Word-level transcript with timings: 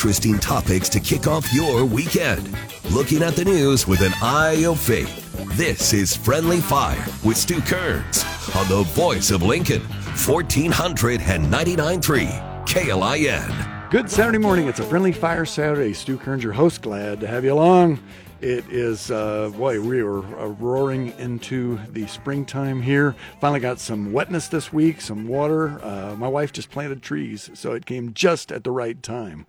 interesting 0.00 0.38
topics 0.38 0.88
to 0.88 0.98
kick 0.98 1.26
off 1.26 1.52
your 1.52 1.84
weekend. 1.84 2.56
Looking 2.90 3.22
at 3.22 3.36
the 3.36 3.44
news 3.44 3.86
with 3.86 4.00
an 4.00 4.14
eye 4.22 4.64
of 4.64 4.80
faith. 4.80 5.30
This 5.58 5.92
is 5.92 6.16
Friendly 6.16 6.62
Fire 6.62 7.04
with 7.22 7.36
Stu 7.36 7.60
Kerns 7.60 8.24
on 8.56 8.66
the 8.68 8.82
voice 8.94 9.30
of 9.30 9.42
Lincoln, 9.42 9.82
1499.3 9.82 12.64
KLIN. 12.64 13.90
Good 13.90 14.10
Saturday 14.10 14.38
morning. 14.38 14.68
It's 14.68 14.80
a 14.80 14.84
Friendly 14.84 15.12
Fire 15.12 15.44
Saturday. 15.44 15.92
Stu 15.92 16.16
Kerns, 16.16 16.42
your 16.42 16.54
host. 16.54 16.80
Glad 16.80 17.20
to 17.20 17.26
have 17.26 17.44
you 17.44 17.52
along. 17.52 18.00
It 18.40 18.64
is, 18.70 19.10
uh, 19.10 19.50
boy, 19.50 19.82
we 19.82 20.00
are 20.00 20.20
uh, 20.20 20.46
roaring 20.46 21.12
into 21.18 21.78
the 21.90 22.06
springtime 22.06 22.80
here. 22.80 23.14
Finally 23.38 23.60
got 23.60 23.78
some 23.78 24.14
wetness 24.14 24.48
this 24.48 24.72
week, 24.72 25.02
some 25.02 25.28
water. 25.28 25.78
Uh, 25.84 26.16
my 26.16 26.26
wife 26.26 26.50
just 26.50 26.70
planted 26.70 27.02
trees, 27.02 27.50
so 27.52 27.72
it 27.72 27.84
came 27.84 28.14
just 28.14 28.50
at 28.50 28.64
the 28.64 28.70
right 28.70 29.02
time. 29.02 29.44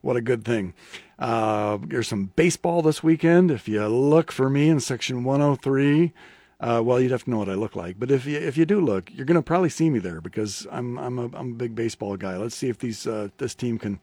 What 0.00 0.16
a 0.16 0.20
good 0.20 0.44
thing. 0.44 0.74
Uh, 1.20 1.78
there's 1.82 2.08
some 2.08 2.32
baseball 2.34 2.82
this 2.82 3.00
weekend. 3.00 3.52
If 3.52 3.68
you 3.68 3.86
look 3.86 4.32
for 4.32 4.50
me 4.50 4.68
in 4.68 4.80
section 4.80 5.22
103, 5.22 6.12
uh, 6.58 6.82
well, 6.84 7.00
you'd 7.00 7.12
have 7.12 7.22
to 7.24 7.30
know 7.30 7.38
what 7.38 7.48
I 7.48 7.54
look 7.54 7.76
like. 7.76 8.00
But 8.00 8.10
if 8.10 8.26
you 8.26 8.38
if 8.38 8.56
you 8.56 8.66
do 8.66 8.80
look, 8.80 9.08
you're 9.14 9.26
going 9.26 9.36
to 9.36 9.42
probably 9.42 9.68
see 9.68 9.88
me 9.88 10.00
there 10.00 10.20
because 10.20 10.66
I'm 10.72 10.98
I'm 10.98 11.16
a, 11.20 11.26
I'm 11.26 11.52
a 11.52 11.54
big 11.54 11.76
baseball 11.76 12.16
guy. 12.16 12.36
Let's 12.36 12.56
see 12.56 12.68
if 12.68 12.78
these 12.78 13.06
uh, 13.06 13.28
this 13.38 13.54
team 13.54 13.78
can 13.78 14.00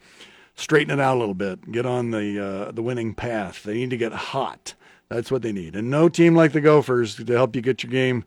straighten 0.59 0.99
it 0.99 1.01
out 1.01 1.17
a 1.17 1.19
little 1.19 1.33
bit, 1.33 1.71
get 1.71 1.85
on 1.85 2.11
the 2.11 2.39
uh, 2.67 2.71
the 2.71 2.83
winning 2.83 3.13
path. 3.13 3.63
They 3.63 3.75
need 3.75 3.89
to 3.91 3.97
get 3.97 4.11
hot. 4.11 4.75
That's 5.07 5.31
what 5.31 5.41
they 5.41 5.51
need. 5.51 5.75
And 5.75 5.89
no 5.89 6.09
team 6.09 6.35
like 6.35 6.51
the 6.51 6.61
Gophers 6.61 7.15
to 7.15 7.33
help 7.33 7.55
you 7.55 7.61
get 7.61 7.81
your 7.81 7.91
game 7.91 8.25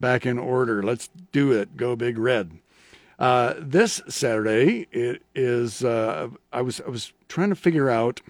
back 0.00 0.24
in 0.24 0.38
order. 0.38 0.82
Let's 0.82 1.10
do 1.30 1.52
it. 1.52 1.76
Go 1.76 1.94
Big 1.94 2.16
Red. 2.16 2.58
Uh, 3.18 3.54
this 3.58 4.00
Saturday, 4.08 4.86
it 4.90 5.22
is. 5.34 5.84
Uh, 5.84 6.28
I 6.52 6.62
was 6.62 6.80
I 6.80 6.88
was 6.88 7.12
trying 7.28 7.50
to 7.50 7.56
figure 7.56 7.90
out 7.90 8.20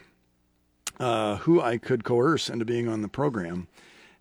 uh, 0.98 1.36
who 1.36 1.60
I 1.60 1.78
could 1.78 2.04
coerce 2.04 2.48
into 2.48 2.64
being 2.64 2.88
on 2.88 3.02
the 3.02 3.08
program, 3.08 3.68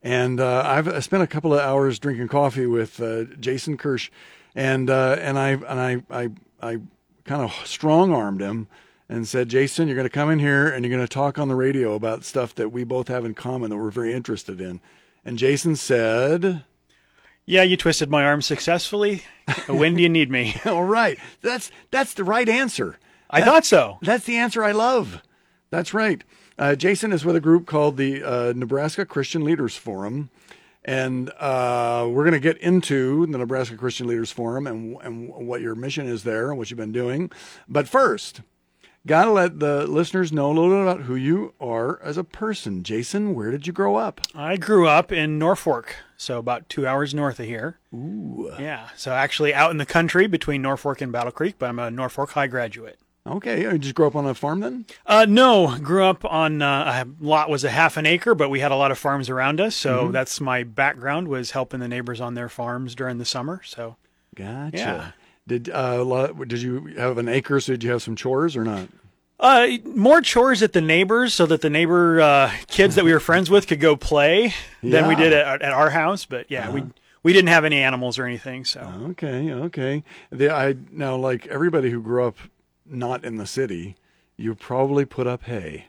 and 0.04 0.40
uh, 0.40 0.64
I've 0.66 0.88
I 0.88 1.00
spent 1.00 1.24
a 1.24 1.28
couple 1.28 1.54
of 1.54 1.60
hours 1.60 2.00
drinking 2.00 2.28
coffee 2.28 2.68
with 2.68 3.02
uh, 3.02 3.24
Jason 3.40 3.78
Kirsch, 3.78 4.12
and 4.56 4.90
and 4.90 5.40
I 5.40 5.50
and 5.50 5.64
I 5.80 6.04
I, 6.10 6.30
I 6.62 6.80
kind 7.26 7.42
of 7.42 7.54
strong 7.66 8.14
armed 8.14 8.42
him 8.42 8.68
and 9.12 9.28
said, 9.28 9.50
Jason, 9.50 9.90
you're 9.90 9.96
going 9.96 10.06
to 10.06 10.10
come 10.10 10.30
in 10.30 10.40
here 10.40 10.70
and 10.70 10.86
you're 10.86 10.96
going 10.96 11.06
to 11.06 11.14
talk 11.14 11.38
on 11.38 11.50
the 11.50 11.56
radio 11.56 11.96
about 11.96 12.24
stuff 12.24 12.56
that 12.56 12.70
we 12.72 12.86
both 12.86 13.10
have 13.10 13.26
in 13.26 13.34
common 13.34 13.70
that 13.70 13.76
we're 13.78 13.92
very 13.92 14.14
interested 14.14 14.62
in. 14.62 14.80
And 15.26 15.38
Jason 15.38 15.76
said, 15.76 16.64
Yeah, 17.46 17.64
you 17.64 17.76
twisted 17.76 18.10
my 18.10 18.24
arm 18.24 18.42
successfully. 18.42 19.24
when 19.68 19.96
do 19.96 20.02
you 20.02 20.08
need 20.08 20.32
me? 20.32 20.56
All 20.66 20.86
right. 20.86 21.20
That's 21.42 21.72
that's 21.92 22.14
the 22.14 22.24
right 22.24 22.48
answer. 22.48 22.98
I 23.30 23.42
thought 23.42 23.66
so. 23.66 23.98
That's 24.02 24.26
the 24.26 24.38
answer 24.38 24.64
I 24.64 24.72
love. 24.72 25.22
That's 25.72 25.94
right. 25.94 26.24
Uh, 26.58 26.76
Jason 26.76 27.12
is 27.12 27.26
with 27.26 27.36
a 27.36 27.42
group 27.42 27.66
called 27.66 27.98
the 27.98 28.24
uh, 28.24 28.54
Nebraska 28.56 29.06
Christian 29.06 29.44
Leaders 29.44 29.76
Forum. 29.76 30.30
And 30.84 31.30
uh, 31.32 32.08
we're 32.10 32.24
going 32.24 32.34
to 32.34 32.40
get 32.40 32.58
into 32.58 33.26
the 33.28 33.38
Nebraska 33.38 33.76
Christian 33.76 34.08
Leaders 34.08 34.32
Forum 34.32 34.68
and, 34.68 34.98
and 35.02 35.48
what 35.48 35.62
your 35.62 35.76
mission 35.76 36.08
is 36.08 36.24
there 36.24 36.50
and 36.50 36.58
what 36.58 36.72
you've 36.72 36.78
been 36.78 36.92
doing. 36.92 37.30
But 37.68 37.88
first, 37.88 38.42
Got 39.08 39.26
to 39.26 39.32
let 39.32 39.60
the 39.60 39.88
listeners 39.88 40.32
know 40.32 40.48
a 40.48 40.54
little 40.54 40.70
bit 40.70 40.82
about 40.82 41.02
who 41.02 41.16
you 41.16 41.56
are 41.60 42.00
as 42.04 42.18
a 42.18 42.24
person. 42.24 42.84
Jason, 42.84 43.34
where 43.34 43.50
did 43.50 43.66
you 43.66 43.74
grow 43.74 43.96
up? 43.96 44.22
I 44.36 44.58
grew 44.58 44.88
up 44.88 45.12
in 45.12 45.40
Norfolk, 45.40 45.96
so 46.18 46.38
about 46.38 46.70
two 46.70 46.86
hours 46.86 47.12
north 47.12 47.40
of 47.40 47.48
here. 47.48 47.80
Ooh. 47.96 48.52
Yeah, 48.60 48.90
so 48.96 49.12
actually 49.14 49.56
out 49.56 49.72
in 49.72 49.78
the 49.78 49.88
country 49.88 50.28
between 50.28 50.62
Norfolk 50.62 51.02
and 51.02 51.12
Battle 51.12 51.32
Creek, 51.32 51.56
but 51.58 51.70
I'm 51.70 51.80
a 51.80 51.90
Norfolk 51.90 52.32
High 52.32 52.46
graduate. 52.46 53.00
Okay, 53.26 53.64
did 53.64 53.86
you 53.86 53.94
grow 53.94 54.08
up 54.08 54.16
on 54.16 54.26
a 54.26 54.36
farm 54.36 54.60
then? 54.60 54.86
Uh, 55.06 55.26
no, 55.28 55.78
grew 55.80 56.04
up 56.04 56.24
on 56.26 56.62
uh, 56.62 57.04
a 57.06 57.24
lot 57.24 57.50
was 57.50 57.64
a 57.64 57.70
half 57.70 57.98
an 57.98 58.06
acre, 58.06 58.36
but 58.36 58.50
we 58.50 58.60
had 58.60 58.72
a 58.72 58.76
lot 58.76 58.92
of 58.92 59.00
farms 59.00 59.30
around 59.30 59.60
us, 59.60 59.76
so 59.76 60.04
mm-hmm. 60.04 60.12
that's 60.12 60.40
my 60.40 60.64
background 60.64 61.28
was 61.28 61.52
helping 61.52 61.80
the 61.80 61.88
neighbors 61.88 62.22
on 62.22 62.36
their 62.36 62.50
farms 62.50 62.94
during 62.94 63.18
the 63.18 63.26
summer. 63.26 63.62
So, 63.64 63.96
gotcha. 64.36 64.78
Yeah. 64.78 65.12
Did 65.48 65.70
uh, 65.70 66.28
did 66.46 66.62
you 66.62 66.94
have 66.98 67.18
an 67.18 67.28
acre? 67.28 67.60
So 67.60 67.74
did 67.74 67.84
you 67.84 67.92
have 67.92 68.02
some 68.02 68.16
chores 68.16 68.56
or 68.56 68.64
not? 68.64 68.88
Uh, 69.40 69.78
more 69.86 70.22
chores 70.22 70.62
at 70.62 70.74
the 70.74 70.82
neighbors, 70.82 71.34
so 71.34 71.48
that 71.48 71.62
the 71.62 71.70
neighbor 71.70 72.22
uh, 72.22 72.52
kids 72.68 72.94
that 72.94 73.04
we 73.04 73.12
were 73.12 73.20
friends 73.20 73.50
with 73.50 73.66
could 73.66 73.80
go 73.80 73.96
play 73.96 74.54
yeah. 74.82 75.02
than 75.02 75.08
we 75.08 75.16
did 75.16 75.34
at, 75.34 75.64
at 75.64 75.72
our 75.74 75.90
house. 75.90 76.26
But 76.26 76.52
yeah, 76.52 76.70
uh-huh. 76.70 76.74
we 76.74 76.84
we 77.24 77.34
didn't 77.34 77.50
have 77.50 77.66
any 77.66 77.78
animals 77.78 78.20
or 78.20 78.26
anything. 78.26 78.66
So 78.66 78.82
okay, 79.10 79.52
okay. 79.52 80.04
The, 80.30 80.54
I 80.54 80.76
now 80.92 81.16
like 81.16 81.48
everybody 81.48 81.90
who 81.90 82.02
grew 82.02 82.26
up 82.26 82.38
not 82.86 83.26
in 83.26 83.38
the 83.38 83.48
city, 83.48 83.96
you 84.38 84.54
probably 84.54 85.06
put 85.06 85.26
up 85.26 85.44
hay. 85.44 85.88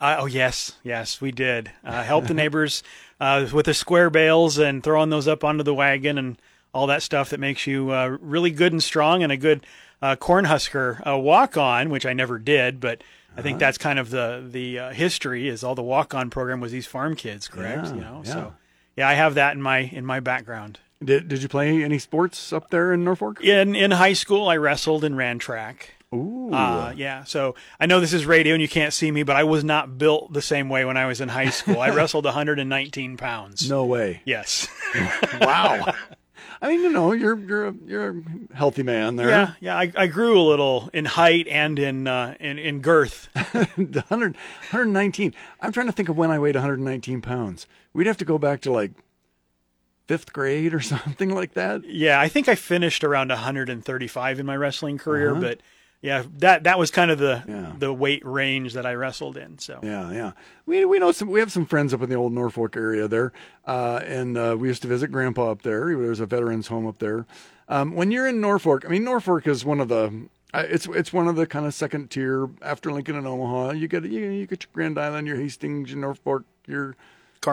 Uh, 0.00 0.18
oh 0.20 0.26
yes, 0.26 0.76
yes, 0.84 1.20
we 1.20 1.32
did. 1.32 1.72
Uh, 1.82 2.02
help 2.02 2.26
the 2.26 2.34
neighbors 2.34 2.82
uh, 3.18 3.48
with 3.52 3.66
the 3.66 3.74
square 3.74 4.10
bales 4.10 4.58
and 4.58 4.82
throwing 4.82 5.10
those 5.10 5.26
up 5.26 5.42
onto 5.42 5.64
the 5.64 5.74
wagon 5.74 6.18
and 6.18 6.40
all 6.76 6.86
that 6.88 7.02
stuff 7.02 7.30
that 7.30 7.40
makes 7.40 7.66
you 7.66 7.90
uh, 7.90 8.18
really 8.20 8.50
good 8.50 8.72
and 8.72 8.82
strong 8.82 9.22
and 9.22 9.32
a 9.32 9.36
good 9.36 9.66
uh, 10.02 10.14
Cornhusker 10.16 11.04
uh, 11.06 11.18
walk 11.18 11.56
on, 11.56 11.88
which 11.88 12.04
I 12.04 12.12
never 12.12 12.38
did, 12.38 12.80
but 12.80 13.02
I 13.36 13.42
think 13.42 13.54
uh-huh. 13.54 13.60
that's 13.60 13.78
kind 13.78 13.98
of 13.98 14.10
the 14.10 14.46
the 14.46 14.78
uh, 14.78 14.90
history 14.92 15.48
is 15.48 15.64
all 15.64 15.74
the 15.74 15.82
walk 15.82 16.14
on 16.14 16.28
program 16.30 16.60
was 16.60 16.72
these 16.72 16.86
farm 16.86 17.16
kids, 17.16 17.48
correct? 17.48 17.86
Yeah, 17.86 17.94
you 17.94 18.00
know, 18.00 18.22
yeah. 18.24 18.32
so 18.32 18.54
yeah, 18.96 19.08
I 19.08 19.14
have 19.14 19.34
that 19.34 19.54
in 19.54 19.62
my 19.62 19.78
in 19.78 20.04
my 20.04 20.20
background. 20.20 20.78
Did 21.02 21.28
Did 21.28 21.42
you 21.42 21.48
play 21.48 21.82
any 21.82 21.98
sports 21.98 22.52
up 22.52 22.70
there 22.70 22.92
in 22.92 23.04
Norfolk? 23.04 23.42
In 23.42 23.74
in 23.74 23.90
high 23.92 24.14
school, 24.14 24.48
I 24.48 24.56
wrestled 24.56 25.02
and 25.02 25.16
ran 25.16 25.38
track. 25.38 25.94
Ooh. 26.14 26.52
Uh, 26.52 26.94
yeah. 26.96 27.24
So 27.24 27.56
I 27.80 27.86
know 27.86 28.00
this 28.00 28.12
is 28.12 28.24
radio 28.24 28.54
and 28.54 28.62
you 28.62 28.68
can't 28.68 28.92
see 28.92 29.10
me, 29.10 29.22
but 29.22 29.36
I 29.36 29.44
was 29.44 29.64
not 29.64 29.98
built 29.98 30.32
the 30.32 30.42
same 30.42 30.68
way 30.68 30.84
when 30.84 30.96
I 30.96 31.06
was 31.06 31.20
in 31.20 31.28
high 31.28 31.50
school. 31.50 31.80
I 31.80 31.90
wrestled 31.94 32.24
119 32.24 33.16
pounds. 33.16 33.68
No 33.68 33.84
way. 33.84 34.22
Yes. 34.24 34.68
wow. 35.40 35.92
I 36.60 36.68
mean, 36.68 36.82
you 36.82 36.90
know, 36.90 37.12
you're 37.12 37.38
you're 37.38 37.68
a, 37.68 37.74
you're 37.86 38.10
a 38.10 38.54
healthy 38.54 38.82
man 38.82 39.16
there. 39.16 39.28
Yeah, 39.28 39.52
yeah. 39.60 39.76
I, 39.76 39.92
I 39.96 40.06
grew 40.06 40.40
a 40.40 40.42
little 40.42 40.90
in 40.92 41.04
height 41.04 41.46
and 41.48 41.78
in 41.78 42.06
uh, 42.06 42.34
in, 42.40 42.58
in 42.58 42.80
girth. 42.80 43.28
100, 43.34 44.08
119. 44.10 45.34
I'm 45.60 45.72
trying 45.72 45.86
to 45.86 45.92
think 45.92 46.08
of 46.08 46.16
when 46.16 46.30
I 46.30 46.38
weighed 46.38 46.54
119 46.54 47.20
pounds. 47.20 47.66
We'd 47.92 48.06
have 48.06 48.16
to 48.18 48.24
go 48.24 48.38
back 48.38 48.62
to 48.62 48.72
like 48.72 48.92
fifth 50.06 50.32
grade 50.32 50.72
or 50.72 50.80
something 50.82 51.34
like 51.34 51.54
that. 51.54 51.84
Yeah, 51.84 52.20
I 52.20 52.28
think 52.28 52.48
I 52.48 52.54
finished 52.54 53.04
around 53.04 53.28
135 53.28 54.40
in 54.40 54.46
my 54.46 54.56
wrestling 54.56 54.98
career, 54.98 55.32
uh-huh. 55.32 55.40
but 55.40 55.60
yeah, 56.06 56.22
that 56.38 56.62
that 56.62 56.78
was 56.78 56.92
kind 56.92 57.10
of 57.10 57.18
the 57.18 57.42
yeah. 57.48 57.72
the 57.76 57.92
weight 57.92 58.24
range 58.24 58.74
that 58.74 58.86
I 58.86 58.94
wrestled 58.94 59.36
in. 59.36 59.58
So 59.58 59.80
yeah, 59.82 60.12
yeah, 60.12 60.32
we 60.64 60.84
we 60.84 61.00
know 61.00 61.10
some 61.10 61.28
we 61.28 61.40
have 61.40 61.50
some 61.50 61.66
friends 61.66 61.92
up 61.92 62.00
in 62.00 62.08
the 62.08 62.14
old 62.14 62.32
Norfolk 62.32 62.76
area 62.76 63.08
there, 63.08 63.32
uh, 63.66 64.00
and 64.04 64.38
uh, 64.38 64.56
we 64.56 64.68
used 64.68 64.82
to 64.82 64.88
visit 64.88 65.10
Grandpa 65.10 65.50
up 65.50 65.62
there. 65.62 65.96
There's 65.96 66.20
a 66.20 66.26
veterans 66.26 66.68
home 66.68 66.86
up 66.86 67.00
there. 67.00 67.26
Um, 67.68 67.96
when 67.96 68.12
you're 68.12 68.28
in 68.28 68.40
Norfolk, 68.40 68.84
I 68.86 68.88
mean 68.88 69.02
Norfolk 69.02 69.48
is 69.48 69.64
one 69.64 69.80
of 69.80 69.88
the 69.88 70.28
it's 70.54 70.86
it's 70.86 71.12
one 71.12 71.26
of 71.26 71.34
the 71.34 71.44
kind 71.44 71.66
of 71.66 71.74
second 71.74 72.08
tier 72.12 72.48
after 72.62 72.92
Lincoln 72.92 73.16
and 73.16 73.26
Omaha. 73.26 73.72
You 73.72 73.88
get 73.88 74.04
you, 74.04 74.30
you 74.30 74.46
get 74.46 74.62
your 74.62 74.70
Grand 74.72 75.00
Island, 75.00 75.26
your 75.26 75.38
Hastings, 75.38 75.90
your 75.90 75.98
Norfolk, 75.98 76.44
your 76.68 76.94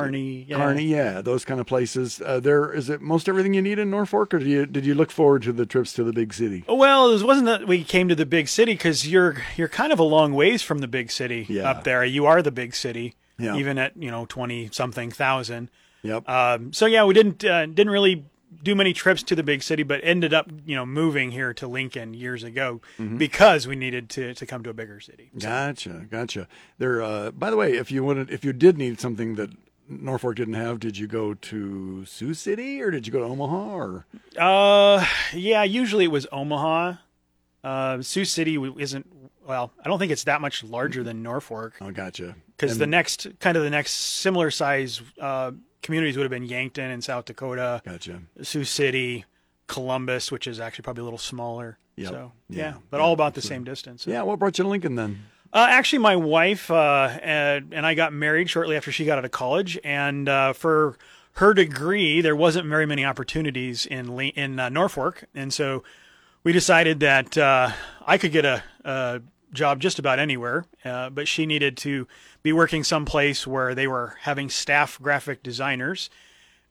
Kearney, 0.02 0.46
yeah. 0.48 0.58
Kearney, 0.58 0.86
yeah, 0.86 1.22
those 1.22 1.46
kind 1.46 1.60
of 1.60 1.68
places. 1.68 2.22
Uh, 2.26 2.40
there 2.40 2.72
is 2.72 2.90
it 2.90 3.02
most 3.02 3.30
everything 3.30 3.54
you 3.54 3.62
need 3.62 3.80
in 3.80 3.90
Norfolk, 3.90 4.34
or 4.34 4.40
did 4.40 4.48
you 4.48 4.66
did 4.66 4.86
you 4.86 4.96
look 4.96 5.12
forward 5.12 5.44
to 5.44 5.54
the 5.54 5.66
trips 5.66 5.94
to 5.94 6.04
the 6.04 6.14
big 6.14 6.34
city? 6.34 6.64
Well, 6.68 7.12
it 7.12 7.24
wasn't 7.24 7.46
that 7.46 7.68
we 7.68 7.84
came 7.84 8.10
to 8.10 8.16
the 8.16 8.26
big 8.26 8.48
city 8.48 8.74
because 8.74 9.08
you're 9.08 9.44
you're 9.56 9.68
kind 9.68 9.94
of 9.94 10.00
a 10.00 10.04
long 10.04 10.34
ways 10.34 10.62
from 10.62 10.80
the 10.80 10.88
big 10.88 11.12
city 11.12 11.46
yeah. 11.50 11.70
up 11.70 11.84
there. 11.84 12.04
You 12.04 12.26
are 12.26 12.42
the 12.42 12.52
big 12.52 12.76
city, 12.76 13.16
yeah. 13.38 13.56
even 13.56 13.78
at 13.78 13.96
you 13.96 14.12
know 14.12 14.26
twenty 14.26 14.70
something 14.72 15.12
thousand. 15.12 15.70
Yep. 16.04 16.28
Um, 16.28 16.74
so 16.74 16.86
yeah, 16.86 17.06
we 17.06 17.14
didn't 17.14 17.44
uh, 17.46 17.66
didn't 17.66 17.92
really 17.92 18.26
do 18.62 18.76
many 18.76 18.94
trips 18.94 19.24
to 19.24 19.36
the 19.36 19.44
big 19.44 19.64
city, 19.64 19.84
but 19.84 20.00
ended 20.04 20.34
up, 20.34 20.50
you 20.66 20.76
know, 20.76 20.86
moving 20.86 21.32
here 21.32 21.54
to 21.56 21.68
Lincoln 21.68 22.14
years 22.14 22.44
ago 22.44 22.82
mm-hmm. 23.00 23.18
because 23.18 23.68
we 23.68 23.76
needed 23.76 24.10
to, 24.12 24.34
to 24.36 24.46
come 24.46 24.64
to 24.64 24.70
a 24.70 24.74
bigger 24.74 25.00
city. 25.00 25.32
So. 25.38 25.48
Gotcha, 25.48 26.06
gotcha. 26.10 26.48
There. 26.78 27.02
Uh, 27.02 27.32
by 27.32 27.50
the 27.50 27.58
way, 27.58 27.74
if 27.74 27.92
you 27.92 28.04
wanted, 28.04 28.30
if 28.30 28.46
you 28.46 28.54
did 28.54 28.78
need 28.78 29.00
something 29.00 29.36
that 29.36 29.50
Norfolk 29.88 30.36
didn't 30.36 30.54
have, 30.56 30.80
did 30.80 30.98
you 30.98 31.08
go 31.08 31.34
to 31.34 32.06
Sioux 32.06 32.34
City 32.34 32.82
or 32.82 32.92
did 32.92 33.06
you 33.06 33.14
go 33.14 33.20
to 33.20 33.26
Omaha 33.26 33.76
or? 33.76 34.06
Uh, 34.38 35.06
yeah, 35.34 35.64
usually 35.64 36.06
it 36.06 36.12
was 36.12 36.28
Omaha. 36.32 36.96
Uh, 37.64 38.02
Sioux 38.02 38.26
City 38.26 38.58
isn't 38.78 39.08
well. 39.46 39.72
I 39.84 39.88
don't 39.88 40.00
think 40.00 40.12
it's 40.12 40.26
that 40.26 40.42
much 40.42 40.64
larger 40.64 41.04
than 41.04 41.24
Norfolk. 41.24 41.74
Oh, 41.82 41.92
gotcha. 41.92 42.36
Because 42.58 42.78
the 42.78 42.88
next 42.88 43.28
kind 43.40 43.58
of 43.58 43.64
the 43.64 43.70
next 43.70 43.92
similar 43.92 44.52
size 44.52 45.02
uh, 45.20 45.52
communities 45.82 46.18
would 46.18 46.24
have 46.24 46.32
been 46.32 46.46
Yankton 46.46 46.92
in 46.92 47.02
South 47.02 47.26
Dakota. 47.26 47.82
Gotcha. 47.86 48.22
Sioux 48.42 48.64
City, 48.64 49.26
Columbus, 49.68 50.32
which 50.32 50.48
is 50.48 50.60
actually 50.60 50.84
probably 50.84 51.02
a 51.02 51.06
little 51.06 51.18
smaller. 51.20 51.78
Yep. 51.96 52.10
So 52.10 52.32
yeah, 52.50 52.58
yeah 52.58 52.74
but 52.90 52.98
yeah, 52.98 53.04
all 53.04 53.14
about 53.14 53.34
the 53.34 53.42
same 53.42 53.64
distance. 53.64 54.08
Yeah. 54.08 54.24
What 54.24 54.40
brought 54.40 54.58
you 54.58 54.64
to 54.64 54.70
Lincoln 54.70 54.96
then? 54.96 55.24
Uh, 55.54 55.68
actually, 55.70 56.00
my 56.00 56.16
wife 56.16 56.72
uh, 56.72 57.16
and, 57.22 57.76
and, 57.76 57.86
I 57.86 57.94
got 57.94 58.12
married 58.12 58.50
shortly 58.50 58.76
after 58.76 58.92
she 58.92 59.06
got 59.06 59.20
out 59.20 59.26
of 59.26 59.30
college, 59.30 59.78
and 59.84 60.28
uh, 60.28 60.54
for 60.54 60.98
her 61.34 61.54
degree, 61.54 62.22
there 62.22 62.36
wasn't 62.36 62.68
very 62.68 62.88
many 62.88 63.06
opportunities 63.06 63.86
in 63.86 64.20
in 64.20 64.60
uh, 64.60 64.70
Norfolk, 64.70 65.26
and 65.36 65.54
so 65.54 65.84
we 66.44 66.54
decided 66.54 67.00
that 67.02 67.38
uh, 67.38 67.70
I 68.06 68.18
could 68.18 68.32
get 68.32 68.46
a, 68.46 68.64
a, 68.84 69.22
job 69.54 69.80
just 69.80 70.00
about 70.00 70.18
anywhere, 70.18 70.66
uh, 70.84 71.12
but 71.12 71.28
she 71.28 71.46
needed 71.46 71.78
to 71.78 72.08
be 72.42 72.52
working 72.52 72.84
someplace 72.84 73.46
where 73.46 73.76
they 73.76 73.86
were 73.86 74.16
having 74.22 74.50
staff 74.50 75.00
graphic 75.00 75.44
designers. 75.44 76.10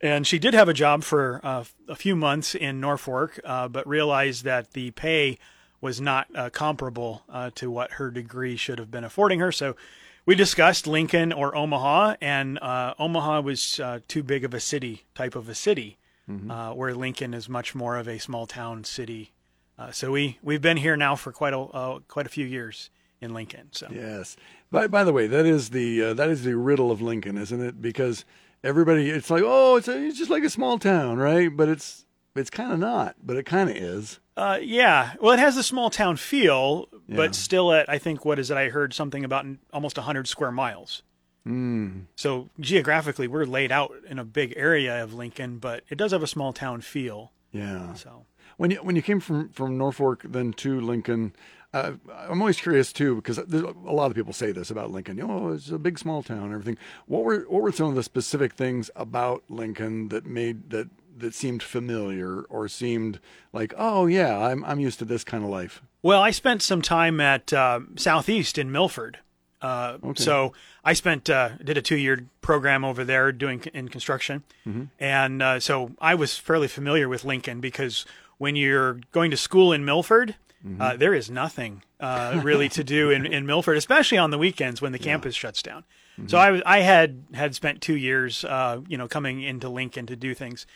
And 0.01 0.27
she 0.27 0.41
did 0.41 0.53
have 0.53 0.69
a 0.69 0.75
job 0.75 1.05
for 1.05 1.41
uh, 1.45 1.63
a 1.87 1.95
few 1.95 2.17
months 2.17 2.57
in 2.57 2.81
Norfolk, 2.81 3.39
uh, 3.45 3.69
but 3.69 3.87
realized 3.87 4.43
that 4.43 4.73
the 4.73 4.91
pay 4.91 5.39
was 5.83 6.01
not 6.01 6.29
uh, 6.35 6.49
comparable 6.49 7.25
uh, 7.29 7.51
to 7.57 7.71
what 7.71 7.93
her 7.93 8.11
degree 8.11 8.57
should 8.57 8.79
have 8.79 8.91
been 8.91 9.05
affording 9.05 9.41
her. 9.41 9.53
So 9.53 9.77
we 10.25 10.35
discussed 10.35 10.87
Lincoln 10.87 11.33
or 11.33 11.55
Omaha, 11.55 12.15
and 12.21 12.59
uh, 12.61 12.95
Omaha 12.99 13.41
was 13.41 13.81
uh, 13.81 13.99
too 14.07 14.23
big 14.23 14.45
of 14.45 14.55
a 14.55 14.61
city 14.61 15.05
type 15.15 15.35
of 15.35 15.49
a 15.49 15.55
city, 15.55 15.99
mm-hmm. 16.31 16.51
uh, 16.51 16.73
where 16.73 16.95
Lincoln 16.95 17.35
is 17.35 17.49
much 17.49 17.75
more 17.75 17.97
of 17.97 18.07
a 18.09 18.19
small 18.19 18.47
town 18.47 18.85
city. 18.85 19.33
Uh, 19.77 19.91
so 19.91 20.13
we 20.13 20.39
we've 20.43 20.63
been 20.63 20.77
here 20.77 20.97
now 20.97 21.17
for 21.17 21.33
quite 21.33 21.53
a 21.53 21.59
uh, 21.59 21.99
quite 22.07 22.27
a 22.27 22.31
few 22.31 22.47
years 22.47 22.89
in 23.21 23.35
Lincoln. 23.35 23.69
So 23.73 23.89
yes. 23.93 24.37
By 24.71 24.87
by 24.87 25.03
the 25.03 25.13
way, 25.13 25.27
that 25.27 25.45
is 25.45 25.71
the 25.71 26.03
uh, 26.03 26.15
that 26.15 26.29
is 26.29 26.45
the 26.45 26.57
riddle 26.57 26.93
of 26.93 27.03
Lincoln, 27.03 27.37
isn't 27.37 27.61
it? 27.61 27.83
Because 27.83 28.25
everybody, 28.63 29.11
it's 29.11 29.31
like 29.31 29.43
oh, 29.45 29.77
it's 29.77 29.89
a, 29.89 30.07
it's 30.07 30.19
just 30.19 30.31
like 30.31 30.45
a 30.45 30.51
small 30.51 30.79
town, 30.79 31.19
right? 31.19 31.55
But 31.55 31.69
it's 31.69 32.05
it's 32.35 32.51
kind 32.51 32.73
of 32.73 32.79
not, 32.79 33.17
but 33.23 33.37
it 33.37 33.45
kind 33.45 33.71
of 33.71 33.77
is. 33.77 34.21
Uh, 34.37 34.59
yeah. 34.63 35.13
Well, 35.21 35.33
it 35.33 35.39
has 35.39 35.57
a 35.57 35.63
small 35.63 35.91
town 35.91 36.17
feel, 36.17 36.89
yeah. 37.07 37.17
but 37.17 37.35
still 37.35 37.73
at 37.73 37.89
I 37.89 37.99
think 37.99 38.25
what 38.25 38.39
is 38.39 38.51
it? 38.51 38.57
I 38.57 38.69
heard 38.69 38.95
something 38.95 39.25
about 39.25 39.47
almost 39.73 39.97
hundred 39.97 40.29
square 40.29 40.53
miles. 40.53 41.03
Mm. 41.47 42.07
So 42.17 42.49
geographically, 42.61 43.29
we're 43.29 43.45
laid 43.45 43.73
out 43.73 43.93
in 44.09 44.19
a 44.19 44.25
big 44.25 44.55
area 44.57 45.03
of 45.03 45.13
Lincoln, 45.13 45.59
but 45.59 45.83
it 45.89 45.99
does 45.99 46.13
have 46.13 46.23
a 46.23 46.29
small 46.29 46.53
town 46.53 46.81
feel. 46.81 47.33
Yeah. 47.51 47.95
So 47.95 48.27
when 48.57 48.71
you 48.71 48.79
when 48.79 48.97
you 48.97 49.03
came 49.03 49.21
from 49.21 49.51
from 49.51 49.77
Norfolk 49.77 50.23
then 50.25 50.53
to 50.55 50.81
Lincoln, 50.81 51.35
uh, 51.75 51.93
I'm 52.11 52.41
always 52.41 52.61
curious 52.61 52.93
too 52.93 53.17
because 53.17 53.39
a 53.39 53.45
lot 53.45 54.11
of 54.11 54.15
people 54.15 54.33
say 54.33 54.53
this 54.53 54.71
about 54.71 54.91
Lincoln. 54.91 55.19
You 55.19 55.27
know, 55.27 55.49
it's 55.49 55.71
a 55.71 55.79
big 55.79 55.99
small 55.99 56.23
town, 56.23 56.45
and 56.45 56.53
everything. 56.53 56.79
What 57.07 57.25
were 57.25 57.41
what 57.49 57.63
were 57.63 57.73
some 57.73 57.89
of 57.89 57.95
the 57.95 58.03
specific 58.03 58.53
things 58.55 58.91
about 58.95 59.43
Lincoln 59.49 60.09
that 60.09 60.27
made 60.27 60.71
that 60.71 60.89
that 61.17 61.35
seemed 61.35 61.63
familiar 61.63 62.43
or 62.43 62.69
seemed 62.69 63.21
like, 63.53 63.75
oh 63.77 64.07
yeah, 64.07 64.39
I'm 64.39 64.65
I'm 64.65 64.81
used 64.81 64.99
to 65.01 65.05
this 65.05 65.25
kind 65.25 65.45
of 65.45 65.51
life? 65.51 65.83
Well, 66.03 66.21
I 66.21 66.31
spent 66.33 66.63
some 66.63 66.83
time 66.83 67.21
at 67.21 67.53
uh, 67.53 67.81
Southeast 67.97 68.59
in 68.59 68.73
Milford. 68.73 69.19
Uh, 69.63 69.99
okay. 70.03 70.23
So 70.23 70.53
I 70.85 70.93
spent 70.93 71.31
uh, 71.31 71.51
did 71.63 71.79
a 71.79 71.83
two 71.83 71.97
year 71.97 72.27
program 72.41 72.85
over 72.85 73.05
there 73.05 73.31
doing 73.31 73.63
in 73.73 73.89
construction, 73.89 74.43
mm-hmm. 74.67 74.85
and 74.99 75.41
uh, 75.41 75.61
so 75.61 75.93
I 76.01 76.17
was 76.17 76.37
fairly 76.37 76.67
familiar 76.69 77.09
with 77.09 77.25
Lincoln 77.25 77.61
because 77.61 78.05
when 78.39 78.57
you're 78.57 78.95
going 79.13 79.31
to 79.31 79.37
school 79.37 79.73
in 79.73 79.85
Milford, 79.85 80.35
mm-hmm. 80.67 80.83
Uh, 80.83 80.97
there 80.97 81.15
is 81.15 81.31
nothing 81.31 81.83
uh, 82.01 82.41
really 82.43 82.69
to 82.71 82.83
do 82.83 83.11
in, 83.11 83.25
in 83.25 83.47
Milford, 83.47 83.77
especially 83.77 84.19
on 84.19 84.31
the 84.31 84.39
weekends 84.39 84.83
when 84.83 84.91
the 84.91 84.99
yeah. 84.99 85.05
campus 85.05 85.37
shuts 85.37 85.63
down. 85.63 85.85
Mm-hmm. 86.19 86.27
So 86.27 86.39
I 86.39 86.61
I 86.67 86.81
had 86.81 87.23
had 87.33 87.55
spent 87.55 87.81
two 87.81 87.97
years, 87.97 88.43
you 88.89 88.99
know, 88.99 89.07
coming 89.07 89.43
into 89.43 89.69
Lincoln 89.69 90.07
to 90.07 90.17
do 90.17 90.35
things. 90.35 90.67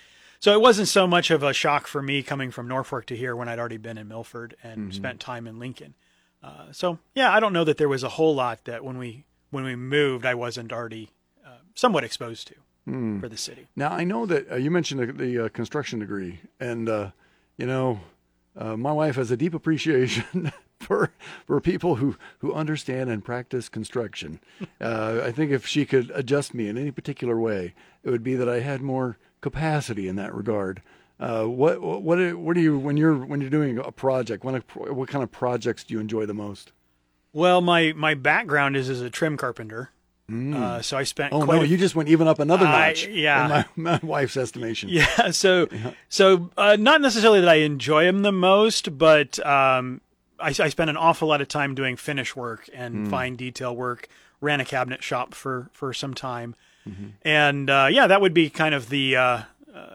So 0.41 0.53
it 0.53 0.61
wasn't 0.61 0.89
so 0.89 1.07
much 1.07 1.31
of 1.31 1.43
a 1.43 1.53
shock 1.53 1.87
for 1.87 2.03
me 2.03 2.23
coming 2.23 2.51
from 2.51 2.69
Norfolk 2.69 3.07
to 3.07 3.17
here 3.17 3.35
when 3.35 3.49
I'd 3.49 3.59
already 3.59 3.79
been 3.79 3.99
in 3.99 4.09
Milford 4.09 4.57
and 4.63 4.79
mm-hmm. 4.79 4.91
spent 4.91 5.21
time 5.21 5.47
in 5.47 5.59
Lincoln. 5.59 5.95
Uh, 6.43 6.73
so 6.73 6.99
yeah, 7.15 7.33
I 7.33 7.41
don't 7.41 7.53
know 7.53 7.65
that 7.65 7.77
there 7.77 7.89
was 7.89 8.03
a 8.03 8.11
whole 8.11 8.35
lot 8.35 8.65
that 8.65 8.85
when 8.85 8.99
we 8.99 9.25
when 9.51 9.65
we 9.65 9.75
moved, 9.77 10.27
I 10.27 10.35
wasn't 10.35 10.73
already 10.73 11.11
uh, 11.45 11.59
somewhat 11.75 12.05
exposed 12.05 12.49
to 12.49 12.55
mm. 12.89 13.21
for 13.21 13.29
the 13.29 13.37
city. 13.37 13.67
Now 13.77 13.91
I 13.91 14.05
know 14.05 14.27
that 14.27 14.51
uh, 14.51 14.57
you 14.57 14.71
mentioned 14.71 15.01
the, 15.01 15.13
the 15.13 15.45
uh, 15.45 15.49
construction 15.49 15.99
degree, 15.99 16.41
and 16.61 16.89
uh, 16.89 17.11
you 17.57 17.67
know, 17.67 18.01
uh, 18.57 18.77
my 18.77 18.93
wife 18.93 19.17
has 19.17 19.31
a 19.31 19.37
deep 19.37 19.55
appreciation 19.55 20.53
for 20.81 21.11
for 21.47 21.61
people 21.61 21.97
who 21.97 22.17
who 22.39 22.53
understand 22.53 23.11
and 23.11 23.25
practice 23.25 23.69
construction. 23.69 24.41
I 24.81 25.33
think 25.33 25.51
if 25.51 25.67
she 25.67 25.85
could 25.85 26.11
adjust 26.15 26.55
me 26.55 26.69
in 26.69 26.79
any 26.79 26.91
particular 26.91 27.39
way, 27.39 27.75
it 28.05 28.11
would 28.11 28.23
be 28.23 28.35
that 28.37 28.49
I 28.49 28.61
had 28.61 28.83
more 28.83 29.19
capacity 29.47 30.09
in 30.09 30.17
that 30.17 30.35
regard. 30.35 30.83
Uh, 31.21 31.45
what 31.45 31.81
what 31.81 32.19
what 32.35 32.55
do 32.55 32.61
you 32.61 32.77
when 32.77 32.97
you're 32.97 33.17
when 33.17 33.41
you're 33.41 33.49
doing 33.49 33.79
a 33.79 33.93
project? 33.93 34.43
What 34.45 34.63
what 34.77 35.09
kind 35.09 35.23
of 35.23 35.31
projects 35.31 35.85
do 35.85 35.95
you 35.95 36.01
enjoy 36.01 36.27
the 36.27 36.35
most? 36.35 36.73
Well, 37.33 37.61
my 37.61 37.93
my 37.95 38.15
background 38.15 38.77
is 38.77 38.91
as 38.91 39.01
a 39.01 39.09
trim 39.09 39.37
carpenter. 39.37 39.91
Mm. 40.29 40.57
Uh, 40.57 40.83
so 40.83 40.97
I 40.97 41.05
spent. 41.05 41.33
Oh 41.33 41.45
no! 41.45 41.63
A, 41.63 41.65
you 41.65 41.77
just 41.77 41.95
went 41.95 42.09
even 42.09 42.27
up 42.27 42.41
another 42.41 42.65
notch. 42.65 43.07
Uh, 43.07 43.11
yeah, 43.11 43.45
in 43.45 43.51
my, 43.51 43.65
my, 43.93 44.01
wife's 44.03 44.37
estimation. 44.37 44.89
Yeah. 44.89 45.31
So 45.31 45.69
yeah. 45.71 45.93
so 46.09 46.51
uh, 46.57 46.77
not 46.77 47.01
necessarily 47.01 47.41
that 47.41 47.49
I 47.49 47.57
enjoy 47.57 48.05
them 48.05 48.23
the 48.23 48.33
most, 48.33 48.99
but 48.99 49.39
um, 49.47 50.01
I, 50.41 50.49
I 50.49 50.69
spent 50.69 50.91
an 50.91 50.97
awful 50.97 51.29
lot 51.29 51.41
of 51.41 51.47
time 51.47 51.77
doing 51.77 51.95
finish 51.95 52.35
work 52.35 52.69
and 52.75 53.07
mm. 53.07 53.11
fine 53.11 53.37
detail 53.37 53.77
work. 53.77 54.09
Ran 54.41 54.61
a 54.61 54.65
cabinet 54.65 55.05
shop 55.05 55.33
for 55.33 55.71
for 55.73 55.93
some 55.93 56.15
time, 56.15 56.57
mm-hmm. 56.89 57.07
and 57.23 57.71
uh, 57.71 57.89
yeah, 57.91 58.07
that 58.07 58.21
would 58.21 58.35
be 58.35 58.51
kind 58.51 58.75
of 58.75 58.89
the 58.89 59.17
uh, 59.17 59.43
uh, 59.75 59.89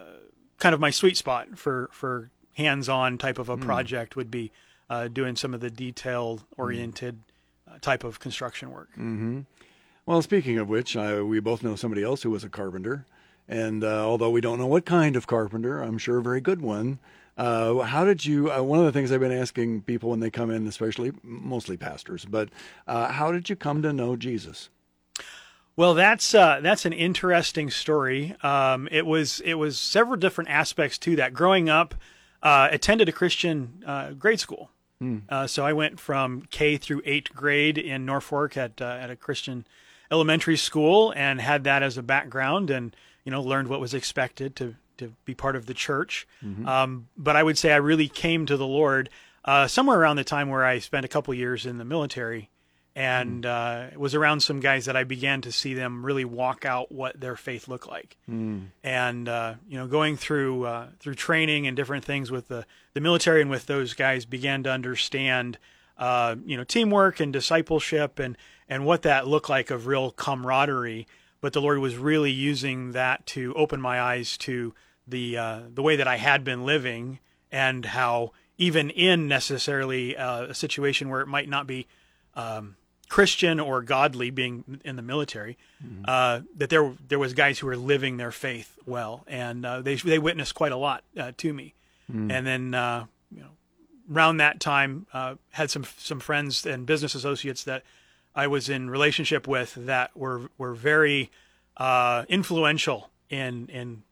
kind 0.59 0.73
of 0.73 0.79
my 0.79 0.89
sweet 0.89 1.17
spot 1.17 1.57
for 1.57 1.89
for 1.91 2.29
hands-on 2.55 3.17
type 3.17 3.39
of 3.39 3.49
a 3.49 3.57
mm. 3.57 3.61
project 3.61 4.15
would 4.15 4.29
be 4.29 4.51
uh, 4.89 5.07
doing 5.07 5.35
some 5.35 5.53
of 5.53 5.61
the 5.61 5.69
detail-oriented 5.69 7.15
mm. 7.69 7.81
type 7.81 8.03
of 8.03 8.19
construction 8.19 8.71
work. 8.71 8.89
Mm-hmm. 8.91 9.41
Well, 10.05 10.21
speaking 10.21 10.57
of 10.57 10.67
which, 10.67 10.97
I, 10.97 11.21
we 11.21 11.39
both 11.39 11.63
know 11.63 11.75
somebody 11.75 12.03
else 12.03 12.23
who 12.23 12.31
was 12.31 12.43
a 12.43 12.49
carpenter, 12.49 13.05
and 13.47 13.83
uh, 13.83 14.05
although 14.05 14.29
we 14.29 14.41
don't 14.41 14.59
know 14.59 14.67
what 14.67 14.85
kind 14.85 15.15
of 15.15 15.27
carpenter, 15.27 15.81
I'm 15.81 15.97
sure 15.97 16.17
a 16.17 16.23
very 16.23 16.41
good 16.41 16.61
one. 16.61 16.99
Uh, 17.37 17.79
how 17.79 18.03
did 18.03 18.25
you? 18.25 18.51
Uh, 18.51 18.61
one 18.61 18.79
of 18.79 18.85
the 18.85 18.91
things 18.91 19.11
I've 19.11 19.21
been 19.21 19.31
asking 19.31 19.83
people 19.83 20.09
when 20.09 20.19
they 20.19 20.29
come 20.29 20.51
in, 20.51 20.67
especially 20.67 21.13
mostly 21.23 21.77
pastors, 21.77 22.25
but 22.25 22.49
uh, 22.87 23.07
how 23.07 23.31
did 23.31 23.49
you 23.49 23.55
come 23.55 23.81
to 23.83 23.94
know 23.94 24.15
Jesus? 24.15 24.69
Well, 25.75 25.94
that's 25.94 26.35
uh, 26.35 26.59
that's 26.62 26.85
an 26.85 26.94
interesting 26.94 27.69
story. 27.69 28.35
Um, 28.44 28.88
it 28.91 29.06
was 29.06 29.39
it 29.41 29.56
was 29.56 29.79
several 29.79 30.18
different 30.18 30.50
aspects 30.50 30.97
to 31.00 31.15
that. 31.15 31.33
Growing 31.33 31.69
up, 31.69 31.95
uh, 32.44 32.68
attended 32.71 33.09
a 33.09 33.12
Christian 33.12 33.83
uh, 33.85 34.12
grade 34.12 34.39
school, 34.39 34.69
mm. 35.01 35.50
so 35.50 35.65
I 35.65 35.73
went 35.73 36.00
from 36.00 36.44
K 36.50 36.77
through 36.77 37.01
eighth 37.06 37.33
grade 37.33 37.77
in 37.77 38.06
Norfolk 38.06 38.57
at 38.57 38.81
uh, 38.81 38.97
at 39.01 39.09
a 39.09 39.15
Christian 39.15 39.65
elementary 40.12 40.57
school, 40.57 41.13
and 41.15 41.39
had 41.39 41.63
that 41.63 41.83
as 41.83 41.97
a 41.97 42.03
background, 42.03 42.69
and 42.69 42.95
you 43.23 43.31
know 43.31 43.41
learned 43.41 43.69
what 43.69 43.79
was 43.79 43.94
expected 43.94 44.56
to 44.57 44.75
to 44.97 45.13
be 45.25 45.33
part 45.33 45.56
of 45.56 45.65
the 45.65 45.73
church. 45.73 46.27
Mm-hmm. 46.44 46.68
Um, 46.68 47.07
but 47.18 47.35
I 47.35 47.44
would 47.44 47.57
say 47.57 47.71
I 47.73 47.77
really 47.77 48.07
came 48.07 48.45
to 48.45 48.56
the 48.56 48.68
Lord 48.68 49.09
uh, 49.45 49.68
somewhere 49.68 50.00
around 50.00 50.18
the 50.18 50.23
time 50.23 50.50
where 50.50 50.63
I 50.63 50.79
spent 50.79 51.06
a 51.06 51.09
couple 51.09 51.33
years 51.33 51.65
in 51.65 51.77
the 51.77 51.85
military 51.85 52.50
and 52.95 53.45
uh, 53.45 53.87
it 53.92 53.99
was 53.99 54.16
around 54.16 54.42
some 54.42 54.59
guys 54.59 54.85
that 54.85 54.97
I 54.97 55.06
began 55.06 55.42
to 55.42 55.51
see 55.51 55.73
them 55.73 56.06
really 56.06 56.25
walk 56.25 56.66
out 56.66 56.92
what 56.92 57.19
their 57.19 57.37
faith 57.37 57.68
looked 57.68 57.87
like. 57.87 58.18
Mm. 58.30 58.68
And 58.83 59.30
uh, 59.30 59.56
you 59.68 59.77
know, 59.77 59.87
going 59.87 60.18
through 60.18 60.66
uh, 60.66 60.87
through 60.99 61.16
training 61.16 61.68
and 61.68 61.77
different 61.77 62.04
things 62.04 62.31
with 62.31 62.49
the 62.49 62.66
the 62.94 62.99
military 62.99 63.42
and 63.42 63.49
with 63.49 63.66
those 63.66 63.94
guys, 63.94 64.25
began 64.25 64.63
to 64.63 64.71
understand 64.71 65.57
uh, 65.97 66.35
you 66.45 66.57
know 66.57 66.66
teamwork 66.66 67.19
and 67.19 67.31
discipleship 67.31 68.19
and 68.19 68.37
and 68.68 68.85
what 68.85 69.04
that 69.04 69.25
looked 69.25 69.49
like 69.49 69.71
of 69.71 69.87
real 69.87 70.11
camaraderie. 70.11 71.07
But 71.39 71.54
the 71.54 71.61
Lord 71.61 71.80
was 71.80 71.95
really 71.95 72.31
using 72.31 72.92
that 72.92 73.25
to 73.27 73.54
open 73.56 73.80
my 73.80 74.01
eyes 74.01 74.37
to 74.39 74.73
the 75.07 75.37
uh, 75.37 75.59
the 75.73 75.81
way 75.81 75.95
that 75.95 76.07
I 76.09 76.18
had 76.18 76.44
been 76.44 76.66
living 76.66 77.19
and 77.51 77.85
how 77.85 78.31
even 78.57 78.89
in 78.89 79.27
necessarily 79.30 80.16
uh, 80.16 80.44
a 80.44 80.54
situation 80.54 81.09
where 81.09 81.21
it 81.21 81.27
might 81.27 81.49
not 81.49 81.68
be 81.68 81.87
um, 82.35 82.75
Christian 83.11 83.59
or 83.59 83.81
godly, 83.81 84.30
being 84.30 84.80
in 84.85 84.95
the 84.95 85.01
military, 85.01 85.57
mm-hmm. 85.85 86.06
uh, 86.07 86.39
that 86.56 86.69
there 86.69 86.94
there 87.09 87.19
was 87.19 87.33
guys 87.33 87.59
who 87.59 87.68
were 87.68 87.75
living 87.75 88.15
their 88.15 88.31
faith 88.31 88.77
well, 88.85 89.25
and 89.27 89.65
uh, 89.65 89.81
they 89.81 89.95
they 89.95 90.18
witnessed 90.18 90.56
quite 90.56 90.71
a 90.71 90.77
lot 90.77 91.03
uh, 91.19 91.33
to 91.35 91.53
me. 91.53 91.73
Mm-hmm. 92.09 92.31
And 92.31 92.47
then 92.47 92.73
uh, 92.73 93.07
you 93.30 93.41
know, 93.41 93.49
around 94.09 94.37
that 94.37 94.61
time, 94.61 95.07
uh, 95.11 95.35
had 95.49 95.69
some 95.69 95.83
some 95.97 96.21
friends 96.21 96.65
and 96.65 96.85
business 96.85 97.13
associates 97.13 97.65
that 97.65 97.83
I 98.33 98.47
was 98.47 98.69
in 98.69 98.89
relationship 98.89 99.45
with 99.45 99.75
that 99.75 100.15
were 100.15 100.49
were 100.57 100.73
very 100.73 101.31
uh, 101.75 102.23
influential 102.30 103.09
in 103.30 103.68
in 103.68 104.03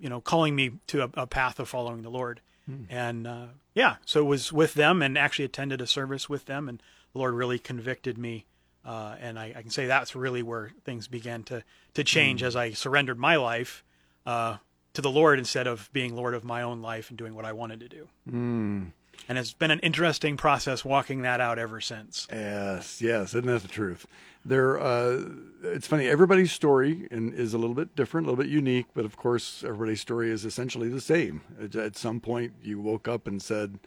you 0.00 0.08
know 0.08 0.20
calling 0.20 0.54
me 0.54 0.74
to 0.86 1.02
a, 1.02 1.10
a, 1.22 1.26
path 1.26 1.58
of 1.58 1.68
following 1.68 2.02
the 2.02 2.10
Lord. 2.10 2.40
Mm-hmm. 2.70 2.84
And 2.94 3.50
yeah, 3.74 3.96
so 4.04 4.20
it 4.20 4.26
was 4.26 4.52
with 4.52 4.74
them, 4.74 5.02
and 5.02 5.18
actually 5.18 5.44
attended 5.44 5.80
a 5.80 5.88
service 5.88 6.28
with 6.28 6.44
them, 6.44 6.68
and 6.68 6.80
Lord 7.18 7.34
really 7.34 7.58
convicted 7.58 8.16
me. 8.16 8.46
Uh, 8.84 9.16
and 9.20 9.38
I, 9.38 9.52
I, 9.56 9.60
can 9.60 9.70
say 9.70 9.86
that's 9.86 10.16
really 10.16 10.42
where 10.42 10.70
things 10.84 11.08
began 11.08 11.42
to, 11.44 11.62
to 11.94 12.04
change 12.04 12.42
mm. 12.42 12.46
as 12.46 12.56
I 12.56 12.70
surrendered 12.70 13.18
my 13.18 13.36
life 13.36 13.84
uh, 14.24 14.56
to 14.94 15.02
the 15.02 15.10
Lord 15.10 15.38
instead 15.38 15.66
of 15.66 15.90
being 15.92 16.16
Lord 16.16 16.32
of 16.32 16.42
my 16.42 16.62
own 16.62 16.80
life 16.80 17.10
and 17.10 17.18
doing 17.18 17.34
what 17.34 17.44
I 17.44 17.52
wanted 17.52 17.80
to 17.80 17.88
do. 17.88 18.08
Mm. 18.30 18.92
And 19.28 19.36
it's 19.36 19.52
been 19.52 19.70
an 19.70 19.80
interesting 19.80 20.36
process 20.36 20.84
walking 20.84 21.22
that 21.22 21.40
out 21.40 21.58
ever 21.58 21.80
since. 21.80 22.26
Yes, 22.30 23.02
yes, 23.02 23.28
isn't 23.30 23.46
that 23.46 23.62
the 23.62 23.68
truth? 23.68 24.06
There, 24.44 24.80
uh, 24.80 25.20
it's 25.62 25.86
funny. 25.86 26.06
Everybody's 26.06 26.52
story 26.52 27.08
is 27.10 27.52
a 27.52 27.58
little 27.58 27.74
bit 27.74 27.94
different, 27.94 28.26
a 28.26 28.30
little 28.30 28.42
bit 28.42 28.50
unique, 28.50 28.86
but 28.94 29.04
of 29.04 29.16
course, 29.16 29.62
everybody's 29.64 30.00
story 30.00 30.30
is 30.30 30.44
essentially 30.44 30.88
the 30.88 31.00
same. 31.00 31.42
At 31.74 31.96
some 31.96 32.20
point, 32.20 32.52
you 32.62 32.80
woke 32.80 33.08
up 33.08 33.26
and 33.26 33.42
said, 33.42 33.78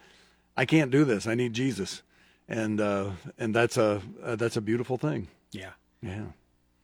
"I 0.55 0.65
can't 0.65 0.91
do 0.91 1.05
this. 1.05 1.25
I 1.25 1.33
need 1.33 1.53
Jesus." 1.53 2.03
And 2.51 2.81
uh, 2.81 3.11
and 3.39 3.55
that's 3.55 3.77
a 3.77 4.01
uh, 4.23 4.35
that's 4.35 4.57
a 4.57 4.61
beautiful 4.61 4.97
thing. 4.97 5.27
Yeah. 5.51 5.71
Yeah. 6.03 6.25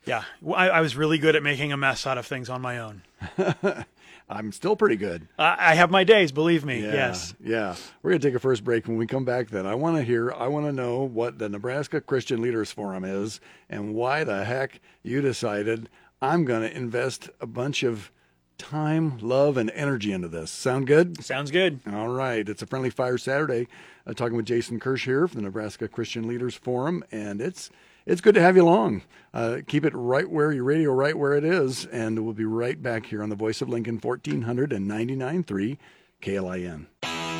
Yeah. 0.06 0.24
Well, 0.42 0.56
I, 0.58 0.70
I 0.70 0.82
was 0.82 0.96
really 0.96 1.18
good 1.18 1.36
at 1.36 1.44
making 1.44 1.74
a 1.74 1.78
mess 1.78 2.08
out 2.08 2.18
of 2.18 2.26
things 2.26 2.50
on 2.50 2.62
my 2.62 2.80
own. 2.80 3.02
I'm 4.30 4.52
still 4.54 4.76
pretty 4.78 4.96
good. 4.96 5.28
I, 5.38 5.72
I 5.72 5.76
have 5.76 5.92
my 5.92 6.06
days, 6.06 6.32
believe 6.32 6.64
me. 6.64 6.82
Yeah, 6.82 6.94
Yes. 6.94 7.34
Yeah. 7.44 7.76
We're 8.02 8.12
going 8.12 8.22
to 8.22 8.28
take 8.28 8.36
a 8.36 8.40
first 8.40 8.64
break. 8.64 8.88
When 8.88 8.98
we 8.98 9.06
come 9.06 9.26
back, 9.26 9.50
then 9.50 9.66
I 9.66 9.76
want 9.76 9.98
to 9.98 10.04
hear, 10.04 10.32
I 10.32 10.48
want 10.48 10.66
to 10.66 10.72
know 10.72 11.04
what 11.04 11.40
the 11.40 11.50
Nebraska 11.50 12.00
Christian 12.00 12.42
Leaders 12.42 12.72
Forum 12.72 13.04
is 13.04 13.42
and 13.70 13.96
why 13.96 14.24
the 14.24 14.46
heck 14.46 14.80
you 15.04 15.22
decided 15.22 15.90
I'm 16.22 16.46
going 16.46 16.62
to 16.62 16.74
invest 16.76 17.30
a 17.42 17.48
bunch 17.48 17.84
of 17.84 18.12
time, 18.58 19.18
love, 19.20 19.58
and 19.58 19.70
energy 19.72 20.12
into 20.12 20.28
this. 20.28 20.52
Sound 20.52 20.88
good? 20.88 21.24
Sounds 21.24 21.52
good. 21.52 21.80
All 21.92 22.10
right. 22.10 22.48
It's 22.48 22.62
a 22.62 22.68
Friendly 22.68 22.90
Fire 22.90 23.18
Saturday. 23.18 23.68
Uh, 24.06 24.14
talking 24.14 24.38
with 24.38 24.46
Jason 24.46 24.80
Kirsch 24.80 25.06
here 25.06 25.28
from 25.28 25.40
the 25.40 25.44
Nebraska 25.44 25.88
Christian 25.88 26.28
Leaders 26.28 26.56
Forum, 26.56 27.04
and 27.12 27.42
it's 27.42 27.70
it's 28.06 28.22
good 28.22 28.36
to 28.36 28.42
have 28.42 28.56
you 28.56 28.64
along. 28.64 29.02
Uh, 29.34 29.58
keep 29.68 29.84
it 29.84 29.94
right 29.94 30.30
where 30.30 30.54
your 30.54 30.64
radio, 30.64 30.92
right 30.92 31.18
where 31.18 31.34
it 31.34 31.44
is, 31.44 31.86
and 31.88 32.24
we'll 32.24 32.34
be 32.34 32.46
right 32.46 32.82
back 32.82 33.08
here 33.08 33.22
on 33.22 33.28
the 33.30 33.36
Voice 33.36 33.62
of 33.62 33.68
Lincoln, 33.68 34.00
1499.3 34.00 35.78
KLIN. 36.22 36.88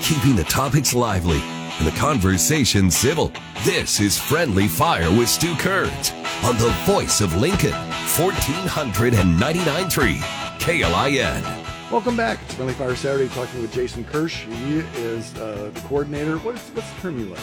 Keeping 0.02 0.36
the 0.36 0.44
topics 0.44 0.94
lively 0.94 1.40
and 1.42 1.88
the 1.88 1.92
conversation 1.92 2.92
civil. 2.92 3.32
This 3.64 4.02
is 4.02 4.20
Friendly 4.20 4.68
Fire 4.68 5.10
with 5.10 5.30
Stu 5.30 5.56
Kerns 5.56 6.12
on 6.44 6.58
the 6.58 6.76
Voice 6.86 7.22
of 7.22 7.34
Lincoln, 7.38 7.72
1499.3 7.72 10.47
KLIN. 10.68 11.42
Welcome 11.90 12.18
back. 12.18 12.40
It's 12.44 12.56
Friendly 12.56 12.74
Fire 12.74 12.94
Saturday, 12.94 13.30
talking 13.30 13.62
with 13.62 13.72
Jason 13.72 14.04
Kirsch. 14.04 14.44
He 14.44 14.80
is 14.96 15.34
uh, 15.38 15.72
the 15.74 15.80
coordinator. 15.88 16.40
What 16.40 16.56
is, 16.56 16.62
what's 16.72 16.92
the 16.92 17.00
term 17.00 17.18
you 17.18 17.28
like? 17.28 17.40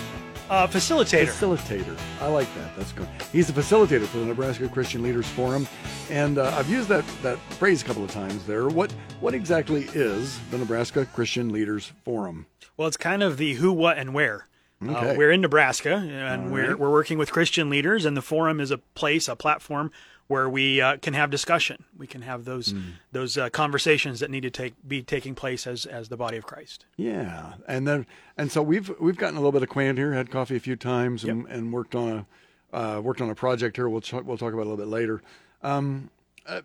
Uh, 0.50 0.66
facilitator. 0.66 1.28
Facilitator. 1.28 1.98
I 2.20 2.26
like 2.26 2.54
that. 2.54 2.76
That's 2.76 2.92
good. 2.92 3.08
He's 3.32 3.50
the 3.50 3.58
facilitator 3.58 4.04
for 4.04 4.18
the 4.18 4.26
Nebraska 4.26 4.68
Christian 4.68 5.02
Leaders 5.02 5.26
Forum, 5.26 5.66
and 6.10 6.36
uh, 6.36 6.54
I've 6.54 6.68
used 6.68 6.90
that 6.90 7.06
that 7.22 7.38
phrase 7.54 7.80
a 7.80 7.86
couple 7.86 8.04
of 8.04 8.10
times 8.10 8.44
there. 8.44 8.68
What 8.68 8.92
what 9.20 9.32
exactly 9.32 9.84
is 9.94 10.38
the 10.50 10.58
Nebraska 10.58 11.06
Christian 11.06 11.48
Leaders 11.50 11.92
Forum? 12.04 12.44
Well, 12.76 12.88
it's 12.88 12.98
kind 12.98 13.22
of 13.22 13.38
the 13.38 13.54
who, 13.54 13.72
what, 13.72 13.96
and 13.96 14.12
where. 14.12 14.48
Okay. 14.82 15.12
Uh, 15.12 15.14
we're 15.14 15.30
in 15.30 15.40
Nebraska, 15.40 15.94
and 15.94 16.42
All 16.42 16.48
we're 16.50 16.76
we're 16.76 16.90
working 16.90 17.16
with 17.16 17.32
Christian 17.32 17.70
leaders, 17.70 18.04
and 18.04 18.18
the 18.18 18.22
forum 18.22 18.60
is 18.60 18.70
a 18.70 18.76
place, 18.76 19.28
a 19.28 19.36
platform 19.36 19.92
where 20.26 20.48
we 20.48 20.80
uh, 20.80 20.96
can 20.98 21.14
have 21.14 21.30
discussion. 21.30 21.84
We 21.96 22.06
can 22.06 22.22
have 22.22 22.44
those 22.44 22.72
Hmm. 22.72 22.80
those 23.12 23.36
uh, 23.36 23.50
conversations 23.50 24.20
that 24.20 24.30
need 24.30 24.42
to 24.42 24.50
take 24.50 24.74
be 24.86 25.02
taking 25.02 25.34
place 25.34 25.66
as 25.66 25.86
as 25.86 26.08
the 26.08 26.16
body 26.16 26.36
of 26.36 26.44
Christ. 26.46 26.86
Yeah, 26.96 27.54
and 27.68 27.86
then 27.86 28.06
and 28.36 28.50
so 28.50 28.62
we've 28.62 28.90
we've 29.00 29.16
gotten 29.18 29.36
a 29.36 29.40
little 29.40 29.52
bit 29.52 29.62
acquainted 29.62 29.98
here, 29.98 30.12
had 30.14 30.30
coffee 30.30 30.56
a 30.56 30.60
few 30.60 30.76
times, 30.76 31.24
and, 31.24 31.46
and 31.48 31.72
worked 31.72 31.94
on 31.94 32.26
a 32.72 32.76
uh, 32.76 33.00
worked 33.00 33.20
on 33.20 33.30
a 33.30 33.34
project 33.34 33.76
here. 33.76 33.88
We'll 33.88 34.00
talk, 34.00 34.24
we'll 34.24 34.38
talk 34.38 34.52
about 34.52 34.62
it 34.62 34.66
a 34.66 34.70
little 34.70 34.84
bit 34.84 34.88
later. 34.88 35.22
Um, 35.62 36.10
uh, 36.46 36.62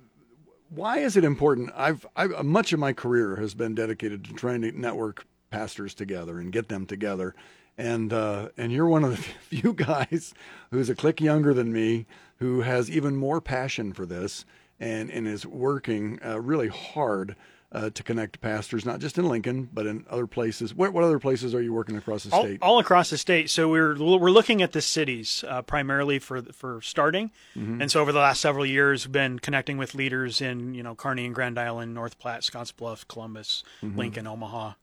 why 0.70 1.00
is 1.00 1.18
it 1.18 1.24
important? 1.24 1.72
I've, 1.76 2.06
I've 2.16 2.44
much 2.46 2.74
of 2.74 2.80
my 2.80 2.94
career 2.94 3.36
has 3.38 3.54
been 3.54 3.76
dedicated 3.76 4.24
to 4.26 4.34
trying 4.34 4.62
to 4.62 4.72
network 4.72 5.26
pastors 5.52 5.94
together 5.94 6.40
and 6.40 6.52
get 6.52 6.68
them 6.70 6.86
together, 6.86 7.34
and 7.80 8.12
uh, 8.14 8.50
and 8.58 8.72
you're 8.72 8.88
one 8.88 9.04
of 9.04 9.12
the 9.12 9.18
few 9.58 9.74
guys 9.74 10.34
who's 10.72 10.90
a 10.90 10.96
click 10.96 11.20
younger 11.22 11.54
than 11.54 11.72
me 11.74 12.06
who 12.38 12.62
has 12.62 12.90
even 12.92 13.16
more 13.16 13.42
passion 13.42 13.94
for 13.94 14.06
this 14.06 14.46
and 14.80 15.10
and 15.10 15.28
is 15.28 15.46
working 15.46 16.20
uh, 16.26 16.40
really 16.40 16.68
hard 16.68 17.36
uh, 17.72 17.88
to 17.92 18.02
connect 18.02 18.42
pastors, 18.42 18.84
not 18.84 19.00
just 19.00 19.20
in 19.20 19.28
Lincoln, 19.30 19.70
but 19.72 19.86
in 19.86 20.04
other 20.10 20.26
places. 20.26 20.74
What, 20.74 20.92
what 20.92 21.04
other 21.04 21.20
places 21.20 21.54
are 21.54 21.62
you 21.62 21.72
working 21.72 21.96
across 21.98 22.24
the 22.24 22.34
all, 22.36 22.42
state? 22.44 22.58
all 22.64 22.80
across 22.80 23.12
the 23.12 23.18
state. 23.20 23.48
So 23.52 23.70
we're 23.70 23.96
we're 23.96 24.32
looking 24.32 24.64
at 24.64 24.72
the 24.72 24.82
cities 24.82 25.44
uh, 25.48 25.62
primarily 25.62 26.18
for 26.20 26.42
for 26.42 26.82
starting, 26.82 27.30
Mm-hmm. 27.56 27.82
and 27.82 27.92
so 27.92 28.02
over 28.02 28.12
the 28.12 28.20
last 28.20 28.42
several 28.42 28.66
years, 28.66 29.06
we've 29.06 29.12
been 29.12 29.38
connecting 29.40 29.78
with 29.78 29.94
leaders 29.96 30.42
in 30.42 30.74
you 30.74 30.82
know 30.84 30.96
Kearney 30.96 31.26
and 31.26 31.36
Grand 31.36 31.60
Island, 31.60 31.94
North 31.94 32.18
Platte, 32.20 32.42
Scottsbluff, 32.42 33.08
Columbus, 33.08 33.64
Mm-hmm. 33.84 33.98
Lincoln, 34.00 34.28
Omaha. 34.28 34.74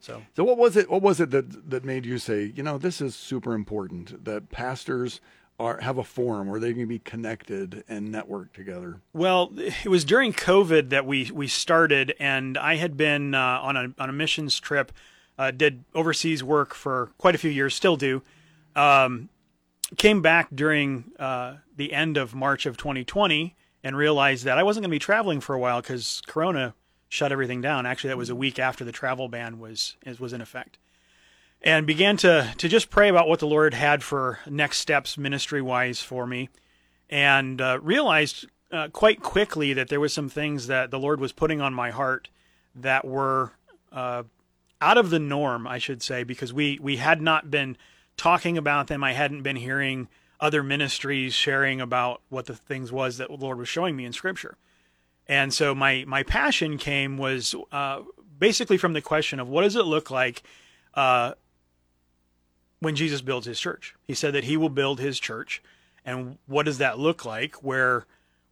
So 0.00 0.22
so 0.34 0.44
what 0.44 0.58
was 0.58 0.76
it? 0.76 0.90
What 0.90 1.02
was 1.02 1.20
it 1.20 1.30
that 1.30 1.70
that 1.70 1.84
made 1.84 2.06
you 2.06 2.18
say, 2.18 2.52
you 2.54 2.62
know, 2.62 2.78
this 2.78 3.00
is 3.00 3.14
super 3.14 3.54
important 3.54 4.24
that 4.24 4.50
pastors 4.50 5.20
are 5.60 5.78
have 5.80 5.98
a 5.98 6.04
forum 6.04 6.48
where 6.48 6.58
they 6.58 6.72
can 6.72 6.88
be 6.88 6.98
connected 6.98 7.84
and 7.88 8.10
network 8.10 8.52
together? 8.52 9.00
Well, 9.12 9.52
it 9.56 9.88
was 9.88 10.04
during 10.04 10.32
COVID 10.32 10.88
that 10.88 11.06
we 11.06 11.30
we 11.30 11.46
started, 11.46 12.14
and 12.18 12.56
I 12.56 12.76
had 12.76 12.96
been 12.96 13.34
uh, 13.34 13.60
on 13.62 13.76
a 13.76 13.92
on 13.98 14.08
a 14.08 14.12
missions 14.12 14.58
trip, 14.58 14.90
uh, 15.38 15.50
did 15.50 15.84
overseas 15.94 16.42
work 16.42 16.74
for 16.74 17.10
quite 17.18 17.34
a 17.34 17.38
few 17.38 17.50
years, 17.50 17.74
still 17.74 17.96
do. 17.96 18.22
Um, 18.74 19.28
came 19.96 20.22
back 20.22 20.48
during 20.54 21.12
uh, 21.18 21.56
the 21.76 21.92
end 21.92 22.16
of 22.16 22.34
March 22.34 22.64
of 22.64 22.76
2020 22.76 23.56
and 23.82 23.96
realized 23.96 24.44
that 24.44 24.58
I 24.58 24.62
wasn't 24.62 24.84
going 24.84 24.90
to 24.90 24.94
be 24.94 25.00
traveling 25.00 25.40
for 25.40 25.54
a 25.54 25.58
while 25.58 25.80
because 25.80 26.22
Corona 26.26 26.74
shut 27.10 27.32
everything 27.32 27.60
down. 27.60 27.84
Actually, 27.84 28.08
that 28.08 28.16
was 28.16 28.30
a 28.30 28.34
week 28.34 28.58
after 28.58 28.82
the 28.82 28.92
travel 28.92 29.28
ban 29.28 29.58
was 29.58 29.96
was 30.18 30.32
in 30.32 30.40
effect 30.40 30.78
and 31.62 31.86
began 31.86 32.16
to 32.16 32.52
to 32.56 32.68
just 32.68 32.90
pray 32.90 33.08
about 33.08 33.28
what 33.28 33.40
the 33.40 33.46
Lord 33.46 33.74
had 33.74 34.02
for 34.02 34.38
next 34.46 34.78
steps 34.78 35.18
ministry 35.18 35.60
wise 35.60 36.00
for 36.00 36.26
me, 36.26 36.48
and 37.08 37.60
uh, 37.60 37.78
realized 37.82 38.46
uh, 38.72 38.88
quite 38.88 39.22
quickly 39.22 39.72
that 39.74 39.88
there 39.88 40.00
was 40.00 40.12
some 40.12 40.28
things 40.28 40.66
that 40.68 40.90
the 40.90 40.98
Lord 40.98 41.20
was 41.20 41.32
putting 41.32 41.60
on 41.60 41.74
my 41.74 41.90
heart 41.90 42.28
that 42.74 43.04
were 43.04 43.52
uh, 43.92 44.22
out 44.80 44.96
of 44.96 45.10
the 45.10 45.18
norm, 45.18 45.66
I 45.66 45.78
should 45.78 46.02
say, 46.02 46.22
because 46.24 46.52
we 46.52 46.78
we 46.80 46.96
had 46.96 47.20
not 47.20 47.50
been 47.50 47.76
talking 48.16 48.56
about 48.56 48.86
them. 48.86 49.04
I 49.04 49.12
hadn't 49.12 49.42
been 49.42 49.56
hearing 49.56 50.08
other 50.40 50.62
ministries 50.62 51.34
sharing 51.34 51.82
about 51.82 52.22
what 52.30 52.46
the 52.46 52.56
things 52.56 52.90
was 52.90 53.18
that 53.18 53.28
the 53.28 53.34
Lord 53.34 53.58
was 53.58 53.68
showing 53.68 53.94
me 53.94 54.06
in 54.06 54.12
Scripture. 54.12 54.56
And 55.30 55.54
so 55.54 55.76
my 55.76 56.04
my 56.08 56.24
passion 56.24 56.76
came 56.76 57.16
was 57.16 57.54
uh, 57.70 58.02
basically 58.36 58.76
from 58.76 58.94
the 58.94 59.00
question 59.00 59.38
of 59.38 59.48
what 59.48 59.62
does 59.62 59.76
it 59.76 59.84
look 59.84 60.10
like 60.10 60.42
uh, 60.94 61.34
when 62.80 62.96
Jesus 62.96 63.22
builds 63.22 63.46
his 63.46 63.60
church. 63.60 63.94
He 64.08 64.14
said 64.14 64.34
that 64.34 64.42
he 64.42 64.56
will 64.56 64.70
build 64.70 64.98
his 64.98 65.20
church, 65.20 65.62
and 66.04 66.36
what 66.46 66.66
does 66.66 66.78
that 66.78 66.98
look 66.98 67.24
like? 67.24 67.62
Where 67.62 68.06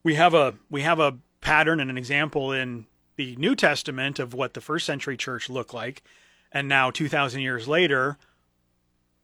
we 0.04 0.14
have 0.14 0.35
a 0.35 0.54
we 0.70 0.82
have 0.82 1.00
a 1.00 1.18
pattern 1.40 1.80
and 1.80 1.90
an 1.90 1.99
example 1.99 2.52
in 2.52 2.87
the 3.16 3.35
New 3.35 3.56
Testament 3.56 4.20
of 4.20 4.32
what 4.32 4.54
the 4.54 4.61
first 4.61 4.87
century 4.87 5.16
church 5.16 5.50
looked 5.50 5.75
like, 5.75 6.04
and 6.52 6.68
now 6.68 6.92
two 6.92 7.08
thousand 7.08 7.40
years 7.40 7.66
later, 7.66 8.18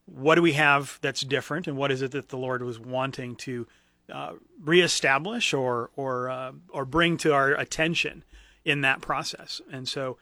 what 0.06 0.34
do 0.34 0.42
we 0.42 0.54
have 0.54 0.99
that's 1.02 1.20
different, 1.20 1.68
and 1.68 1.76
what 1.76 1.92
is 1.92 2.02
it 2.02 2.11
that 2.11 2.30
the 2.30 2.37
Lord 2.37 2.64
was 2.64 2.80
wanting 2.80 3.37
to 3.37 3.68
uh, 4.12 4.32
reestablish 4.62 5.54
or 5.54 5.90
or 5.96 6.30
uh, 6.30 6.52
or 6.70 6.84
bring 6.84 7.16
to 7.18 7.32
our 7.32 7.50
attention 7.52 8.25
in 8.64 8.80
that 8.82 9.00
process? 9.00 9.61
And 9.70 9.88
so 9.88 10.18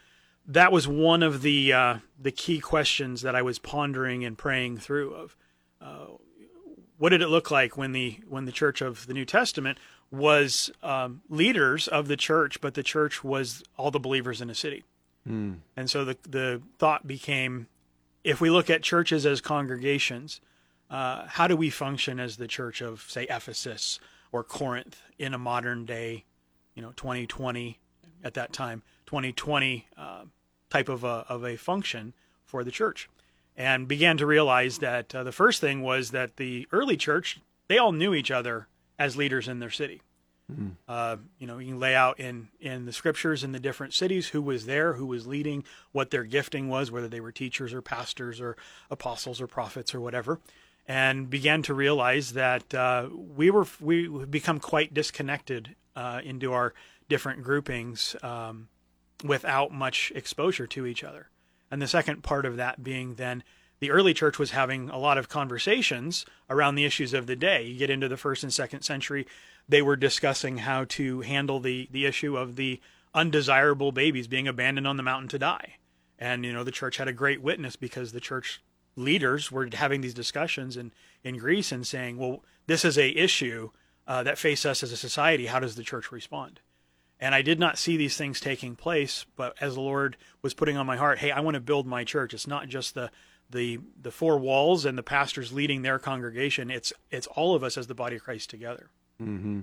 that 0.46 0.72
was 0.72 0.88
one 0.88 1.22
of 1.22 1.42
the 1.42 1.72
uh, 1.72 1.96
the 2.18 2.32
key 2.32 2.60
questions 2.60 3.22
that 3.22 3.34
I 3.34 3.42
was 3.42 3.58
pondering 3.58 4.24
and 4.24 4.36
praying 4.36 4.78
through 4.78 5.14
of 5.14 5.36
uh, 5.80 6.06
what 6.98 7.10
did 7.10 7.22
it 7.22 7.28
look 7.28 7.50
like 7.50 7.76
when 7.76 7.92
the 7.92 8.18
when 8.28 8.44
the 8.44 8.52
church 8.52 8.80
of 8.80 9.06
the 9.06 9.14
New 9.14 9.24
Testament 9.24 9.78
was 10.10 10.70
um, 10.82 11.22
leaders 11.28 11.88
of 11.88 12.06
the 12.06 12.16
church, 12.16 12.60
but 12.60 12.74
the 12.74 12.82
church 12.82 13.24
was 13.24 13.62
all 13.78 13.90
the 13.90 13.98
believers 13.98 14.40
in 14.40 14.50
a 14.50 14.54
city. 14.54 14.84
And 15.76 15.88
so 15.88 16.04
the 16.04 16.16
the 16.28 16.62
thought 16.78 17.06
became, 17.06 17.68
if 18.24 18.40
we 18.40 18.50
look 18.50 18.68
at 18.68 18.82
churches 18.82 19.24
as 19.24 19.40
congregations, 19.40 20.40
uh, 20.92 21.26
how 21.26 21.48
do 21.48 21.56
we 21.56 21.70
function 21.70 22.20
as 22.20 22.36
the 22.36 22.46
church 22.46 22.82
of 22.82 23.06
say 23.08 23.24
Ephesus 23.24 23.98
or 24.30 24.44
Corinth 24.44 25.00
in 25.18 25.32
a 25.32 25.38
modern 25.38 25.86
day, 25.86 26.24
you 26.74 26.82
know, 26.82 26.92
2020 26.96 27.80
at 28.22 28.34
that 28.34 28.52
time, 28.52 28.82
2020 29.06 29.86
uh, 29.96 30.24
type 30.68 30.90
of 30.90 31.02
a 31.02 31.24
of 31.28 31.44
a 31.44 31.56
function 31.56 32.12
for 32.44 32.62
the 32.62 32.70
church, 32.70 33.08
and 33.56 33.88
began 33.88 34.18
to 34.18 34.26
realize 34.26 34.78
that 34.78 35.14
uh, 35.14 35.24
the 35.24 35.32
first 35.32 35.62
thing 35.62 35.80
was 35.80 36.10
that 36.10 36.36
the 36.36 36.68
early 36.72 36.98
church 36.98 37.40
they 37.68 37.78
all 37.78 37.92
knew 37.92 38.12
each 38.12 38.30
other 38.30 38.68
as 38.98 39.16
leaders 39.16 39.48
in 39.48 39.60
their 39.60 39.70
city. 39.70 40.02
Uh, 40.86 41.16
you 41.38 41.46
know, 41.46 41.56
you 41.56 41.68
can 41.68 41.80
lay 41.80 41.94
out 41.94 42.20
in 42.20 42.48
in 42.60 42.84
the 42.84 42.92
scriptures 42.92 43.42
in 43.42 43.52
the 43.52 43.58
different 43.58 43.94
cities 43.94 44.28
who 44.28 44.42
was 44.42 44.66
there, 44.66 44.92
who 44.92 45.06
was 45.06 45.26
leading, 45.26 45.64
what 45.92 46.10
their 46.10 46.24
gifting 46.24 46.68
was, 46.68 46.90
whether 46.90 47.08
they 47.08 47.20
were 47.20 47.32
teachers 47.32 47.72
or 47.72 47.80
pastors 47.80 48.38
or 48.38 48.58
apostles 48.90 49.40
or 49.40 49.46
prophets 49.46 49.94
or 49.94 50.00
whatever, 50.00 50.40
and 50.86 51.30
began 51.30 51.62
to 51.62 51.74
realize 51.74 52.32
that 52.32 52.74
uh, 52.74 53.08
we 53.12 53.50
were 53.50 53.66
we 53.80 54.08
become 54.26 54.58
quite 54.58 54.92
disconnected 54.92 55.76
uh, 55.94 56.20
into 56.24 56.52
our 56.52 56.74
different 57.08 57.42
groupings 57.42 58.16
um, 58.22 58.68
without 59.24 59.72
much 59.72 60.12
exposure 60.14 60.66
to 60.66 60.86
each 60.86 61.04
other. 61.04 61.28
And 61.70 61.80
the 61.80 61.88
second 61.88 62.22
part 62.22 62.44
of 62.44 62.56
that 62.56 62.82
being 62.82 63.14
then 63.14 63.42
the 63.80 63.90
early 63.90 64.14
church 64.14 64.38
was 64.38 64.52
having 64.52 64.90
a 64.90 64.98
lot 64.98 65.18
of 65.18 65.28
conversations 65.28 66.24
around 66.48 66.76
the 66.76 66.84
issues 66.84 67.14
of 67.14 67.26
the 67.26 67.34
day. 67.34 67.64
You 67.64 67.78
get 67.78 67.90
into 67.90 68.08
the 68.08 68.16
first 68.16 68.42
and 68.42 68.52
second 68.52 68.82
century, 68.82 69.26
they 69.68 69.82
were 69.82 69.96
discussing 69.96 70.58
how 70.58 70.84
to 70.90 71.22
handle 71.22 71.60
the 71.60 71.88
the 71.90 72.06
issue 72.06 72.36
of 72.36 72.56
the 72.56 72.80
undesirable 73.14 73.92
babies 73.92 74.26
being 74.26 74.48
abandoned 74.48 74.86
on 74.86 74.96
the 74.96 75.02
mountain 75.02 75.28
to 75.28 75.38
die. 75.38 75.76
And 76.18 76.44
you 76.44 76.52
know, 76.52 76.64
the 76.64 76.70
church 76.70 76.98
had 76.98 77.08
a 77.08 77.12
great 77.12 77.42
witness 77.42 77.76
because 77.76 78.12
the 78.12 78.20
church 78.20 78.62
leaders 78.96 79.50
were 79.50 79.68
having 79.72 80.00
these 80.00 80.14
discussions 80.14 80.76
in, 80.76 80.92
in 81.24 81.38
Greece 81.38 81.72
and 81.72 81.86
saying, 81.86 82.18
well, 82.18 82.44
this 82.66 82.84
is 82.84 82.98
a 82.98 83.10
issue 83.10 83.70
uh, 84.06 84.22
that 84.22 84.38
face 84.38 84.66
us 84.66 84.82
as 84.82 84.92
a 84.92 84.96
society. 84.96 85.46
How 85.46 85.60
does 85.60 85.76
the 85.76 85.82
church 85.82 86.12
respond? 86.12 86.60
And 87.20 87.34
I 87.34 87.42
did 87.42 87.60
not 87.60 87.78
see 87.78 87.96
these 87.96 88.16
things 88.16 88.40
taking 88.40 88.74
place, 88.74 89.26
but 89.36 89.54
as 89.60 89.74
the 89.74 89.80
Lord 89.80 90.16
was 90.42 90.54
putting 90.54 90.76
on 90.76 90.86
my 90.86 90.96
heart, 90.96 91.20
hey, 91.20 91.30
I 91.30 91.40
want 91.40 91.54
to 91.54 91.60
build 91.60 91.86
my 91.86 92.02
church. 92.02 92.34
It's 92.34 92.48
not 92.48 92.68
just 92.68 92.94
the 92.94 93.10
the 93.48 93.78
the 94.00 94.10
four 94.10 94.38
walls 94.38 94.84
and 94.84 94.98
the 94.98 95.02
pastors 95.02 95.52
leading 95.52 95.82
their 95.82 95.98
congregation. 95.98 96.70
It's 96.70 96.92
it's 97.10 97.28
all 97.28 97.54
of 97.54 97.62
us 97.62 97.78
as 97.78 97.86
the 97.86 97.94
body 97.94 98.16
of 98.16 98.24
Christ 98.24 98.50
together. 98.50 98.90
Mm-hmm. 99.20 99.60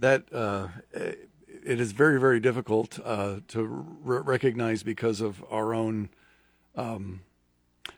That 0.00 0.24
uh, 0.32 0.68
it 0.92 1.80
is 1.80 1.92
very 1.92 2.18
very 2.18 2.40
difficult 2.40 2.98
uh, 3.04 3.36
to 3.48 3.86
recognize 4.02 4.82
because 4.82 5.20
of 5.20 5.44
our 5.50 5.74
own 5.74 6.08
um, 6.74 7.20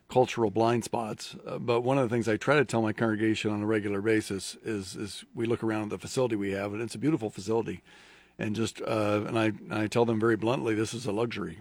cultural 0.09 0.50
blind 0.50 0.85
spots. 0.85 1.37
Uh, 1.47 1.59
but 1.59 1.82
one 1.82 1.99
of 1.99 2.09
the 2.09 2.14
things 2.14 2.28
I 2.28 2.37
try 2.37 2.56
to 2.56 2.64
tell 2.64 2.82
my 2.82 2.92
congregation 2.92 3.50
on 3.50 3.62
a 3.62 3.66
regular 3.66 4.00
basis 4.00 4.56
is 4.64 4.97
is 4.97 5.25
we 5.35 5.47
look 5.47 5.62
around 5.62 5.85
at 5.85 5.90
the 5.90 5.99
facility 5.99 6.37
we 6.37 6.52
have, 6.52 6.73
and 6.73 6.82
it's 6.82 6.94
a 6.94 6.99
beautiful 6.99 7.30
facility, 7.30 7.82
and 8.38 8.54
just 8.54 8.80
uh, 8.82 9.25
and 9.26 9.38
I 9.38 9.47
and 9.47 9.75
I 9.75 9.87
tell 9.87 10.04
them 10.04 10.20
very 10.20 10.37
bluntly, 10.37 10.75
this 10.75 10.94
is 10.94 11.06
a 11.06 11.12
luxury 11.12 11.59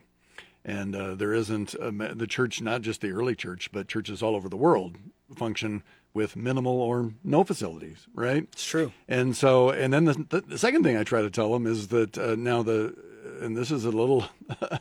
and 0.66 0.96
uh, 0.96 1.16
there 1.16 1.34
isn't 1.34 1.74
a, 1.76 1.90
the 1.92 2.28
church, 2.28 2.62
not 2.62 2.82
just 2.82 3.02
the 3.02 3.12
early 3.12 3.36
church, 3.36 3.72
but 3.72 3.88
churches 3.88 4.22
all 4.22 4.36
over 4.36 4.50
the 4.50 4.58
world 4.58 4.98
function 5.36 5.84
with 6.14 6.36
minimal 6.36 6.82
or 6.82 7.12
no 7.24 7.44
facilities, 7.44 8.08
right? 8.14 8.44
It's 8.52 8.66
true. 8.66 8.92
And 9.08 9.36
so, 9.36 9.70
and 9.70 9.94
then 9.94 10.06
the, 10.06 10.26
the, 10.30 10.42
the 10.42 10.58
second 10.58 10.84
thing 10.84 10.98
I 10.98 11.04
try 11.04 11.22
to 11.22 11.30
tell 11.30 11.54
them 11.54 11.66
is 11.66 11.90
that 11.90 12.18
uh, 12.18 12.36
now 12.36 12.64
the, 12.64 12.96
and 13.42 13.56
this 13.56 13.72
is 13.72 13.86
a 13.86 13.92
little, 13.92 14.26
a 14.62 14.80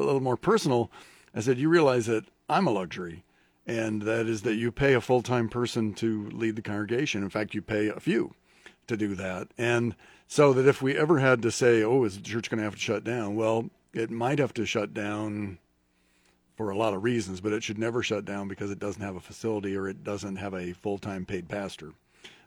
little 0.00 0.20
more 0.20 0.36
personal. 0.36 0.90
I 1.34 1.40
said, 1.40 1.58
you 1.58 1.68
realize 1.68 2.06
that 2.06 2.24
I'm 2.52 2.66
a 2.66 2.70
luxury, 2.70 3.24
and 3.66 4.02
that 4.02 4.26
is 4.26 4.42
that 4.42 4.56
you 4.56 4.70
pay 4.70 4.92
a 4.92 5.00
full 5.00 5.22
time 5.22 5.48
person 5.48 5.94
to 5.94 6.28
lead 6.30 6.56
the 6.56 6.62
congregation. 6.62 7.22
In 7.22 7.30
fact, 7.30 7.54
you 7.54 7.62
pay 7.62 7.88
a 7.88 7.98
few 7.98 8.34
to 8.86 8.96
do 8.96 9.14
that, 9.14 9.48
and 9.56 9.96
so 10.28 10.52
that 10.52 10.68
if 10.68 10.82
we 10.82 10.96
ever 10.96 11.18
had 11.18 11.42
to 11.42 11.50
say, 11.50 11.82
oh, 11.82 12.04
is 12.04 12.16
the 12.16 12.22
church 12.22 12.50
going 12.50 12.58
to 12.58 12.64
have 12.64 12.74
to 12.74 12.80
shut 12.80 13.04
down? 13.04 13.36
Well, 13.36 13.70
it 13.94 14.10
might 14.10 14.38
have 14.38 14.54
to 14.54 14.66
shut 14.66 14.92
down 14.92 15.58
for 16.56 16.70
a 16.70 16.76
lot 16.76 16.94
of 16.94 17.02
reasons, 17.02 17.40
but 17.40 17.52
it 17.52 17.62
should 17.62 17.78
never 17.78 18.02
shut 18.02 18.24
down 18.24 18.48
because 18.48 18.70
it 18.70 18.78
doesn't 18.78 19.02
have 19.02 19.16
a 19.16 19.20
facility 19.20 19.74
or 19.74 19.88
it 19.88 20.04
doesn't 20.04 20.36
have 20.36 20.54
a 20.54 20.72
full 20.72 20.98
time 20.98 21.24
paid 21.24 21.48
pastor. 21.48 21.92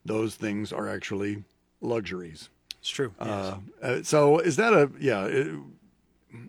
Those 0.05 0.35
things 0.35 0.71
are 0.71 0.87
actually 0.87 1.43
luxuries. 1.81 2.49
It's 2.79 2.89
true. 2.89 3.11
Uh, 3.19 3.57
uh, 3.81 4.03
so 4.03 4.37
is 4.37 4.55
that 4.57 4.73
a 4.73 4.91
yeah? 4.99 5.25
It, 5.25 5.55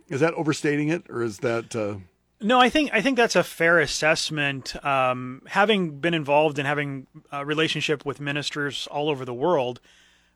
is 0.08 0.20
that 0.20 0.34
overstating 0.34 0.88
it 0.88 1.08
or 1.08 1.22
is 1.22 1.38
that? 1.38 1.74
Uh, 1.74 1.96
no, 2.40 2.60
I 2.60 2.68
think 2.68 2.90
I 2.92 3.00
think 3.00 3.16
that's 3.16 3.36
a 3.36 3.42
fair 3.42 3.78
assessment. 3.80 4.82
Um, 4.84 5.42
having 5.46 5.98
been 5.98 6.14
involved 6.14 6.58
in 6.58 6.66
having 6.66 7.06
a 7.32 7.44
relationship 7.44 8.04
with 8.04 8.20
ministers 8.20 8.86
all 8.88 9.08
over 9.08 9.24
the 9.24 9.34
world, 9.34 9.80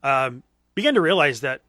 um, 0.02 0.42
began 0.74 0.94
to 0.94 1.00
realize 1.00 1.40
that 1.42 1.62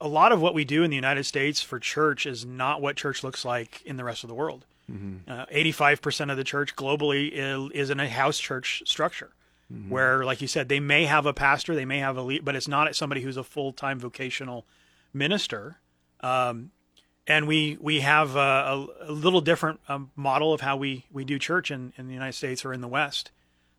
a 0.00 0.08
lot 0.08 0.32
of 0.32 0.40
what 0.40 0.54
we 0.54 0.64
do 0.64 0.82
in 0.82 0.90
the 0.90 0.96
United 0.96 1.24
States 1.24 1.60
for 1.60 1.78
church 1.78 2.24
is 2.24 2.46
not 2.46 2.80
what 2.80 2.96
church 2.96 3.22
looks 3.22 3.44
like 3.44 3.82
in 3.82 3.96
the 3.96 4.04
rest 4.04 4.24
of 4.24 4.28
the 4.28 4.34
world. 4.34 4.64
Mm-hmm. 4.90 5.30
Uh, 5.30 5.44
85% 5.46 6.30
of 6.30 6.36
the 6.36 6.44
church 6.44 6.74
globally 6.74 7.30
is, 7.32 7.70
is 7.72 7.90
in 7.90 8.00
a 8.00 8.08
house 8.08 8.38
church 8.38 8.82
structure. 8.86 9.32
Mm-hmm. 9.72 9.90
Where, 9.90 10.24
like 10.24 10.40
you 10.40 10.48
said, 10.48 10.70
they 10.70 10.80
may 10.80 11.04
have 11.04 11.26
a 11.26 11.34
pastor, 11.34 11.74
they 11.74 11.84
may 11.84 11.98
have 11.98 12.16
a 12.16 12.22
lead, 12.22 12.42
but 12.42 12.56
it's 12.56 12.68
not 12.68 12.94
somebody 12.96 13.20
who's 13.20 13.36
a 13.36 13.44
full 13.44 13.72
time 13.72 13.98
vocational 13.98 14.64
minister. 15.12 15.76
Um, 16.20 16.70
and 17.28 17.46
we 17.46 17.76
we 17.80 18.00
have 18.00 18.34
a, 18.34 18.86
a 19.02 19.12
little 19.12 19.42
different 19.42 19.78
um, 19.88 20.10
model 20.16 20.52
of 20.52 20.62
how 20.62 20.76
we, 20.76 21.04
we 21.12 21.24
do 21.24 21.38
church 21.38 21.70
in, 21.70 21.92
in 21.96 22.08
the 22.08 22.14
United 22.14 22.32
States 22.32 22.64
or 22.64 22.72
in 22.72 22.80
the 22.80 22.88
West. 22.88 23.30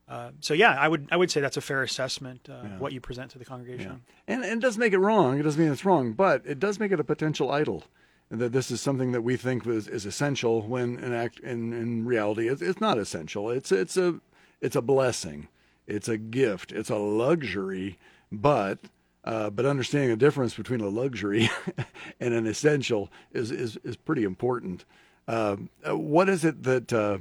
Uh, 0.08 0.32
so 0.40 0.54
yeah, 0.54 0.72
I 0.80 0.88
would 0.88 1.10
I 1.12 1.18
would 1.18 1.30
say 1.30 1.42
that's 1.42 1.58
a 1.58 1.62
fair 1.62 1.84
assessment 1.84 2.48
uh, 2.50 2.54
yeah. 2.64 2.78
what 2.78 2.94
you 2.94 3.02
present 3.02 3.32
to 3.32 3.40
the 3.40 3.46
congregation. 3.46 4.02
Yeah. 4.28 4.36
And, 4.36 4.44
and 4.46 4.54
it 4.54 4.60
doesn't 4.62 4.80
make 4.80 4.94
it 4.94 5.00
wrong. 5.00 5.40
It 5.40 5.44
doesn't 5.44 5.62
mean 5.62 5.72
it's 5.72 5.84
wrong, 5.84 6.14
but 6.14 6.44
it 6.46 6.60
does 6.60 6.80
make 6.80 6.92
it 6.92 7.00
a 7.00 7.04
potential 7.04 7.52
idol. 7.52 7.84
And 8.32 8.40
that 8.40 8.52
this 8.52 8.70
is 8.70 8.80
something 8.80 9.12
that 9.14 9.22
we 9.22 9.38
think 9.38 9.66
is, 9.66 9.88
is 9.88 10.06
essential 10.06 10.62
when 10.62 11.00
in 11.00 11.14
act 11.14 11.40
in, 11.40 11.74
in 11.74 12.06
reality 12.06 12.48
it's, 12.48 12.62
it's 12.62 12.80
not 12.80 13.00
essential. 13.00 13.50
It's 13.50 13.72
it's 13.72 13.98
a 13.98 14.20
it's 14.62 14.76
a 14.76 14.82
blessing. 14.82 15.48
It's 15.88 16.08
a 16.08 16.18
gift. 16.18 16.72
It's 16.72 16.92
a 16.92 16.98
luxury, 16.98 17.98
but 18.32 18.78
uh, 19.24 19.50
but 19.50 19.66
understanding 19.66 20.10
the 20.10 20.18
difference 20.18 20.54
between 20.54 20.82
a 20.82 20.90
luxury 20.90 21.50
and 22.20 22.34
an 22.34 22.48
essential 22.48 23.10
is 23.32 23.52
is, 23.52 23.78
is 23.84 23.96
pretty 23.96 24.24
important. 24.24 24.86
Uh, 25.28 25.58
what 25.92 26.28
is 26.28 26.44
it 26.44 26.64
that 26.64 26.92
uh, 26.92 27.18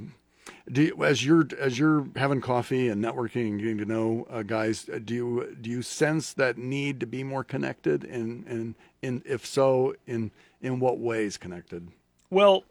do 0.71 0.83
you, 0.83 1.03
as 1.03 1.25
you're 1.25 1.47
as 1.59 1.79
you're 1.79 2.07
having 2.15 2.41
coffee 2.41 2.89
and 2.89 3.03
networking 3.03 3.47
and 3.47 3.59
getting 3.59 3.77
to 3.79 3.85
know 3.85 4.27
uh, 4.29 4.43
guys, 4.43 4.87
uh, 4.93 4.99
do 5.03 5.13
you 5.13 5.57
do 5.59 5.69
you 5.69 5.81
sense 5.81 6.33
that 6.33 6.57
need 6.57 6.99
to 6.99 7.05
be 7.05 7.23
more 7.23 7.43
connected? 7.43 8.03
And 8.03 8.45
and 8.47 8.75
and 9.01 9.21
if 9.25 9.45
so, 9.45 9.95
in 10.05 10.31
in 10.61 10.79
what 10.79 10.99
ways 10.99 11.37
connected? 11.37 11.89
Well, 12.29 12.63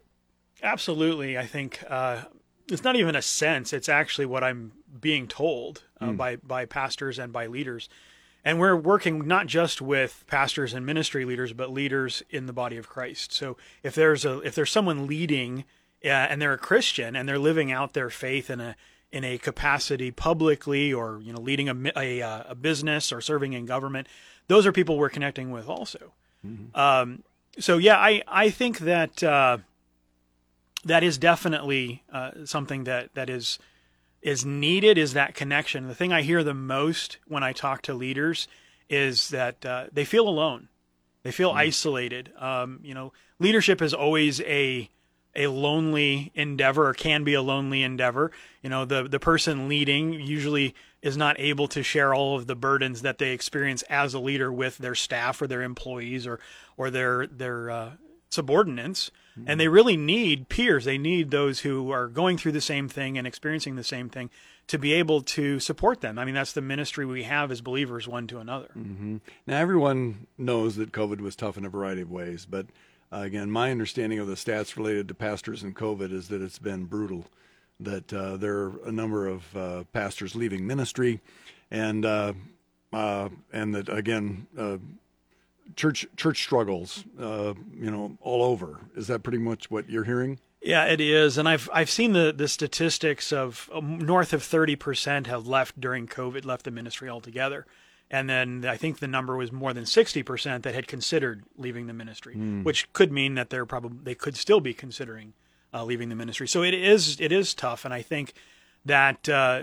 absolutely. 0.63 1.37
I 1.37 1.47
think 1.47 1.83
uh, 1.89 2.23
it's 2.69 2.85
not 2.85 2.97
even 2.97 3.17
a 3.17 3.23
sense; 3.23 3.73
it's 3.73 3.89
actually 3.89 4.27
what 4.27 4.45
I'm 4.45 4.73
being 5.01 5.27
told 5.27 5.83
uh, 6.01 6.07
mm. 6.07 6.17
by 6.17 6.37
by 6.37 6.65
pastors 6.65 7.19
and 7.19 7.33
by 7.33 7.47
leaders. 7.47 7.89
And 8.49 8.59
we're 8.59 8.77
working 8.77 9.29
not 9.29 9.47
just 9.47 9.83
with 9.83 10.25
pastors 10.27 10.73
and 10.73 10.87
ministry 10.87 11.27
leaders, 11.27 11.53
but 11.53 11.71
leaders 11.71 12.23
in 12.31 12.47
the 12.47 12.53
body 12.55 12.79
of 12.79 12.89
Christ. 12.89 13.31
So 13.31 13.59
if 13.83 13.95
there's 13.95 14.25
a 14.25 14.39
if 14.39 14.55
there's 14.55 14.71
someone 14.71 15.07
leading 15.07 15.67
and 16.03 16.41
they're 16.41 16.55
a 16.55 16.59
Christian 16.59 17.15
and 17.15 17.29
they're 17.29 17.39
living 17.39 17.71
out 17.71 17.93
their 17.93 18.09
faith 18.09 18.49
in 18.49 18.59
a 18.59 18.75
in 19.13 19.23
a 19.23 19.37
capacity 19.37 20.11
publicly 20.11 20.95
or 20.95 21.21
you 21.23 21.31
know 21.31 21.41
leading 21.41 21.69
a, 21.69 21.93
a, 21.95 22.23
uh, 22.23 22.45
a 22.49 22.55
business 22.55 23.13
or 23.13 23.21
serving 23.21 23.53
in 23.53 23.67
government 23.67 24.07
those 24.47 24.65
are 24.65 24.73
people 24.73 24.97
we're 24.97 25.11
connecting 25.11 25.51
with 25.51 25.69
also 25.69 26.15
mm-hmm. 26.47 26.75
um, 26.75 27.23
so 27.59 27.77
yeah 27.77 27.99
I 27.99 28.23
I 28.27 28.49
think 28.49 28.79
that 28.79 29.23
uh, 29.23 29.59
that 30.87 31.03
is 31.05 31.19
definitely 31.19 32.03
uh, 32.11 32.31
something 32.47 32.85
that 32.85 33.13
that 33.13 33.29
is 33.29 33.59
is 34.23 34.45
needed 34.45 34.99
is 34.99 35.13
that 35.13 35.35
connection 35.35 35.87
the 35.89 35.95
thing 35.95 36.13
I 36.13 36.23
hear 36.23 36.43
the 36.43 36.55
most 36.55 37.19
when 37.27 37.43
I 37.43 37.53
talk 37.53 37.83
to 37.83 37.95
leaders 37.95 38.49
is 38.89 39.29
that 39.31 39.65
uh, 39.65 39.87
they 39.93 40.05
feel 40.05 40.29
alone 40.29 40.69
they 41.23 41.31
feel 41.31 41.51
mm-hmm. 41.51 41.59
isolated 41.59 42.33
um, 42.39 42.81
you 42.83 42.95
know 42.95 43.13
leadership 43.39 43.81
is 43.81 43.95
always 43.95 44.41
a 44.43 44.89
a 45.39 45.47
lonely 45.47 46.33
endeavor 46.35 46.89
or 46.89 46.95
can 46.95 47.23
be 47.23 47.35
a 47.35 47.43
lonely 47.43 47.83
endeavor. 47.83 48.33
You 48.63 48.71
know, 48.71 48.85
the 48.85 49.05
the 49.05 49.21
person 49.21 49.69
leading 49.69 50.13
usually 50.15 50.75
is 51.01 51.17
not 51.17 51.39
able 51.39 51.69
to 51.69 51.83
share 51.83 52.13
all 52.13 52.37
of 52.37 52.47
the 52.47 52.57
burdens 52.57 53.03
that 53.03 53.19
they 53.19 53.31
experience 53.31 53.83
as 53.83 54.15
a 54.15 54.19
leader 54.19 54.53
with 54.53 54.79
their 54.79 54.97
staff 54.97 55.41
or 55.41 55.47
their 55.47 55.63
employees 55.63 56.27
or 56.27 56.41
or 56.77 56.91
their 56.91 57.27
their 57.27 57.71
uh, 57.71 57.91
subordinates. 58.31 59.11
And 59.47 59.61
they 59.61 59.69
really 59.69 59.97
need 59.97 60.49
peers. 60.49 60.85
They 60.85 60.99
need 60.99 61.31
those 61.31 61.61
who 61.61 61.91
are 61.91 62.09
going 62.09 62.39
through 62.39 62.53
the 62.53 62.61
same 62.61 62.89
thing 62.89 63.17
and 63.19 63.27
experiencing 63.27 63.77
the 63.77 63.85
same 63.85 64.09
thing 64.09 64.31
to 64.69 64.79
be 64.79 64.93
able 64.93 65.23
to 65.23 65.59
support 65.61 66.01
them. 66.01 66.19
I 66.19 66.25
mean, 66.25 66.35
that's 66.35 66.53
the 66.53 66.61
ministry 66.61 67.07
we 67.07 67.23
have 67.25 67.51
as 67.51 67.61
believers, 67.61 68.07
one 68.07 68.27
to 68.29 68.39
another. 68.39 68.69
Mm-hmm. 68.77 69.17
Now, 69.47 69.57
everyone 69.59 70.27
knows 70.37 70.77
that 70.77 70.93
COVID 70.93 71.21
was 71.21 71.35
tough 71.35 71.57
in 71.57 71.65
a 71.65 71.71
variety 71.71 72.03
of 72.03 72.11
ways, 72.11 72.47
but 72.49 72.67
uh, 73.11 73.21
again, 73.21 73.51
my 73.51 73.71
understanding 73.71 74.19
of 74.19 74.27
the 74.27 74.35
stats 74.35 74.77
related 74.77 75.09
to 75.09 75.15
pastors 75.15 75.63
and 75.63 75.75
COVID 75.75 76.13
is 76.13 76.29
that 76.29 76.43
it's 76.43 76.59
been 76.59 76.85
brutal. 76.85 77.27
That 77.81 78.13
uh, 78.13 78.37
there 78.37 78.57
are 78.57 78.81
a 78.87 78.93
number 78.93 79.27
of 79.27 79.57
uh, 79.57 79.85
pastors 79.93 80.35
leaving 80.35 80.67
ministry, 80.67 81.21
and 81.71 82.05
uh, 82.05 82.33
uh, 82.93 83.29
and 83.53 83.75
that 83.75 83.89
again, 83.89 84.49
uh, 84.59 84.79
church 85.77 86.07
church 86.17 86.43
struggles, 86.43 87.05
uh, 87.19 87.55
you 87.75 87.91
know, 87.91 88.17
all 88.21 88.43
over. 88.43 88.81
Is 88.97 89.07
that 89.09 89.23
pretty 89.23 89.39
much 89.39 89.71
what 89.71 89.89
you're 89.89 90.05
hearing? 90.05 90.39
Yeah, 90.61 90.87
it 90.87 91.01
is, 91.01 91.39
and 91.39 91.49
I've 91.49 91.69
I've 91.73 91.91
seen 91.91 92.13
the 92.13 92.33
the 92.37 92.49
statistics 92.49 93.33
of 93.33 93.71
um, 93.73 93.99
north 93.99 94.33
of 94.33 94.43
thirty 94.43 94.77
percent 94.77 95.27
have 95.27 95.47
left 95.47 95.81
during 95.81 96.07
COVID, 96.07 96.45
left 96.45 96.65
the 96.65 96.71
ministry 96.71 97.09
altogether 97.09 97.67
and 98.11 98.29
then 98.29 98.65
I 98.65 98.77
think 98.77 98.99
the 98.99 99.09
number 99.09 99.37
was 99.37 99.53
more 99.53 99.73
than 99.73 99.85
60% 99.85 100.63
that 100.63 100.75
had 100.75 100.87
considered 100.87 101.45
leaving 101.57 101.87
the 101.87 101.93
ministry, 101.93 102.37
mm. 102.37 102.65
which 102.65 102.91
could 102.93 103.13
mean 103.13 103.35
that 103.35 103.51
they're 103.51 103.67
probably 103.67 103.99
they 104.03 104.15
could 104.15 104.37
still 104.37 104.61
be 104.61 104.73
considering 104.73 105.35
uh, 105.75 105.85
leaving 105.85 106.09
the 106.09 106.15
ministry. 106.15 106.49
So 106.49 106.63
it 106.63 106.75
is 106.75 107.21
it 107.21 107.33
is 107.33 107.55
tough, 107.55 107.85
and 107.85 107.93
I 107.93 108.03
think 108.03 108.33
that 108.85 109.29
uh, 109.29 109.63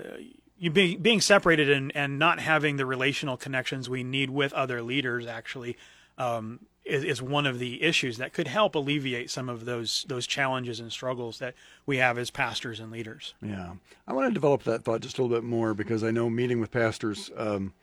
you 0.57 0.71
be, 0.71 0.95
being 0.95 1.21
separated 1.21 1.69
and, 1.69 1.91
and 1.95 2.17
not 2.17 2.39
having 2.39 2.77
the 2.77 2.85
relational 2.85 3.37
connections 3.37 3.89
we 3.89 4.03
need 4.03 4.29
with 4.29 4.53
other 4.53 4.81
leaders 4.81 5.27
actually 5.27 5.77
um, 6.17 6.59
is, 6.85 7.03
is 7.03 7.21
one 7.21 7.45
of 7.45 7.59
the 7.59 7.83
issues 7.83 8.17
that 8.17 8.31
could 8.31 8.47
help 8.47 8.75
alleviate 8.75 9.29
some 9.29 9.49
of 9.49 9.65
those 9.65 10.05
those 10.07 10.27
challenges 10.27 10.79
and 10.79 10.91
struggles 10.91 11.39
that 11.39 11.55
we 11.85 11.97
have 11.97 12.17
as 12.17 12.29
pastors 12.29 12.79
and 12.79 12.91
leaders. 12.91 13.33
Yeah, 13.41 13.73
I 14.07 14.13
want 14.13 14.29
to 14.29 14.33
develop 14.33 14.63
that 14.63 14.83
thought 14.83 15.01
just 15.01 15.17
a 15.17 15.21
little 15.21 15.35
bit 15.35 15.43
more 15.43 15.73
because 15.73 16.03
I 16.03 16.11
know 16.11 16.29
meeting 16.29 16.59
with 16.59 16.71
pastors. 16.71 17.31
Um, 17.35 17.73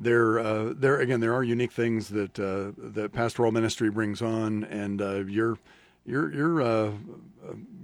there, 0.00 0.38
uh, 0.38 0.72
there 0.76 1.00
again, 1.00 1.18
there 1.18 1.34
are 1.34 1.42
unique 1.42 1.72
things 1.72 2.08
that 2.10 2.38
uh, 2.38 2.72
that 2.78 3.12
pastoral 3.12 3.50
ministry 3.50 3.90
brings 3.90 4.22
on, 4.22 4.62
and 4.64 5.02
uh, 5.02 5.24
you're 5.26 5.58
you're 6.08 6.32
you're 6.32 6.62
uh, 6.62 6.92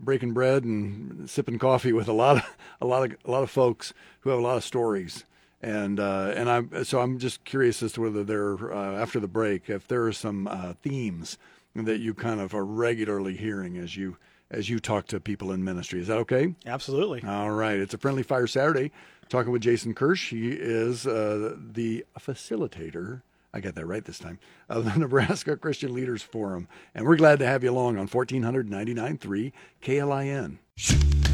breaking 0.05 0.33
bread 0.33 0.65
and 0.65 1.29
sipping 1.29 1.59
coffee 1.59 1.93
with 1.93 2.09
a 2.09 2.13
lot 2.13 2.37
of 2.37 2.57
a 2.81 2.87
lot 2.87 3.05
of 3.05 3.17
a 3.25 3.31
lot 3.31 3.43
of 3.43 3.51
folks 3.51 3.93
who 4.21 4.31
have 4.31 4.39
a 4.39 4.43
lot 4.43 4.57
of 4.57 4.65
stories. 4.65 5.25
And 5.63 5.99
uh, 5.99 6.33
and 6.37 6.51
I'm 6.51 6.85
so 6.85 7.01
I'm 7.01 7.19
just 7.19 7.45
curious 7.45 7.83
as 7.83 7.93
to 7.93 8.03
whether 8.03 8.25
there 8.25 8.73
uh, 8.73 8.97
after 9.01 9.19
the 9.19 9.29
break 9.29 9.71
if 9.71 9.89
there 9.89 10.05
are 10.05 10.13
some 10.13 10.47
uh, 10.47 10.75
themes 10.83 11.39
that 11.75 12.01
you 12.01 12.15
kind 12.15 12.41
of 12.41 12.55
are 12.55 12.65
regularly 12.65 13.37
hearing 13.37 13.79
as 13.79 13.97
you 13.97 14.17
as 14.51 14.69
you 14.69 14.79
talk 14.79 15.07
to 15.09 15.21
people 15.21 15.53
in 15.53 15.65
ministry. 15.65 16.01
Is 16.01 16.09
that 16.09 16.19
okay? 16.19 16.55
Absolutely. 16.67 17.23
All 17.27 17.51
right. 17.51 17.79
It's 17.79 17.95
a 17.95 17.99
Friendly 17.99 18.23
Fire 18.23 18.47
Saturday. 18.47 18.93
Talking 19.31 19.53
with 19.53 19.63
Jason 19.63 19.95
Kirsch. 19.95 20.31
He 20.31 20.51
is 20.51 21.07
uh, 21.07 21.57
the 21.59 22.05
facilitator. 22.21 23.23
I 23.55 23.61
got 23.61 23.77
that 23.77 23.87
right 23.87 24.05
this 24.05 24.19
time. 24.19 24.39
Of 24.69 24.85
the 24.85 24.99
Nebraska 24.99 25.57
Christian 25.57 25.95
Leaders 25.95 26.23
Forum. 26.23 26.67
And 26.93 27.07
we're 27.07 27.17
glad 27.17 27.39
to 27.39 27.47
have 27.47 27.63
you 27.63 27.71
along 27.71 27.99
on 27.99 28.09
1499.3 28.09 29.53
KLIN. 29.81 30.59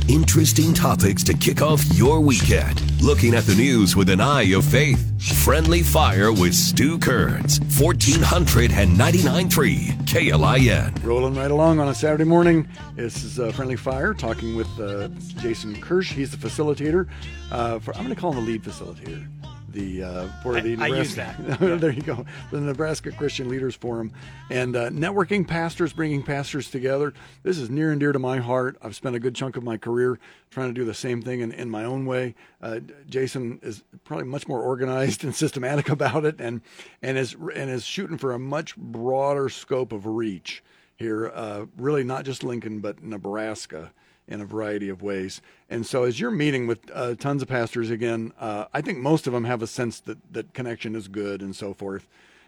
Interesting 0.07 0.75
topics 0.75 1.25
to 1.25 1.33
kick 1.33 1.63
off 1.63 1.83
your 1.95 2.21
weekend. 2.21 2.79
Looking 3.01 3.35
at 3.35 3.45
the 3.45 3.55
news 3.55 3.97
with 3.97 4.11
an 4.11 4.21
eye 4.21 4.53
of 4.53 4.67
faith. 4.67 5.07
Friendly 5.45 5.83
Fire 5.83 6.31
with 6.31 6.53
Stu 6.53 6.99
Kerns. 6.99 7.59
1499.3 7.61 10.07
KLIN. 10.07 11.03
Rolling 11.03 11.37
right 11.37 11.51
along 11.51 11.81
on 11.81 11.89
a 11.89 11.95
Saturday 11.95 12.25
morning. 12.25 12.69
This 12.97 13.25
is 13.25 13.41
uh, 13.41 13.51
Friendly 13.53 13.77
Fire 13.77 14.13
talking 14.13 14.57
with 14.57 14.69
uh, 14.79 15.09
Jason 15.41 15.81
Kirsch. 15.81 16.13
He's 16.13 16.33
the 16.33 16.37
facilitator. 16.37 17.09
Uh, 17.51 17.79
for 17.79 17.97
I'm 17.97 18.05
going 18.05 18.15
to 18.15 18.21
call 18.21 18.33
him 18.33 18.45
the 18.45 18.51
lead 18.51 18.63
facilitator 18.63 19.27
the 19.73 20.03
uh, 20.03 20.29
for 20.43 20.61
the 20.61 20.73
I 20.73 20.89
Nebraska, 20.89 20.99
use 20.99 21.15
that. 21.15 21.61
there 21.81 21.91
you 21.91 22.03
go. 22.03 22.25
The 22.51 22.61
Nebraska 22.61 23.13
Christian 23.13 23.49
Leaders 23.49 23.75
Forum 23.75 24.13
and 24.51 24.77
uh, 24.77 24.91
networking 24.91 25.47
pastors, 25.47 25.93
bringing 25.93 26.23
pastors 26.23 26.71
together. 26.71 27.15
This 27.43 27.59
is 27.59 27.71
near 27.71 27.91
and 27.91 28.01
dear 28.01 28.13
to 28.13 28.19
my 28.19 28.39
heart. 28.39 28.77
I've 28.83 28.97
spent 28.97 29.17
a 29.17 29.21
good 29.21 29.35
chunk 29.35 29.57
of 29.57 29.63
my 29.63 29.77
career 29.77 30.19
trying 30.51 30.69
to 30.69 30.75
do 30.75 30.85
the 30.85 30.95
same 30.95 31.23
thing 31.23 31.41
in, 31.41 31.53
in 31.53 31.71
my 31.71 31.85
own 31.85 32.07
way. 32.07 32.35
Uh, 32.61 32.81
Jason 33.09 33.61
is 33.63 33.83
probably 34.05 34.27
much 34.27 34.49
more 34.49 34.61
organized 34.61 35.25
and 35.25 35.35
systematic 35.35 35.89
about 35.89 36.25
it, 36.25 36.41
and 36.41 36.61
and 37.03 37.17
is 37.19 37.35
and 37.55 37.71
is 37.71 37.85
shooting 37.85 38.19
for 38.19 38.33
a 38.33 38.39
much 38.39 38.77
broader 38.77 39.49
scope 39.49 39.93
of 39.93 40.07
reach 40.07 40.63
here. 40.97 41.31
Uh, 41.35 41.67
really, 41.77 42.05
not 42.05 42.25
just 42.25 42.45
Lincoln, 42.45 42.81
but 42.81 43.03
Nebraska 43.03 43.93
in 44.31 44.41
a 44.41 44.45
variety 44.45 44.89
of 44.89 45.03
ways. 45.03 45.43
And 45.69 45.85
so, 45.85 46.05
as 46.05 46.19
you're 46.19 46.31
meeting 46.31 46.67
with 46.67 46.79
uh, 46.95 47.17
tons 47.17 47.43
of 47.43 47.49
pastors 47.49 47.91
again, 47.91 48.33
uh, 48.39 48.67
I 48.73 48.81
think 48.81 48.99
most 48.99 49.27
of 49.27 49.33
them 49.33 49.45
have 49.45 49.61
a 49.61 49.67
sense 49.67 50.01
that 50.01 50.19
that 50.33 50.55
connection 50.55 50.95
is 50.95 51.09
good 51.09 51.43
and 51.43 51.55
so 51.55 51.75
forth. 51.75 52.07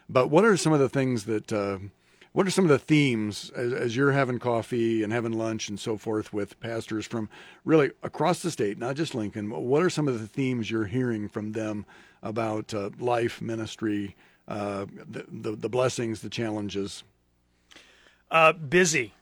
But 0.09 0.29
what 0.29 0.45
are 0.45 0.57
some 0.57 0.73
of 0.73 0.81
the 0.81 0.89
things 0.89 1.25
that 1.25 1.53
uh, 1.53 1.79
what 2.33 2.47
are 2.47 2.51
some 2.51 2.65
of 2.65 2.71
the 2.71 2.79
themes 2.79 3.51
as, 3.55 3.73
as, 3.73 3.97
you're 3.97 4.13
having 4.13 4.39
coffee 4.39 5.03
and 5.03 5.13
having 5.13 5.33
lunch 5.33 5.69
and 5.69 5.79
so 5.79 5.99
forth 5.99 6.33
with 6.33 6.59
pastors 6.61 7.05
from 7.05 7.29
really 7.65 7.91
across 8.03 8.41
the 8.41 8.51
state, 8.51 8.79
not 8.79 8.97
just 8.97 9.15
Lincoln? 9.15 9.51
What 9.51 9.83
are 9.83 9.91
some 9.91 10.09
of 10.09 10.19
the 10.19 10.27
themes 10.27 10.71
you're 10.71 10.87
hearing 10.87 11.29
from 11.29 11.53
them 11.53 11.85
about 12.23 12.73
uh, 12.73 12.91
life, 12.99 13.43
ministry, 13.43 14.17
uh, 14.49 14.87
the, 15.11 15.27
the, 15.31 15.53
the 15.57 15.69
blessings, 15.69 16.23
the 16.23 16.31
challenges? 16.31 17.05
Uh, 18.31 18.55
busy 18.55 19.13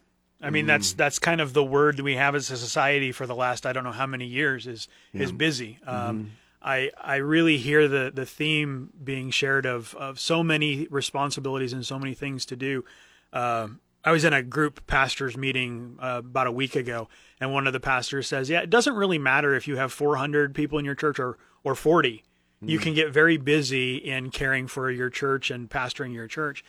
I 0.43 0.51
mean, 0.51 0.65
mm. 0.65 0.69
that's 0.69 0.93
that's 0.95 1.19
kind 1.19 1.41
of 1.41 1.53
the 1.53 1.65
word 1.65 1.99
that 1.99 2.03
we 2.03 2.17
have 2.17 2.35
as 2.35 2.51
a 2.51 2.57
society 2.57 3.13
for 3.13 3.27
the 3.27 3.35
last 3.35 3.67
I 3.67 3.73
don't 3.73 3.85
know 3.85 3.93
how 3.93 4.07
many 4.07 4.27
years 4.27 4.67
is 4.67 4.89
yeah. 5.13 5.23
is 5.23 5.33
busy. 5.33 5.79
Um, 5.87 5.97
mm-hmm. 5.97 6.29
I 6.63 6.91
I 7.01 7.17
really 7.17 7.59
hear 7.59 7.89
the 7.89 8.11
the 8.15 8.27
theme 8.27 8.91
being 9.03 9.31
shared 9.31 9.67
of 9.67 9.95
of 9.97 10.19
so 10.19 10.43
many 10.43 10.87
responsibilities 10.91 11.73
and 11.73 11.85
so 11.85 11.99
many 11.99 12.15
things 12.15 12.47
to 12.47 12.57
do. 12.57 12.85
Uh, 13.33 13.69
I 14.03 14.13
was 14.13 14.25
in 14.25 14.33
a 14.33 14.43
group 14.43 14.87
pastors 14.87 15.37
meeting 15.37 15.99
uh, 16.01 16.23
about 16.25 16.47
a 16.47 16.53
week 16.53 16.75
ago, 16.75 17.09
and 17.39 17.53
one 17.53 17.67
of 17.67 17.75
the 17.75 17.81
pastors 17.81 18.27
says, 18.27 18.49
"Yeah, 18.49 18.61
it 18.61 18.71
doesn't 18.71 18.95
really 18.95 19.19
matter 19.19 19.55
if 19.55 19.69
you 19.69 19.77
have 19.77 19.93
400 19.93 20.55
people 20.55 20.79
in 20.79 20.85
your 20.85 20.95
church 20.95 21.19
or 21.19 21.39
or 21.65 21.75
40. 21.75 22.25
Mm. 22.65 22.69
You 22.69 22.79
can 22.79 22.95
get 22.95 23.11
very 23.11 23.37
busy 23.37 23.97
in 23.97 24.31
caring 24.31 24.69
for 24.69 24.91
your 24.91 25.11
church 25.11 25.51
and 25.51 25.69
pastoring 25.69 26.15
your 26.15 26.29
church." 26.29 26.65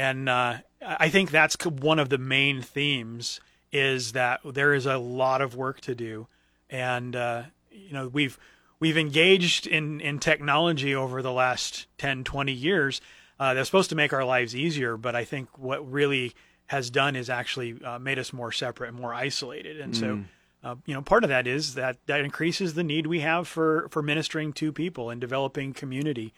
And 0.00 0.30
uh, 0.30 0.56
I 0.80 1.10
think 1.10 1.30
that's 1.30 1.62
one 1.62 1.98
of 1.98 2.08
the 2.08 2.16
main 2.16 2.62
themes 2.62 3.38
is 3.70 4.12
that 4.12 4.40
there 4.46 4.72
is 4.72 4.86
a 4.86 4.96
lot 4.96 5.42
of 5.42 5.54
work 5.54 5.82
to 5.82 5.94
do, 5.94 6.26
and 6.70 7.14
uh, 7.14 7.42
you 7.70 7.92
know 7.92 8.08
we've 8.08 8.38
we've 8.78 8.96
engaged 8.96 9.66
in 9.66 10.00
in 10.00 10.18
technology 10.18 10.94
over 10.94 11.20
the 11.20 11.30
last 11.30 11.86
10, 11.98 12.24
20 12.24 12.50
years. 12.50 13.02
Uh, 13.38 13.52
that's 13.52 13.68
supposed 13.68 13.90
to 13.90 13.96
make 13.96 14.14
our 14.14 14.24
lives 14.24 14.56
easier, 14.56 14.96
but 14.96 15.14
I 15.14 15.24
think 15.24 15.58
what 15.58 15.86
really 15.90 16.34
has 16.68 16.88
done 16.88 17.14
is 17.14 17.28
actually 17.28 17.76
uh, 17.84 17.98
made 17.98 18.18
us 18.18 18.32
more 18.32 18.52
separate 18.52 18.88
and 18.88 18.98
more 18.98 19.12
isolated. 19.12 19.80
And 19.80 19.92
mm. 19.92 20.00
so, 20.00 20.24
uh, 20.64 20.76
you 20.86 20.94
know, 20.94 21.02
part 21.02 21.24
of 21.24 21.28
that 21.28 21.46
is 21.46 21.74
that 21.74 21.98
that 22.06 22.22
increases 22.22 22.72
the 22.72 22.84
need 22.84 23.06
we 23.06 23.20
have 23.20 23.46
for 23.46 23.86
for 23.90 24.00
ministering 24.02 24.54
to 24.54 24.72
people 24.72 25.10
and 25.10 25.20
developing 25.20 25.74
community. 25.74 26.32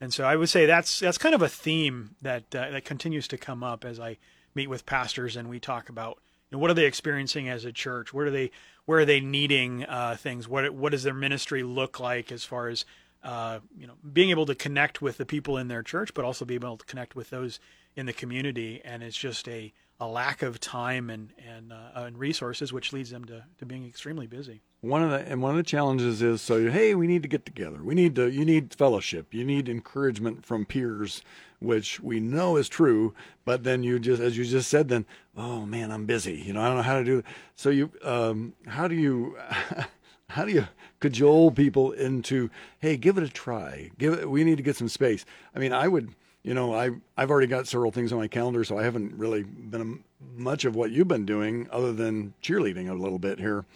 And 0.00 0.12
so 0.12 0.24
I 0.24 0.36
would 0.36 0.48
say 0.48 0.66
that's 0.66 1.00
that's 1.00 1.18
kind 1.18 1.34
of 1.34 1.42
a 1.42 1.48
theme 1.48 2.16
that 2.22 2.54
uh, 2.54 2.70
that 2.70 2.84
continues 2.84 3.28
to 3.28 3.38
come 3.38 3.62
up 3.62 3.84
as 3.84 3.98
I 3.98 4.18
meet 4.54 4.68
with 4.68 4.86
pastors 4.86 5.36
and 5.36 5.48
we 5.48 5.60
talk 5.60 5.88
about 5.88 6.18
you 6.50 6.56
know, 6.56 6.60
what 6.60 6.70
are 6.70 6.74
they 6.74 6.86
experiencing 6.86 7.48
as 7.48 7.64
a 7.64 7.72
church? 7.72 8.12
Where 8.12 8.26
are 8.26 8.30
they 8.30 8.50
where 8.84 9.00
are 9.00 9.04
they 9.04 9.20
needing 9.20 9.84
uh, 9.84 10.16
things? 10.18 10.48
What 10.48 10.72
what 10.74 10.92
does 10.92 11.02
their 11.02 11.14
ministry 11.14 11.62
look 11.62 11.98
like 11.98 12.30
as 12.30 12.44
far 12.44 12.68
as 12.68 12.84
uh, 13.24 13.60
you 13.76 13.86
know 13.86 13.94
being 14.12 14.30
able 14.30 14.46
to 14.46 14.54
connect 14.54 15.02
with 15.02 15.16
the 15.16 15.26
people 15.26 15.56
in 15.56 15.68
their 15.68 15.82
church, 15.82 16.14
but 16.14 16.24
also 16.24 16.44
be 16.44 16.54
able 16.54 16.76
to 16.76 16.86
connect 16.86 17.16
with 17.16 17.30
those 17.30 17.58
in 17.96 18.06
the 18.06 18.12
community? 18.12 18.80
And 18.84 19.02
it's 19.02 19.16
just 19.16 19.48
a 19.48 19.72
a 19.98 20.06
lack 20.06 20.42
of 20.42 20.60
time 20.60 21.10
and 21.10 21.32
and, 21.48 21.72
uh, 21.72 21.90
and 21.94 22.18
resources, 22.18 22.72
which 22.72 22.92
leads 22.92 23.10
them 23.10 23.24
to, 23.24 23.44
to 23.58 23.66
being 23.66 23.86
extremely 23.86 24.26
busy. 24.26 24.62
One 24.82 25.02
of 25.02 25.10
the 25.10 25.18
and 25.20 25.42
one 25.42 25.52
of 25.52 25.56
the 25.56 25.62
challenges 25.62 26.22
is 26.22 26.42
so 26.42 26.70
hey 26.70 26.94
we 26.94 27.06
need 27.06 27.22
to 27.22 27.28
get 27.28 27.46
together. 27.46 27.82
We 27.82 27.94
need 27.94 28.14
to 28.16 28.30
you 28.30 28.44
need 28.44 28.74
fellowship. 28.74 29.32
You 29.32 29.44
need 29.44 29.68
encouragement 29.68 30.44
from 30.44 30.64
peers 30.66 31.22
which 31.58 31.98
we 32.00 32.20
know 32.20 32.58
is 32.58 32.68
true 32.68 33.14
but 33.46 33.64
then 33.64 33.82
you 33.82 33.98
just 33.98 34.20
as 34.20 34.36
you 34.36 34.44
just 34.44 34.68
said 34.68 34.88
then 34.88 35.06
oh 35.36 35.64
man 35.64 35.90
i'm 35.90 36.04
busy. 36.04 36.34
You 36.34 36.52
know 36.52 36.60
i 36.60 36.66
don't 36.66 36.76
know 36.76 36.82
how 36.82 36.98
to 36.98 37.04
do 37.04 37.18
it. 37.18 37.24
So 37.56 37.70
you 37.70 37.90
um, 38.02 38.52
how 38.66 38.86
do 38.86 38.94
you 38.94 39.36
how 40.28 40.44
do 40.44 40.52
you 40.52 40.68
cajole 41.00 41.50
people 41.52 41.92
into 41.92 42.50
hey 42.80 42.96
give 42.98 43.16
it 43.16 43.24
a 43.24 43.28
try. 43.28 43.90
Give 43.98 44.12
it 44.12 44.30
we 44.30 44.44
need 44.44 44.58
to 44.58 44.62
get 44.62 44.76
some 44.76 44.88
space. 44.88 45.24
I 45.54 45.58
mean 45.58 45.72
i 45.72 45.88
would 45.88 46.14
you 46.46 46.54
know 46.54 46.74
i 46.74 46.90
i've 47.18 47.30
already 47.30 47.46
got 47.46 47.66
several 47.66 47.90
things 47.90 48.12
on 48.12 48.18
my 48.18 48.28
calendar 48.28 48.64
so 48.64 48.78
i 48.78 48.82
haven't 48.82 49.12
really 49.18 49.42
been 49.42 50.02
much 50.34 50.64
of 50.64 50.74
what 50.74 50.90
you've 50.90 51.08
been 51.08 51.26
doing 51.26 51.68
other 51.70 51.92
than 51.92 52.32
cheerleading 52.42 52.88
a 52.88 52.94
little 52.94 53.18
bit 53.18 53.38
here 53.38 53.66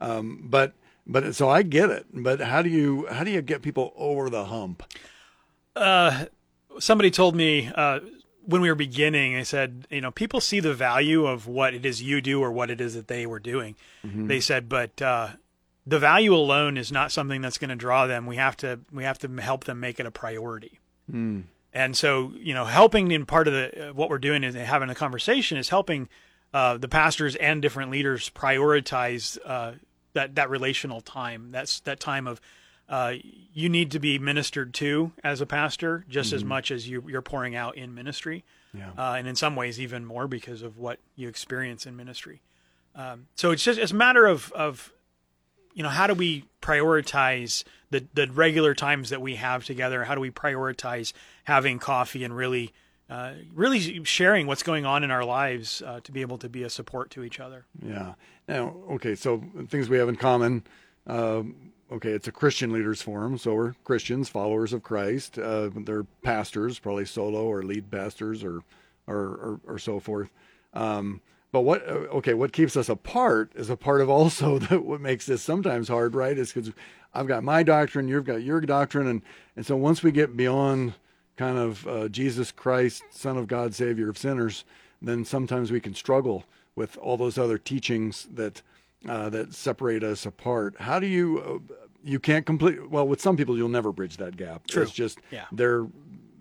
um, 0.00 0.42
but 0.44 0.74
but 1.06 1.34
so 1.34 1.48
I 1.48 1.62
get 1.62 1.90
it. 1.90 2.06
But 2.12 2.40
how 2.40 2.62
do 2.62 2.68
you 2.68 3.06
how 3.10 3.24
do 3.24 3.30
you 3.30 3.42
get 3.42 3.62
people 3.62 3.92
over 3.96 4.28
the 4.28 4.46
hump? 4.46 4.82
Uh, 5.74 6.26
somebody 6.78 7.10
told 7.10 7.36
me 7.36 7.70
uh, 7.74 8.00
when 8.44 8.60
we 8.60 8.68
were 8.68 8.74
beginning. 8.74 9.34
They 9.34 9.44
said, 9.44 9.86
you 9.90 10.00
know, 10.00 10.10
people 10.10 10.40
see 10.40 10.60
the 10.60 10.74
value 10.74 11.26
of 11.26 11.46
what 11.46 11.74
it 11.74 11.86
is 11.86 12.02
you 12.02 12.20
do 12.20 12.42
or 12.42 12.50
what 12.50 12.70
it 12.70 12.80
is 12.80 12.94
that 12.94 13.08
they 13.08 13.26
were 13.26 13.38
doing. 13.38 13.76
Mm-hmm. 14.04 14.26
They 14.26 14.40
said, 14.40 14.68
but 14.68 15.00
uh, 15.00 15.28
the 15.86 15.98
value 15.98 16.34
alone 16.34 16.76
is 16.76 16.90
not 16.90 17.12
something 17.12 17.40
that's 17.40 17.58
going 17.58 17.70
to 17.70 17.76
draw 17.76 18.06
them. 18.06 18.26
We 18.26 18.36
have 18.36 18.56
to 18.58 18.80
we 18.92 19.04
have 19.04 19.18
to 19.20 19.28
help 19.40 19.64
them 19.64 19.80
make 19.80 20.00
it 20.00 20.06
a 20.06 20.10
priority. 20.10 20.80
Mm. 21.10 21.44
And 21.76 21.94
so, 21.94 22.32
you 22.38 22.54
know, 22.54 22.64
helping 22.64 23.10
in 23.10 23.26
part 23.26 23.46
of 23.48 23.52
the 23.52 23.92
what 23.94 24.08
we're 24.08 24.16
doing 24.16 24.44
is 24.44 24.54
having 24.54 24.88
a 24.88 24.94
conversation 24.94 25.58
is 25.58 25.68
helping 25.68 26.08
uh, 26.54 26.78
the 26.78 26.88
pastors 26.88 27.36
and 27.36 27.60
different 27.60 27.90
leaders 27.90 28.30
prioritize 28.30 29.36
uh, 29.44 29.72
that 30.14 30.36
that 30.36 30.48
relational 30.48 31.02
time. 31.02 31.50
That's 31.50 31.80
that 31.80 32.00
time 32.00 32.26
of 32.26 32.40
uh, 32.88 33.16
you 33.52 33.68
need 33.68 33.90
to 33.90 33.98
be 33.98 34.18
ministered 34.18 34.72
to 34.74 35.12
as 35.22 35.42
a 35.42 35.46
pastor 35.46 36.06
just 36.08 36.30
mm-hmm. 36.30 36.36
as 36.36 36.44
much 36.44 36.70
as 36.70 36.88
you, 36.88 37.14
are 37.14 37.20
pouring 37.20 37.54
out 37.54 37.76
in 37.76 37.94
ministry, 37.94 38.42
yeah. 38.72 38.92
uh, 38.96 39.16
and 39.18 39.28
in 39.28 39.36
some 39.36 39.54
ways 39.54 39.78
even 39.78 40.02
more 40.02 40.26
because 40.26 40.62
of 40.62 40.78
what 40.78 40.98
you 41.14 41.28
experience 41.28 41.84
in 41.84 41.94
ministry. 41.94 42.40
Um, 42.94 43.26
so 43.34 43.50
it's 43.50 43.62
just 43.62 43.78
it's 43.78 43.92
a 43.92 43.94
matter 43.94 44.24
of 44.24 44.50
of 44.52 44.94
you 45.74 45.82
know 45.82 45.90
how 45.90 46.06
do 46.06 46.14
we 46.14 46.44
prioritize 46.62 47.64
the 47.90 48.06
the 48.14 48.32
regular 48.32 48.74
times 48.74 49.10
that 49.10 49.20
we 49.20 49.34
have 49.34 49.66
together? 49.66 50.04
How 50.04 50.14
do 50.14 50.22
we 50.22 50.30
prioritize 50.30 51.12
having 51.46 51.78
coffee 51.78 52.24
and 52.24 52.36
really 52.36 52.72
uh, 53.08 53.34
really 53.54 54.04
sharing 54.04 54.48
what's 54.48 54.64
going 54.64 54.84
on 54.84 55.04
in 55.04 55.12
our 55.12 55.24
lives 55.24 55.80
uh, 55.86 56.00
to 56.02 56.10
be 56.10 56.22
able 56.22 56.38
to 56.38 56.48
be 56.48 56.64
a 56.64 56.70
support 56.70 57.08
to 57.08 57.22
each 57.22 57.38
other. 57.38 57.64
Yeah. 57.80 58.14
Now, 58.48 58.74
okay, 58.90 59.14
so 59.14 59.44
things 59.68 59.88
we 59.88 59.96
have 59.98 60.08
in 60.08 60.16
common. 60.16 60.64
Uh, 61.06 61.44
okay, 61.92 62.10
it's 62.10 62.26
a 62.26 62.32
Christian 62.32 62.72
leaders 62.72 63.00
forum, 63.00 63.38
so 63.38 63.54
we're 63.54 63.74
Christians, 63.84 64.28
followers 64.28 64.72
of 64.72 64.82
Christ. 64.82 65.38
Uh, 65.38 65.70
they're 65.72 66.02
pastors, 66.22 66.80
probably 66.80 67.04
solo 67.04 67.44
or 67.44 67.62
lead 67.62 67.90
pastors, 67.92 68.42
or 68.42 68.62
or 69.06 69.16
or, 69.16 69.60
or 69.66 69.78
so 69.78 70.00
forth. 70.00 70.30
Um, 70.74 71.20
but 71.52 71.60
what 71.60 71.88
uh, 71.88 72.08
okay, 72.18 72.34
what 72.34 72.52
keeps 72.52 72.76
us 72.76 72.88
apart 72.88 73.52
is 73.54 73.70
a 73.70 73.76
part 73.76 74.00
of 74.00 74.10
also 74.10 74.58
what 74.58 75.00
makes 75.00 75.26
this 75.26 75.42
sometimes 75.42 75.86
hard, 75.86 76.16
right? 76.16 76.36
Is 76.36 76.52
because 76.52 76.72
I've 77.14 77.28
got 77.28 77.44
my 77.44 77.62
doctrine, 77.62 78.08
you've 78.08 78.24
got 78.24 78.42
your 78.42 78.60
doctrine, 78.60 79.06
and 79.06 79.22
and 79.54 79.64
so 79.64 79.76
once 79.76 80.02
we 80.02 80.10
get 80.10 80.36
beyond 80.36 80.94
kind 81.36 81.58
of 81.58 81.86
uh, 81.86 82.08
Jesus 82.08 82.50
Christ, 82.52 83.02
Son 83.10 83.36
of 83.36 83.46
God, 83.46 83.74
Savior 83.74 84.08
of 84.08 84.18
sinners, 84.18 84.64
then 85.02 85.24
sometimes 85.24 85.70
we 85.70 85.80
can 85.80 85.94
struggle 85.94 86.44
with 86.74 86.96
all 86.98 87.16
those 87.16 87.38
other 87.38 87.58
teachings 87.58 88.26
that 88.32 88.62
uh, 89.08 89.28
that 89.30 89.54
separate 89.54 90.02
us 90.02 90.26
apart. 90.26 90.74
How 90.80 90.98
do 90.98 91.06
you 91.06 91.62
uh, 91.70 91.74
you 92.02 92.18
can't 92.18 92.46
complete 92.46 92.90
well 92.90 93.06
with 93.06 93.20
some 93.20 93.36
people 93.36 93.56
you'll 93.56 93.68
never 93.68 93.92
bridge 93.92 94.16
that 94.16 94.36
gap. 94.36 94.66
True. 94.66 94.82
It's 94.82 94.92
just 94.92 95.18
Yeah. 95.30 95.44
their 95.52 95.86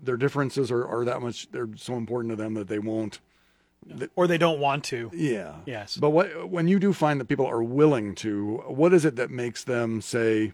their 0.01 0.17
differences 0.17 0.71
are, 0.71 0.85
are 0.85 1.03
that 1.05 1.21
much 1.21 1.49
they're 1.51 1.69
so 1.75 1.95
important 1.95 2.31
to 2.31 2.35
them 2.35 2.53
that 2.55 2.67
they 2.67 2.79
won't 2.79 3.19
or 4.15 4.25
they 4.27 4.37
don't 4.39 4.59
want 4.59 4.83
to. 4.85 5.11
yeah. 5.13 5.55
Yes. 5.65 5.95
But 5.95 6.09
what 6.09 6.49
when 6.49 6.67
you 6.67 6.79
do 6.79 6.91
find 6.93 7.19
that 7.19 7.25
people 7.25 7.45
are 7.45 7.61
willing 7.63 8.15
to, 8.15 8.63
what 8.67 8.93
is 8.93 9.05
it 9.05 9.15
that 9.17 9.29
makes 9.29 9.63
them 9.63 10.01
say, 10.01 10.53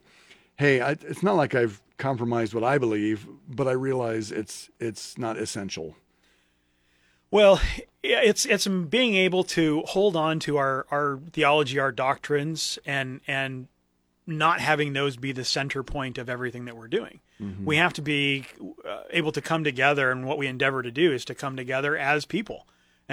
"Hey, 0.57 0.81
I, 0.81 0.91
it's 0.91 1.23
not 1.23 1.35
like 1.37 1.55
I've 1.55 1.81
compromised 2.01 2.53
what 2.53 2.63
I 2.63 2.77
believe, 2.77 3.27
but 3.47 3.67
I 3.67 3.71
realize 3.71 4.31
it's 4.31 4.69
it's 4.79 5.17
not 5.17 5.37
essential." 5.37 5.95
Well, 7.29 7.61
it's 8.03 8.45
it's 8.45 8.67
being 8.67 9.15
able 9.15 9.43
to 9.45 9.83
hold 9.87 10.17
on 10.17 10.39
to 10.41 10.57
our, 10.57 10.85
our 10.91 11.19
theology, 11.31 11.79
our 11.79 11.93
doctrines, 11.93 12.77
and 12.85 13.21
and 13.27 13.67
not 14.27 14.59
having 14.59 14.93
those 14.93 15.15
be 15.17 15.31
the 15.31 15.45
center 15.45 15.83
point 15.83 16.17
of 16.17 16.29
everything 16.29 16.65
that 16.65 16.75
we're 16.75 16.89
doing. 16.89 17.21
We 17.65 17.77
have 17.77 17.93
to 17.93 18.01
be 18.01 18.45
uh, 18.87 19.03
able 19.09 19.31
to 19.31 19.41
come 19.41 19.63
together, 19.63 20.11
and 20.11 20.25
what 20.25 20.37
we 20.37 20.47
endeavor 20.47 20.83
to 20.83 20.91
do 20.91 21.11
is 21.11 21.25
to 21.25 21.35
come 21.35 21.55
together 21.55 21.97
as 21.97 22.25
people 22.25 22.67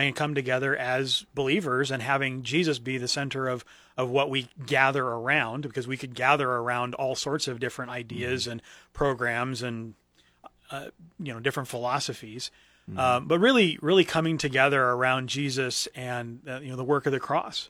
and 0.07 0.15
come 0.15 0.35
together 0.35 0.77
as 0.77 1.27
believers, 1.35 1.91
and 1.91 2.01
having 2.01 2.45
Jesus 2.45 2.79
be 2.79 2.99
the 2.99 3.09
center 3.09 3.49
of 3.49 3.65
of 3.97 4.09
what 4.11 4.31
we 4.31 4.49
gather 4.65 5.05
around, 5.05 5.63
because 5.63 5.89
we 5.89 5.97
could 5.97 6.15
gather 6.15 6.49
around 6.49 6.95
all 6.95 7.17
sorts 7.17 7.49
of 7.49 7.59
different 7.59 7.91
ideas 7.91 8.47
and 8.47 8.63
programs 8.93 9.63
and 9.63 9.95
uh, 10.71 10.87
you 11.19 11.33
know 11.33 11.41
different 11.41 11.69
philosophies. 11.69 12.51
Um, 12.97 13.27
but 13.27 13.39
really, 13.39 13.79
really 13.83 14.07
coming 14.07 14.39
together 14.39 14.83
around 14.83 15.29
Jesus 15.29 15.89
and 15.95 16.41
uh, 16.49 16.61
you 16.61 16.71
know 16.71 16.77
the 16.77 16.85
work 16.85 17.05
of 17.05 17.13
the 17.13 17.21
cross, 17.21 17.69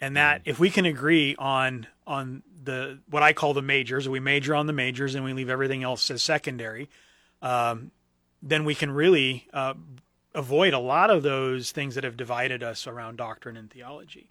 and 0.00 0.16
that 0.16 0.42
if 0.44 0.58
we 0.58 0.70
can 0.70 0.84
agree 0.84 1.34
on 1.38 1.86
on 2.06 2.42
the 2.64 2.98
what 3.08 3.22
I 3.22 3.32
call 3.32 3.54
the 3.54 3.62
majors, 3.62 4.06
we 4.08 4.20
major 4.20 4.54
on 4.54 4.66
the 4.66 4.74
majors 4.74 5.14
and 5.14 5.24
we 5.24 5.32
leave 5.32 5.48
everything 5.48 5.82
else 5.82 6.10
as 6.10 6.22
secondary, 6.22 6.90
um, 7.40 7.90
then 8.42 8.66
we 8.66 8.74
can 8.74 8.90
really 8.90 9.48
uh, 9.54 9.74
avoid 10.34 10.72
a 10.72 10.78
lot 10.78 11.10
of 11.10 11.22
those 11.22 11.72
things 11.72 11.94
that 11.94 12.04
have 12.04 12.16
divided 12.16 12.62
us 12.62 12.86
around 12.86 13.16
doctrine 13.16 13.56
and 13.56 13.70
theology. 13.70 14.30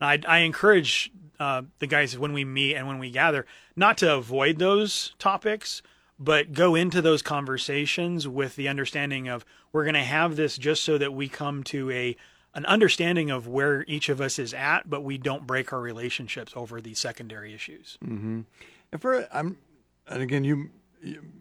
I, 0.00 0.18
I 0.26 0.38
encourage 0.38 1.12
uh, 1.38 1.62
the 1.78 1.86
guys 1.86 2.16
when 2.16 2.32
we 2.32 2.44
meet 2.44 2.74
and 2.74 2.86
when 2.86 2.98
we 2.98 3.10
gather 3.10 3.44
not 3.76 3.98
to 3.98 4.14
avoid 4.14 4.58
those 4.58 5.14
topics, 5.18 5.82
but 6.18 6.52
go 6.52 6.74
into 6.74 7.02
those 7.02 7.22
conversations 7.22 8.26
with 8.26 8.56
the 8.56 8.68
understanding 8.68 9.28
of 9.28 9.44
we're 9.72 9.84
going 9.84 9.94
to 9.94 10.00
have 10.00 10.36
this 10.36 10.56
just 10.56 10.84
so 10.84 10.98
that 10.98 11.12
we 11.12 11.28
come 11.28 11.62
to 11.64 11.90
a 11.90 12.16
an 12.52 12.66
understanding 12.66 13.30
of 13.30 13.46
where 13.46 13.84
each 13.86 14.08
of 14.08 14.20
us 14.20 14.36
is 14.36 14.52
at, 14.52 14.90
but 14.90 15.04
we 15.04 15.16
don't 15.16 15.46
break 15.46 15.72
our 15.72 15.80
relationships 15.80 16.52
over 16.56 16.80
these 16.80 16.98
secondary 16.98 17.54
issues. 17.54 17.96
And 18.90 19.00
for 19.00 19.28
I'm, 19.32 19.56
and 20.08 20.20
again, 20.20 20.42
you 20.42 20.70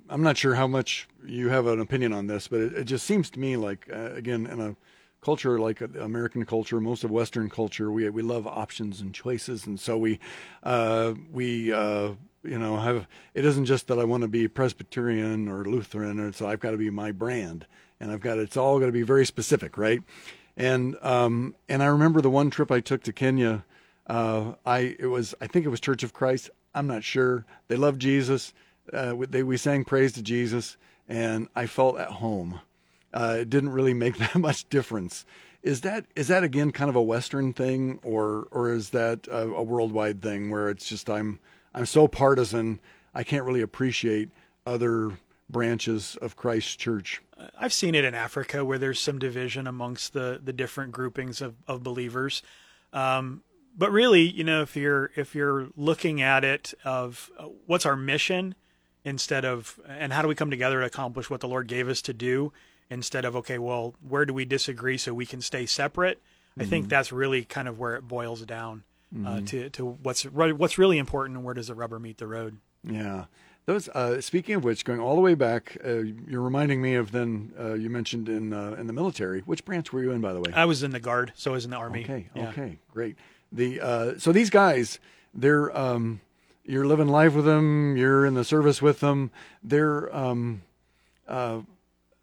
I'm 0.10 0.24
not 0.24 0.38
sure 0.38 0.56
how 0.56 0.68
much 0.68 1.08
you 1.26 1.50
have 1.50 1.68
an 1.68 1.80
opinion 1.80 2.14
on 2.14 2.28
this, 2.28 2.48
but 2.48 2.60
it, 2.60 2.74
it 2.74 2.84
just 2.86 3.06
seems 3.06 3.30
to 3.32 3.40
me 3.40 3.58
like 3.58 3.88
uh, 3.94 4.14
again 4.14 4.48
in 4.48 4.60
a 4.60 4.76
culture 5.22 5.60
like 5.60 5.82
American 5.82 6.46
culture, 6.46 6.80
most 6.80 7.04
of 7.04 7.12
Western 7.12 7.50
culture, 7.50 7.92
we 7.92 8.10
we 8.10 8.22
love 8.22 8.48
options 8.48 9.02
and 9.02 9.14
choices, 9.14 9.66
and 9.66 9.80
so 9.80 9.98
we 9.98 10.20
uh, 10.64 11.14
we 11.32 11.74
uh, 11.74 12.12
you 12.44 12.58
know 12.60 12.78
have 12.78 13.08
it 13.34 13.46
isn't 13.46 13.66
just 13.66 13.88
that 13.88 14.00
I 14.00 14.04
want 14.04 14.22
to 14.22 14.28
be 14.28 14.48
Presbyterian 14.48 15.48
or 15.48 15.66
Lutheran, 15.66 16.20
or 16.20 16.32
so 16.32 16.48
I've 16.48 16.60
got 16.60 16.72
to 16.72 16.78
be 16.78 16.90
my 16.90 17.12
brand, 17.12 17.66
and 18.00 18.12
I've 18.12 18.22
got 18.22 18.38
it's 18.38 18.58
all 18.58 18.80
going 18.80 18.90
to 18.90 18.98
be 18.98 19.04
very 19.04 19.26
specific, 19.26 19.78
right? 19.78 20.02
And 20.56 20.96
um, 21.02 21.56
and 21.68 21.84
I 21.84 21.88
remember 21.88 22.22
the 22.22 22.30
one 22.30 22.50
trip 22.50 22.72
I 22.72 22.80
took 22.80 23.04
to 23.04 23.14
Kenya. 23.14 23.66
Uh, 24.08 24.54
I 24.66 24.96
it 25.00 25.08
was 25.08 25.36
I 25.42 25.48
think 25.48 25.66
it 25.66 25.70
was 25.70 25.80
Church 25.80 26.04
of 26.04 26.14
Christ. 26.14 26.50
I'm 26.74 26.88
not 26.88 27.04
sure. 27.04 27.46
They 27.68 27.76
love 27.76 27.98
Jesus. 27.98 28.54
Uh, 28.94 29.14
we- 29.16 29.26
they 29.28 29.44
we 29.44 29.58
sang 29.58 29.84
praise 29.86 30.14
to 30.14 30.22
Jesus, 30.22 30.78
and 31.08 31.48
I 31.56 31.66
felt 31.66 31.98
at 32.00 32.10
home. 32.10 32.62
Uh, 33.14 33.38
it 33.42 33.50
didn't 33.50 33.70
really 33.72 33.94
make 33.94 34.18
that 34.20 34.36
much 34.36 34.68
difference. 34.70 35.26
Is 35.62 35.82
that 35.82 36.06
is 36.16 36.28
that 36.30 36.44
again 36.44 36.72
kind 36.72 36.90
of 36.90 36.96
a 36.96 37.02
Western 37.02 37.52
thing, 37.54 38.00
or 38.04 38.48
or 38.52 38.72
is 38.72 38.92
that 38.92 39.28
a, 39.28 39.42
a 39.50 39.64
worldwide 39.64 40.22
thing 40.22 40.50
where 40.50 40.70
it's 40.70 40.88
just 40.88 41.10
I'm 41.10 41.40
I'm 41.74 41.86
so 41.86 42.08
partisan 42.08 42.80
I 43.14 43.24
can't 43.24 43.44
really 43.46 43.62
appreciate 43.62 44.30
other 44.66 45.12
branches 45.50 46.16
of 46.22 46.36
Christ's 46.36 46.76
church. 46.76 47.22
I've 47.58 47.74
seen 47.74 47.96
it 47.96 48.06
in 48.06 48.14
Africa 48.14 48.64
where 48.64 48.78
there's 48.78 49.00
some 49.00 49.20
division 49.20 49.68
amongst 49.68 50.14
the 50.14 50.40
the 50.42 50.54
different 50.54 50.92
groupings 50.94 51.42
of, 51.42 51.56
of 51.68 51.84
believers. 51.84 52.42
Um, 52.94 53.44
but 53.78 53.92
really, 53.92 54.22
you 54.22 54.44
know, 54.44 54.62
if 54.62 54.76
you're 54.78 55.12
if 55.16 55.36
you're 55.36 55.68
looking 55.76 56.22
at 56.22 56.44
it 56.46 56.74
of 56.86 57.30
uh, 57.38 57.46
what's 57.66 57.86
our 57.86 57.96
mission 57.98 58.56
instead 59.04 59.46
of 59.46 59.80
and 59.88 60.14
how 60.14 60.22
do 60.22 60.28
we 60.28 60.36
come 60.36 60.50
together 60.50 60.80
to 60.80 60.86
accomplish 60.86 61.30
what 61.30 61.42
the 61.42 61.48
Lord 61.48 61.68
gave 61.68 61.88
us 61.90 62.02
to 62.04 62.14
do 62.14 62.52
instead 62.90 63.26
of 63.26 63.36
okay, 63.36 63.58
well, 63.58 63.96
where 64.08 64.26
do 64.26 64.34
we 64.34 64.46
disagree 64.46 64.98
so 64.98 65.14
we 65.14 65.26
can 65.26 65.42
stay 65.42 65.66
separate? 65.66 66.22
I 66.58 66.66
think 66.66 66.90
that's 66.90 67.12
really 67.14 67.46
kind 67.46 67.70
of 67.70 67.80
where 67.80 67.96
it 67.96 68.02
boils 68.02 68.42
down 68.42 68.84
uh, 69.26 69.42
to 69.46 69.70
to 69.70 69.86
what's 69.86 70.24
what's 70.24 70.78
really 70.78 70.98
important 70.98 71.38
and 71.38 71.46
where 71.46 71.54
does 71.54 71.68
the 71.68 71.76
rubber 71.76 72.00
meet 72.00 72.18
the 72.18 72.28
road. 72.28 72.58
Yeah. 72.84 73.26
Those. 73.66 73.88
Uh, 73.90 74.20
speaking 74.20 74.56
of 74.56 74.64
which, 74.64 74.84
going 74.84 75.00
all 75.00 75.16
the 75.16 75.22
way 75.22 75.36
back, 75.36 75.78
uh, 75.86 76.00
you're 76.28 76.42
reminding 76.42 76.82
me 76.82 76.96
of 76.96 77.12
then. 77.12 77.54
Uh, 77.60 77.74
you 77.74 77.90
mentioned 77.90 78.28
in 78.28 78.52
uh, 78.52 78.76
in 78.80 78.88
the 78.88 78.94
military. 78.94 79.42
Which 79.42 79.64
branch 79.64 79.94
were 79.94 80.02
you 80.02 80.12
in, 80.12 80.22
by 80.22 80.34
the 80.34 80.42
way? 80.42 80.52
I 80.54 80.66
was 80.66 80.82
in 80.82 80.92
the 80.92 81.00
guard, 81.00 81.34
so 81.36 81.52
I 81.52 81.54
was 81.54 81.66
in 81.66 81.72
the 81.72 81.78
army. 81.78 82.04
Okay. 82.04 82.28
Yeah. 82.34 82.50
Okay. 82.50 82.80
Great. 82.92 83.16
The 83.52 83.80
uh, 83.80 84.18
so 84.18 84.32
these 84.32 84.50
guys, 84.50 85.00
they're 85.34 85.76
um, 85.78 86.20
you're 86.70 86.86
living 86.86 87.08
life 87.08 87.34
with 87.34 87.46
them. 87.46 87.98
You're 87.98 88.26
in 88.26 88.36
the 88.36 88.44
service 88.44 88.82
with 88.82 89.00
them. 89.00 89.32
They're 89.64 90.16
um, 90.16 90.62
uh, 91.28 91.62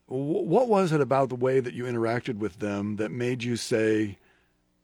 wh- 0.07 0.11
what 0.47 0.69
was 0.69 0.93
it 0.93 1.01
about 1.01 1.29
the 1.29 1.37
way 1.37 1.61
that 1.61 1.75
you 1.75 1.85
interacted 1.85 2.39
with 2.39 2.59
them 2.61 2.97
that 2.97 3.11
made 3.11 3.43
you 3.43 3.57
say, 3.57 4.19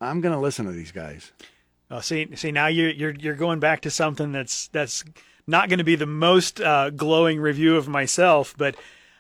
"I'm 0.00 0.20
going 0.20 0.34
to 0.34 0.40
listen 0.40 0.66
to 0.66 0.72
these 0.72 0.92
guys"? 0.92 1.32
Oh, 1.90 2.00
see, 2.00 2.34
see, 2.36 2.50
now 2.50 2.66
you're 2.66 2.90
you're 2.90 3.14
you're 3.14 3.34
going 3.34 3.60
back 3.60 3.82
to 3.82 3.90
something 3.90 4.32
that's 4.32 4.68
that's 4.68 5.04
not 5.46 5.68
going 5.68 5.78
to 5.78 5.84
be 5.84 5.96
the 5.96 6.06
most 6.06 6.60
uh, 6.60 6.90
glowing 6.90 7.40
review 7.40 7.76
of 7.76 7.88
myself, 7.88 8.54
but 8.56 8.76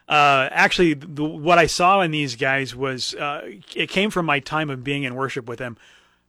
uh, 0.08 0.48
actually, 0.50 0.94
the, 0.94 1.24
what 1.24 1.58
I 1.58 1.66
saw 1.66 2.00
in 2.00 2.10
these 2.10 2.36
guys 2.36 2.74
was 2.74 3.14
uh, 3.14 3.50
it 3.74 3.88
came 3.88 4.10
from 4.10 4.26
my 4.26 4.40
time 4.40 4.70
of 4.70 4.82
being 4.82 5.04
in 5.04 5.14
worship 5.14 5.48
with 5.48 5.58
them. 5.58 5.76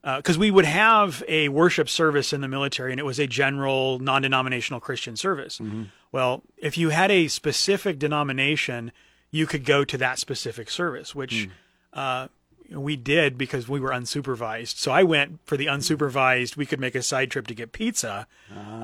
Because 0.04 0.38
we 0.38 0.52
would 0.52 0.66
have 0.66 1.24
a 1.30 1.48
worship 1.50 1.88
service 1.88 2.34
in 2.34 2.42
the 2.42 2.48
military, 2.48 2.92
and 2.92 3.00
it 3.00 3.06
was 3.06 3.20
a 3.20 3.28
general, 3.28 4.00
non-denominational 4.00 4.82
Christian 4.82 5.16
service. 5.16 5.60
Well, 6.12 6.44
if 6.58 6.78
you 6.78 6.89
had 6.89 7.10
a 7.10 7.28
specific 7.30 8.00
denomination, 8.00 8.92
you 9.32 9.48
could 9.48 9.63
go 9.66 9.84
to 9.86 9.98
that 9.98 10.20
specific 10.20 10.70
service, 10.70 11.16
which 11.16 11.50
uh, 11.94 12.28
we 12.70 12.96
did 12.96 13.38
because 13.38 13.68
we 13.70 13.80
were 13.80 13.92
unsupervised. 13.92 14.78
So 14.78 14.92
I 14.92 15.04
went 15.04 15.39
for 15.46 15.58
the 15.58 15.68
unsupervised. 15.68 16.58
We 16.58 16.66
could 16.66 16.80
make 16.80 16.96
a 16.96 17.02
side 17.02 17.32
trip 17.32 17.48
to 17.48 17.56
get 17.56 17.72
pizza. 17.72 18.28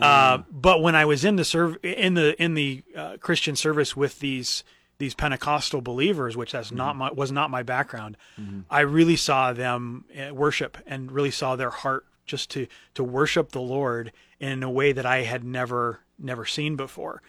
Uh, 0.02 0.44
but 0.52 0.82
when 0.82 0.96
I 0.96 1.06
was 1.06 1.26
in 1.26 1.36
the 1.36 1.44
serv- 1.46 1.78
in 1.84 2.14
the 2.14 2.42
in 2.42 2.54
the 2.54 2.84
uh, 2.96 3.18
Christian 3.20 3.56
service 3.56 3.96
with 3.96 4.20
these 4.20 4.64
these 5.00 5.16
Pentecostal 5.16 5.82
believers, 5.82 6.38
which 6.38 6.52
that's 6.52 6.72
not 6.72 6.96
my 6.96 7.12
was 7.12 7.32
not 7.32 7.50
my 7.50 7.64
background, 7.64 8.16
I 8.70 8.82
really 8.82 9.16
saw 9.16 9.54
them 9.54 10.06
uh, 10.16 10.34
worship 10.34 10.78
and 10.86 11.12
really 11.12 11.32
saw 11.32 11.56
their 11.56 11.72
heart 11.72 12.06
just 12.26 12.52
to 12.52 12.68
to 12.94 13.04
worship 13.04 13.52
the 13.52 13.62
Lord 13.62 14.12
in 14.40 14.62
a 14.62 14.70
way 14.70 14.92
that 14.92 15.06
I 15.06 15.24
had 15.24 15.44
never 15.44 16.02
never 16.20 16.46
seen 16.46 16.76
before. 16.76 17.22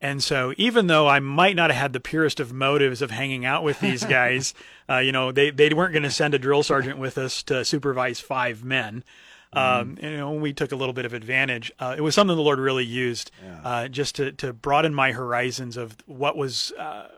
And 0.00 0.22
so, 0.22 0.52
even 0.58 0.88
though 0.88 1.08
I 1.08 1.20
might 1.20 1.56
not 1.56 1.70
have 1.70 1.80
had 1.80 1.92
the 1.92 2.00
purest 2.00 2.38
of 2.38 2.52
motives 2.52 3.00
of 3.00 3.10
hanging 3.10 3.44
out 3.44 3.62
with 3.62 3.80
these 3.80 4.04
guys, 4.18 4.54
uh, 4.88 4.98
you 4.98 5.10
know, 5.10 5.32
they, 5.32 5.50
they 5.50 5.72
weren't 5.72 5.92
going 5.92 6.02
to 6.02 6.10
send 6.10 6.34
a 6.34 6.38
drill 6.38 6.62
sergeant 6.62 6.98
with 6.98 7.16
us 7.16 7.42
to 7.44 7.64
supervise 7.64 8.20
five 8.20 8.62
men. 8.62 9.04
Um, 9.52 9.96
you 10.02 10.16
know, 10.16 10.32
we 10.32 10.52
took 10.52 10.72
a 10.72 10.76
little 10.76 10.92
bit 10.92 11.04
of 11.06 11.14
advantage. 11.14 11.72
Uh, 11.78 11.94
it 11.96 12.00
was 12.00 12.14
something 12.14 12.36
the 12.36 12.42
Lord 12.42 12.58
really 12.58 12.84
used, 12.84 13.30
uh, 13.64 13.88
just 13.88 14.16
to, 14.16 14.32
to 14.32 14.52
broaden 14.52 14.92
my 14.94 15.12
horizons 15.12 15.76
of 15.76 15.96
what 16.06 16.36
was, 16.36 16.72
uh, 16.72 17.08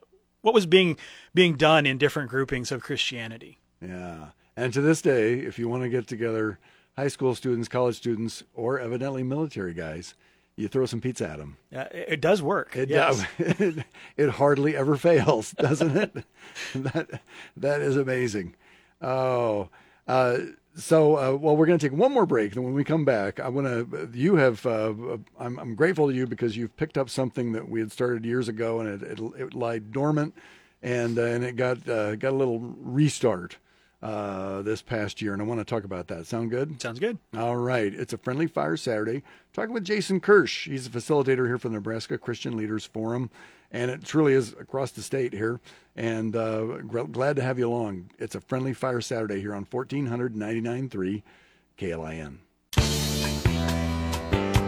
what 0.42 0.54
was 0.54 0.66
being, 0.66 0.96
being 1.34 1.56
done 1.56 1.86
in 1.86 1.98
different 1.98 2.30
groupings 2.30 2.70
of 2.70 2.82
Christianity. 2.82 3.58
Yeah. 3.80 4.28
And 4.56 4.72
to 4.72 4.80
this 4.80 5.02
day, 5.02 5.34
if 5.34 5.58
you 5.58 5.68
want 5.68 5.84
to 5.84 5.88
get 5.88 6.06
together 6.06 6.58
high 6.96 7.08
school 7.08 7.34
students, 7.34 7.68
college 7.68 7.96
students, 7.96 8.42
or 8.54 8.80
evidently 8.80 9.22
military 9.22 9.72
guys, 9.72 10.14
you 10.56 10.66
throw 10.66 10.84
some 10.84 11.00
pizza 11.00 11.28
at 11.28 11.38
them. 11.38 11.56
Uh, 11.74 11.84
it, 11.92 12.20
does 12.20 12.42
work. 12.42 12.74
It, 12.76 12.88
yes. 12.88 13.24
it, 13.38 13.84
it 14.16 14.30
hardly 14.30 14.76
ever 14.76 14.96
fails, 14.96 15.52
doesn't 15.52 15.96
it? 15.96 16.24
that 16.74 17.20
that 17.56 17.80
is 17.80 17.96
amazing. 17.96 18.56
Oh, 19.00 19.68
uh, 20.08 20.38
so 20.78 21.16
uh, 21.16 21.36
well, 21.36 21.56
we're 21.56 21.66
going 21.66 21.78
to 21.78 21.88
take 21.88 21.96
one 21.96 22.12
more 22.12 22.26
break. 22.26 22.54
And 22.54 22.64
when 22.64 22.72
we 22.72 22.84
come 22.84 23.04
back, 23.04 23.40
I 23.40 23.48
want 23.48 23.66
to. 23.66 24.08
You 24.14 24.36
have. 24.36 24.64
Uh, 24.64 25.18
I'm, 25.38 25.58
I'm 25.58 25.74
grateful 25.74 26.08
to 26.08 26.14
you 26.14 26.26
because 26.26 26.56
you've 26.56 26.76
picked 26.76 26.96
up 26.96 27.10
something 27.10 27.52
that 27.52 27.68
we 27.68 27.80
had 27.80 27.92
started 27.92 28.24
years 28.24 28.48
ago, 28.48 28.80
and 28.80 29.02
it 29.02 29.18
it, 29.18 29.20
it 29.38 29.54
lied 29.54 29.92
dormant, 29.92 30.34
and 30.82 31.18
uh, 31.18 31.22
and 31.22 31.44
it 31.44 31.56
got 31.56 31.86
uh, 31.88 32.16
got 32.16 32.32
a 32.32 32.36
little 32.36 32.60
restart. 32.60 33.58
Uh, 34.02 34.62
this 34.62 34.82
past 34.82 35.20
year, 35.20 35.32
and 35.32 35.42
I 35.42 35.44
want 35.44 35.60
to 35.60 35.64
talk 35.64 35.84
about 35.84 36.08
that. 36.08 36.26
Sound 36.26 36.50
good? 36.50 36.80
Sounds 36.80 36.98
good. 36.98 37.18
All 37.36 37.56
right. 37.56 37.92
It's 37.92 38.12
a 38.12 38.18
friendly 38.18 38.46
fire 38.46 38.76
Saturday. 38.76 39.22
Talking 39.52 39.74
with 39.74 39.84
Jason 39.84 40.20
Kirsch. 40.20 40.68
He's 40.68 40.86
a 40.86 40.90
facilitator 40.90 41.46
here 41.46 41.58
for 41.58 41.68
the 41.68 41.74
Nebraska 41.74 42.18
Christian 42.18 42.56
Leaders 42.56 42.84
Forum, 42.84 43.30
and 43.72 43.90
it 43.90 44.04
truly 44.04 44.34
is 44.34 44.52
across 44.52 44.92
the 44.92 45.02
state 45.02 45.32
here. 45.32 45.60
And 45.96 46.36
uh, 46.36 46.78
glad 47.10 47.36
to 47.36 47.42
have 47.42 47.58
you 47.58 47.68
along. 47.68 48.10
It's 48.18 48.34
a 48.34 48.40
friendly 48.40 48.72
fire 48.72 49.00
Saturday 49.00 49.40
here 49.40 49.54
on 49.54 49.64
1499.3 49.66 51.22
KLIN 51.76 52.38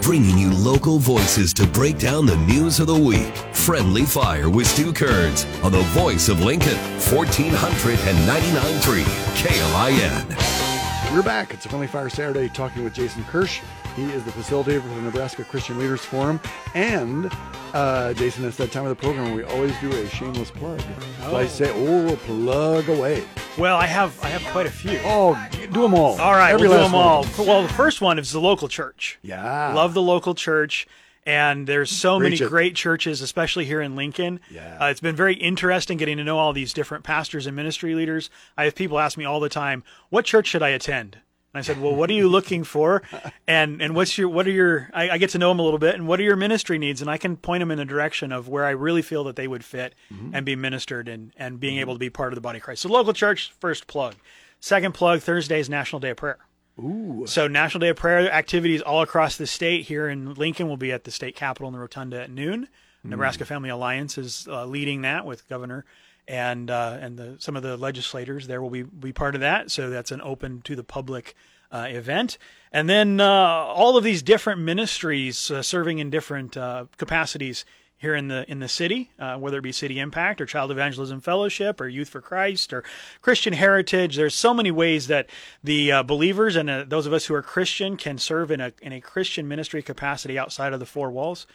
bringing 0.02 0.38
you 0.38 0.52
local 0.52 0.98
voices 0.98 1.52
to 1.54 1.66
break 1.66 1.98
down 1.98 2.26
the 2.26 2.36
news 2.38 2.80
of 2.80 2.86
the 2.86 2.98
week. 2.98 3.34
Friendly 3.52 4.04
Fire 4.04 4.48
with 4.48 4.66
Stu 4.66 4.92
Kerns 4.92 5.44
on 5.62 5.72
the 5.72 5.82
voice 5.92 6.28
of 6.28 6.42
Lincoln, 6.42 6.76
1499.3 6.98 9.04
KLIN. 9.36 11.14
We're 11.14 11.22
back. 11.22 11.52
It's 11.52 11.66
a 11.66 11.68
Friendly 11.68 11.86
Fire 11.86 12.08
Saturday 12.08 12.48
talking 12.48 12.82
with 12.84 12.94
Jason 12.94 13.24
Kirsch. 13.24 13.60
He 13.96 14.04
is 14.04 14.24
the 14.24 14.30
facilitator 14.30 14.82
for 14.82 14.88
the 14.88 15.02
Nebraska 15.02 15.44
Christian 15.44 15.78
Leaders 15.78 16.04
Forum. 16.04 16.40
And 16.74 17.30
uh, 17.74 18.14
Jason, 18.14 18.44
it's 18.44 18.56
that 18.56 18.72
time 18.72 18.84
of 18.84 18.90
the 18.90 18.96
program 18.96 19.26
where 19.26 19.34
we 19.34 19.42
always 19.44 19.78
do 19.80 19.90
a 19.90 20.08
shameless 20.08 20.50
plug. 20.50 20.80
Oh. 21.22 21.30
So 21.30 21.36
I 21.36 21.46
say, 21.46 21.72
oh, 21.74 22.16
plug 22.16 22.88
away. 22.88 23.24
Well, 23.58 23.76
I 23.76 23.86
have 23.86 24.18
I 24.22 24.28
have 24.28 24.44
quite 24.52 24.66
a 24.66 24.70
few. 24.70 24.98
Oh, 25.04 25.36
do 25.72 25.82
them 25.82 25.94
all. 25.94 26.20
All 26.20 26.32
right, 26.32 26.52
Every 26.52 26.68
we'll 26.68 26.78
do 26.78 26.84
them 26.84 26.94
all. 26.94 27.24
One. 27.24 27.46
Well, 27.46 27.62
the 27.62 27.72
first 27.74 28.00
one 28.00 28.18
is 28.18 28.32
the 28.32 28.40
local 28.40 28.68
church. 28.68 29.18
Yeah, 29.22 29.74
love 29.74 29.92
the 29.94 30.02
local 30.02 30.34
church. 30.34 30.86
And 31.26 31.66
there's 31.66 31.90
so 31.90 32.18
many 32.18 32.38
great 32.38 32.74
churches, 32.74 33.20
especially 33.20 33.66
here 33.66 33.82
in 33.82 33.94
Lincoln. 33.94 34.40
Yeah. 34.50 34.78
Uh, 34.80 34.86
it's 34.86 35.00
been 35.00 35.14
very 35.14 35.34
interesting 35.34 35.98
getting 35.98 36.16
to 36.16 36.24
know 36.24 36.38
all 36.38 36.54
these 36.54 36.72
different 36.72 37.04
pastors 37.04 37.46
and 37.46 37.54
ministry 37.54 37.94
leaders. 37.94 38.30
I 38.56 38.64
have 38.64 38.74
people 38.74 38.98
ask 38.98 39.18
me 39.18 39.26
all 39.26 39.38
the 39.38 39.50
time, 39.50 39.84
"What 40.08 40.24
church 40.24 40.46
should 40.46 40.62
I 40.62 40.70
attend?" 40.70 41.18
And 41.52 41.58
I 41.58 41.62
said, 41.62 41.80
"Well, 41.80 41.94
what 41.94 42.08
are 42.10 42.14
you 42.14 42.28
looking 42.28 42.62
for? 42.62 43.02
And 43.46 43.82
and 43.82 43.94
what's 43.94 44.16
your 44.16 44.28
what 44.28 44.46
are 44.46 44.52
your 44.52 44.88
I, 44.94 45.10
I, 45.10 45.18
get 45.18 45.30
to 45.30 45.38
know 45.38 45.48
them 45.48 45.58
a 45.58 45.62
little 45.62 45.80
bit, 45.80 45.96
and 45.96 46.06
what 46.06 46.20
are 46.20 46.22
your 46.22 46.36
ministry 46.36 46.78
needs? 46.78 47.00
And 47.00 47.10
I 47.10 47.18
can 47.18 47.36
point 47.36 47.60
them 47.60 47.72
in 47.72 47.78
the 47.78 47.84
direction 47.84 48.30
of 48.30 48.48
where 48.48 48.64
I 48.64 48.70
really 48.70 49.02
feel 49.02 49.24
that 49.24 49.34
they 49.34 49.48
would 49.48 49.64
fit 49.64 49.94
mm-hmm. 50.12 50.34
and 50.34 50.46
be 50.46 50.54
ministered 50.54 51.08
and 51.08 51.32
and 51.36 51.58
being 51.58 51.78
able 51.78 51.94
to 51.94 51.98
be 51.98 52.10
part 52.10 52.32
of 52.32 52.36
the 52.36 52.40
body 52.40 52.58
of 52.58 52.62
Christ. 52.62 52.82
So 52.82 52.88
local 52.88 53.12
church 53.12 53.52
first 53.58 53.88
plug, 53.88 54.14
second 54.60 54.92
plug 54.94 55.20
Thursday 55.20 55.58
is 55.58 55.68
National 55.68 55.98
Day 55.98 56.10
of 56.10 56.18
Prayer. 56.18 56.38
Ooh. 56.78 57.24
So 57.26 57.48
National 57.48 57.80
Day 57.80 57.88
of 57.88 57.96
Prayer 57.96 58.30
activities 58.30 58.80
all 58.80 59.02
across 59.02 59.36
the 59.36 59.46
state. 59.46 59.86
Here 59.86 60.08
in 60.08 60.34
Lincoln, 60.34 60.68
will 60.68 60.76
be 60.76 60.92
at 60.92 61.02
the 61.02 61.10
state 61.10 61.34
capitol 61.34 61.68
in 61.68 61.74
the 61.74 61.80
Rotunda 61.80 62.22
at 62.22 62.30
noon. 62.30 62.68
Mm. 63.04 63.10
Nebraska 63.10 63.44
Family 63.44 63.70
Alliance 63.70 64.18
is 64.18 64.46
uh, 64.48 64.66
leading 64.66 65.02
that 65.02 65.26
with 65.26 65.48
Governor 65.48 65.84
and 66.28 66.70
uh, 66.70 66.98
and 67.00 67.18
the, 67.18 67.36
some 67.38 67.56
of 67.56 67.62
the 67.62 67.76
legislators 67.76 68.46
there 68.46 68.62
will 68.62 68.70
be 68.70 68.82
be 68.82 69.12
part 69.12 69.34
of 69.34 69.40
that. 69.40 69.70
So 69.70 69.90
that's 69.90 70.10
an 70.10 70.20
open 70.22 70.62
to 70.62 70.76
the 70.76 70.84
public 70.84 71.34
uh, 71.72 71.86
event. 71.88 72.38
And 72.72 72.88
then 72.88 73.20
uh, 73.20 73.26
all 73.26 73.96
of 73.96 74.04
these 74.04 74.22
different 74.22 74.60
ministries 74.60 75.50
uh, 75.50 75.62
serving 75.62 75.98
in 75.98 76.10
different 76.10 76.56
uh, 76.56 76.86
capacities 76.96 77.64
here 77.96 78.14
in 78.14 78.28
the 78.28 78.50
in 78.50 78.60
the 78.60 78.68
city, 78.68 79.10
uh, 79.18 79.36
whether 79.36 79.58
it 79.58 79.62
be 79.62 79.72
City 79.72 79.98
Impact 79.98 80.40
or 80.40 80.46
Child 80.46 80.70
Evangelism 80.70 81.20
Fellowship 81.20 81.80
or 81.80 81.88
Youth 81.88 82.08
for 82.08 82.22
Christ 82.22 82.72
or 82.72 82.82
Christian 83.20 83.52
Heritage. 83.52 84.16
There's 84.16 84.34
so 84.34 84.54
many 84.54 84.70
ways 84.70 85.08
that 85.08 85.28
the 85.62 86.02
believers 86.06 86.56
and 86.56 86.90
those 86.90 87.06
of 87.06 87.12
us 87.12 87.26
who 87.26 87.34
are 87.34 87.42
Christian 87.42 87.96
can 87.96 88.16
serve 88.16 88.50
in 88.50 88.60
a 88.60 88.72
in 88.80 88.92
a 88.92 89.00
Christian 89.00 89.48
ministry 89.48 89.82
capacity 89.82 90.38
outside 90.38 90.72
of 90.72 90.80
the 90.80 90.86
four 90.86 91.10
walls. 91.10 91.46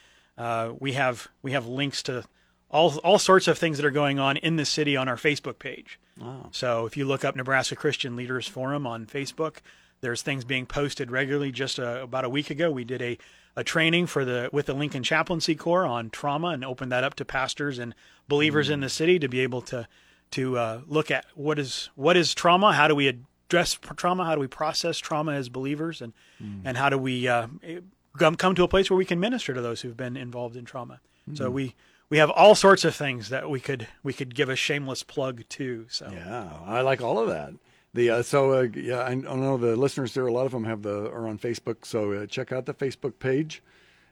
We 0.79 0.93
have 0.93 1.29
we 1.41 1.53
have 1.53 1.65
links 1.65 2.03
to 2.03 2.25
all 2.69 2.97
all 2.97 3.19
sorts 3.19 3.47
of 3.47 3.57
things 3.57 3.77
that 3.77 3.85
are 3.85 3.91
going 3.91 4.19
on 4.19 4.37
in 4.37 4.55
the 4.55 4.65
city 4.65 4.97
on 4.97 5.07
our 5.07 5.17
Facebook 5.17 5.59
page. 5.59 5.99
Wow. 6.19 6.49
So 6.51 6.85
if 6.85 6.97
you 6.97 7.05
look 7.05 7.25
up 7.25 7.35
Nebraska 7.35 7.75
Christian 7.75 8.15
Leaders 8.15 8.47
Forum 8.47 8.87
on 8.87 9.05
Facebook, 9.05 9.57
there's 10.01 10.21
things 10.21 10.43
being 10.43 10.65
posted 10.65 11.11
regularly. 11.11 11.51
Just 11.51 11.79
uh, 11.79 11.99
about 12.03 12.25
a 12.25 12.29
week 12.29 12.49
ago, 12.49 12.71
we 12.71 12.83
did 12.83 13.01
a, 13.01 13.17
a 13.55 13.63
training 13.63 14.07
for 14.07 14.25
the 14.25 14.49
with 14.51 14.65
the 14.67 14.73
Lincoln 14.73 15.03
Chaplaincy 15.03 15.55
Corps 15.55 15.85
on 15.85 16.09
trauma 16.09 16.49
and 16.49 16.63
opened 16.63 16.91
that 16.91 17.03
up 17.03 17.15
to 17.15 17.25
pastors 17.25 17.79
and 17.79 17.93
believers 18.27 18.67
mm-hmm. 18.67 18.75
in 18.75 18.79
the 18.81 18.89
city 18.89 19.19
to 19.19 19.27
be 19.27 19.41
able 19.41 19.61
to 19.63 19.87
to 20.31 20.57
uh, 20.57 20.81
look 20.87 21.11
at 21.11 21.25
what 21.35 21.59
is 21.59 21.89
what 21.95 22.17
is 22.17 22.33
trauma, 22.33 22.73
how 22.73 22.87
do 22.87 22.95
we 22.95 23.07
address 23.07 23.77
trauma, 23.95 24.25
how 24.25 24.35
do 24.35 24.41
we 24.41 24.47
process 24.47 24.97
trauma 24.97 25.33
as 25.33 25.49
believers, 25.49 26.01
and 26.01 26.13
mm. 26.41 26.61
and 26.65 26.77
how 26.77 26.89
do 26.89 26.97
we 26.97 27.27
uh, 27.27 27.47
come 28.17 28.55
to 28.55 28.63
a 28.63 28.67
place 28.67 28.89
where 28.89 28.97
we 28.97 29.05
can 29.05 29.19
minister 29.19 29.53
to 29.53 29.61
those 29.61 29.81
who've 29.81 29.97
been 29.97 30.17
involved 30.17 30.55
in 30.55 30.65
trauma. 30.65 30.99
Mm. 31.29 31.37
So 31.37 31.49
we 31.49 31.75
we 32.09 32.17
have 32.17 32.29
all 32.29 32.55
sorts 32.55 32.85
of 32.85 32.95
things 32.95 33.29
that 33.29 33.49
we 33.49 33.59
could 33.59 33.87
we 34.03 34.13
could 34.13 34.35
give 34.35 34.49
a 34.49 34.55
shameless 34.55 35.03
plug 35.03 35.43
to. 35.49 35.85
So 35.89 36.09
yeah, 36.11 36.49
I 36.65 36.81
like 36.81 37.01
all 37.01 37.19
of 37.19 37.27
that. 37.29 37.53
The 37.93 38.09
uh, 38.09 38.23
so 38.23 38.51
uh, 38.51 38.67
yeah, 38.75 39.03
I, 39.03 39.15
know 39.15 39.57
the 39.57 39.75
listeners 39.75 40.13
there. 40.13 40.27
A 40.27 40.31
lot 40.31 40.45
of 40.45 40.51
them 40.51 40.65
have 40.65 40.81
the 40.81 41.09
are 41.11 41.27
on 41.27 41.39
Facebook, 41.39 41.85
so 41.85 42.11
uh, 42.11 42.25
check 42.25 42.51
out 42.51 42.65
the 42.65 42.73
Facebook 42.73 43.19
page. 43.19 43.63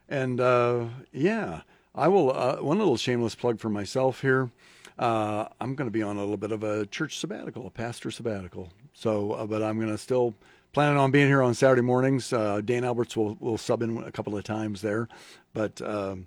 And 0.08 0.40
uh, 0.40 0.86
yeah, 1.12 1.62
I 1.94 2.08
will. 2.08 2.34
Uh, 2.34 2.56
one 2.56 2.78
little 2.78 2.96
shameless 2.96 3.34
plug 3.34 3.60
for 3.60 3.68
myself 3.68 4.22
here. 4.22 4.50
Uh, 4.98 5.48
I'm 5.60 5.74
going 5.74 5.86
to 5.86 5.92
be 5.92 6.02
on 6.02 6.16
a 6.16 6.20
little 6.20 6.36
bit 6.36 6.52
of 6.52 6.62
a 6.62 6.86
church 6.86 7.18
sabbatical, 7.18 7.66
a 7.66 7.70
pastor 7.70 8.10
sabbatical. 8.10 8.70
So, 8.92 9.46
but 9.50 9.62
I'm 9.62 9.78
going 9.78 9.90
to 9.90 9.98
still 9.98 10.34
planning 10.72 10.96
on 10.96 11.10
being 11.10 11.26
here 11.26 11.42
on 11.42 11.52
Saturday 11.52 11.82
mornings. 11.82 12.30
Dan 12.30 12.84
Alberts 12.84 13.16
will 13.16 13.36
will 13.38 13.58
sub 13.58 13.82
in 13.82 13.98
a 13.98 14.10
couple 14.10 14.34
of 14.34 14.44
times 14.44 14.80
there, 14.80 15.08
but 15.52 15.82
um, 15.82 16.26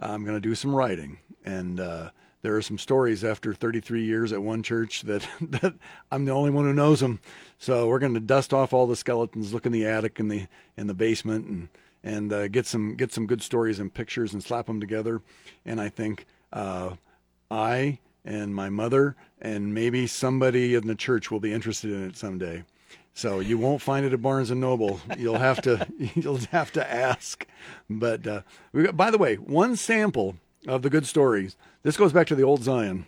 I'm 0.00 0.24
going 0.24 0.36
to 0.36 0.48
do 0.48 0.54
some 0.54 0.74
writing 0.74 1.18
and 1.44 1.80
there 2.46 2.54
are 2.54 2.62
some 2.62 2.78
stories 2.78 3.24
after 3.24 3.52
33 3.52 4.04
years 4.04 4.32
at 4.32 4.40
one 4.40 4.62
church 4.62 5.02
that, 5.02 5.26
that 5.40 5.74
I'm 6.12 6.24
the 6.26 6.30
only 6.30 6.50
one 6.50 6.64
who 6.64 6.72
knows 6.72 7.00
them. 7.00 7.18
So 7.58 7.88
we're 7.88 7.98
going 7.98 8.14
to 8.14 8.20
dust 8.20 8.54
off 8.54 8.72
all 8.72 8.86
the 8.86 8.94
skeletons, 8.94 9.52
look 9.52 9.66
in 9.66 9.72
the 9.72 9.84
attic 9.84 10.20
and 10.20 10.30
the 10.30 10.46
in 10.76 10.86
the 10.86 10.94
basement, 10.94 11.46
and 11.46 11.68
and 12.04 12.32
uh, 12.32 12.46
get 12.46 12.64
some 12.64 12.94
get 12.94 13.12
some 13.12 13.26
good 13.26 13.42
stories 13.42 13.80
and 13.80 13.92
pictures 13.92 14.32
and 14.32 14.44
slap 14.44 14.66
them 14.66 14.78
together. 14.78 15.22
And 15.64 15.80
I 15.80 15.88
think 15.88 16.26
uh, 16.52 16.90
I 17.50 17.98
and 18.24 18.54
my 18.54 18.68
mother 18.68 19.16
and 19.40 19.74
maybe 19.74 20.06
somebody 20.06 20.76
in 20.76 20.86
the 20.86 20.94
church 20.94 21.32
will 21.32 21.40
be 21.40 21.52
interested 21.52 21.90
in 21.90 22.10
it 22.10 22.16
someday. 22.16 22.62
So 23.16 23.40
you 23.40 23.56
won't 23.56 23.80
find 23.80 24.04
it 24.04 24.12
at 24.12 24.20
Barnes 24.20 24.50
and 24.50 24.60
Noble. 24.60 25.00
You'll 25.16 25.38
have 25.38 25.62
to 25.62 25.86
you'll 26.14 26.36
have 26.52 26.70
to 26.72 26.92
ask. 26.92 27.46
But 27.88 28.26
uh, 28.26 28.42
we 28.72 28.82
got, 28.82 28.96
by 28.96 29.10
the 29.10 29.16
way, 29.16 29.36
one 29.36 29.74
sample 29.76 30.36
of 30.68 30.82
the 30.82 30.90
good 30.90 31.06
stories. 31.06 31.56
This 31.82 31.96
goes 31.96 32.12
back 32.12 32.26
to 32.26 32.34
the 32.34 32.42
old 32.42 32.62
Zion. 32.62 33.06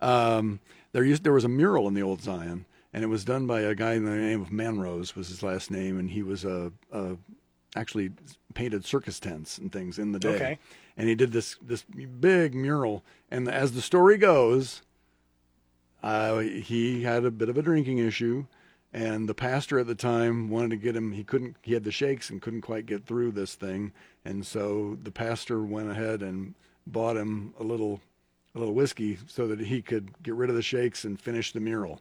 Um, 0.00 0.58
there 0.90 1.04
used 1.04 1.22
there 1.22 1.32
was 1.32 1.44
a 1.44 1.48
mural 1.48 1.86
in 1.86 1.94
the 1.94 2.02
old 2.02 2.20
Zion, 2.20 2.64
and 2.92 3.04
it 3.04 3.06
was 3.06 3.24
done 3.24 3.46
by 3.46 3.60
a 3.60 3.76
guy 3.76 3.92
in 3.92 4.04
the 4.04 4.10
name 4.10 4.42
of 4.42 4.48
Manrose 4.48 5.14
was 5.14 5.28
his 5.28 5.40
last 5.40 5.70
name, 5.70 6.00
and 6.00 6.10
he 6.10 6.24
was 6.24 6.44
a, 6.44 6.72
a 6.90 7.16
actually 7.76 8.10
painted 8.54 8.84
circus 8.84 9.20
tents 9.20 9.56
and 9.56 9.70
things 9.70 10.00
in 10.00 10.10
the 10.10 10.18
day. 10.18 10.34
Okay. 10.34 10.58
And 10.96 11.08
he 11.08 11.14
did 11.14 11.30
this 11.30 11.56
this 11.62 11.84
big 11.84 12.56
mural, 12.56 13.04
and 13.30 13.48
as 13.48 13.70
the 13.70 13.82
story 13.82 14.18
goes, 14.18 14.82
uh, 16.02 16.40
he 16.40 17.04
had 17.04 17.24
a 17.24 17.30
bit 17.30 17.48
of 17.48 17.56
a 17.56 17.62
drinking 17.62 17.98
issue, 17.98 18.46
and 18.94 19.28
the 19.28 19.34
pastor 19.34 19.80
at 19.80 19.88
the 19.88 19.94
time 19.96 20.48
wanted 20.48 20.70
to 20.70 20.76
get 20.76 20.94
him. 20.94 21.12
He 21.12 21.24
couldn't. 21.24 21.56
He 21.62 21.74
had 21.74 21.82
the 21.82 21.90
shakes 21.90 22.30
and 22.30 22.40
couldn't 22.40 22.60
quite 22.60 22.86
get 22.86 23.04
through 23.04 23.32
this 23.32 23.56
thing, 23.56 23.92
and 24.24 24.46
so 24.46 24.96
the 25.02 25.10
pastor 25.10 25.62
went 25.64 25.90
ahead 25.90 26.22
and 26.22 26.54
bought 26.86 27.16
him 27.16 27.52
a 27.58 27.64
little 27.64 28.00
a 28.54 28.60
little 28.60 28.72
whiskey 28.72 29.18
so 29.26 29.48
that 29.48 29.58
he 29.58 29.82
could 29.82 30.22
get 30.22 30.34
rid 30.34 30.48
of 30.48 30.54
the 30.54 30.62
shakes 30.62 31.04
and 31.04 31.20
finish 31.20 31.52
the 31.52 31.58
mural. 31.58 32.00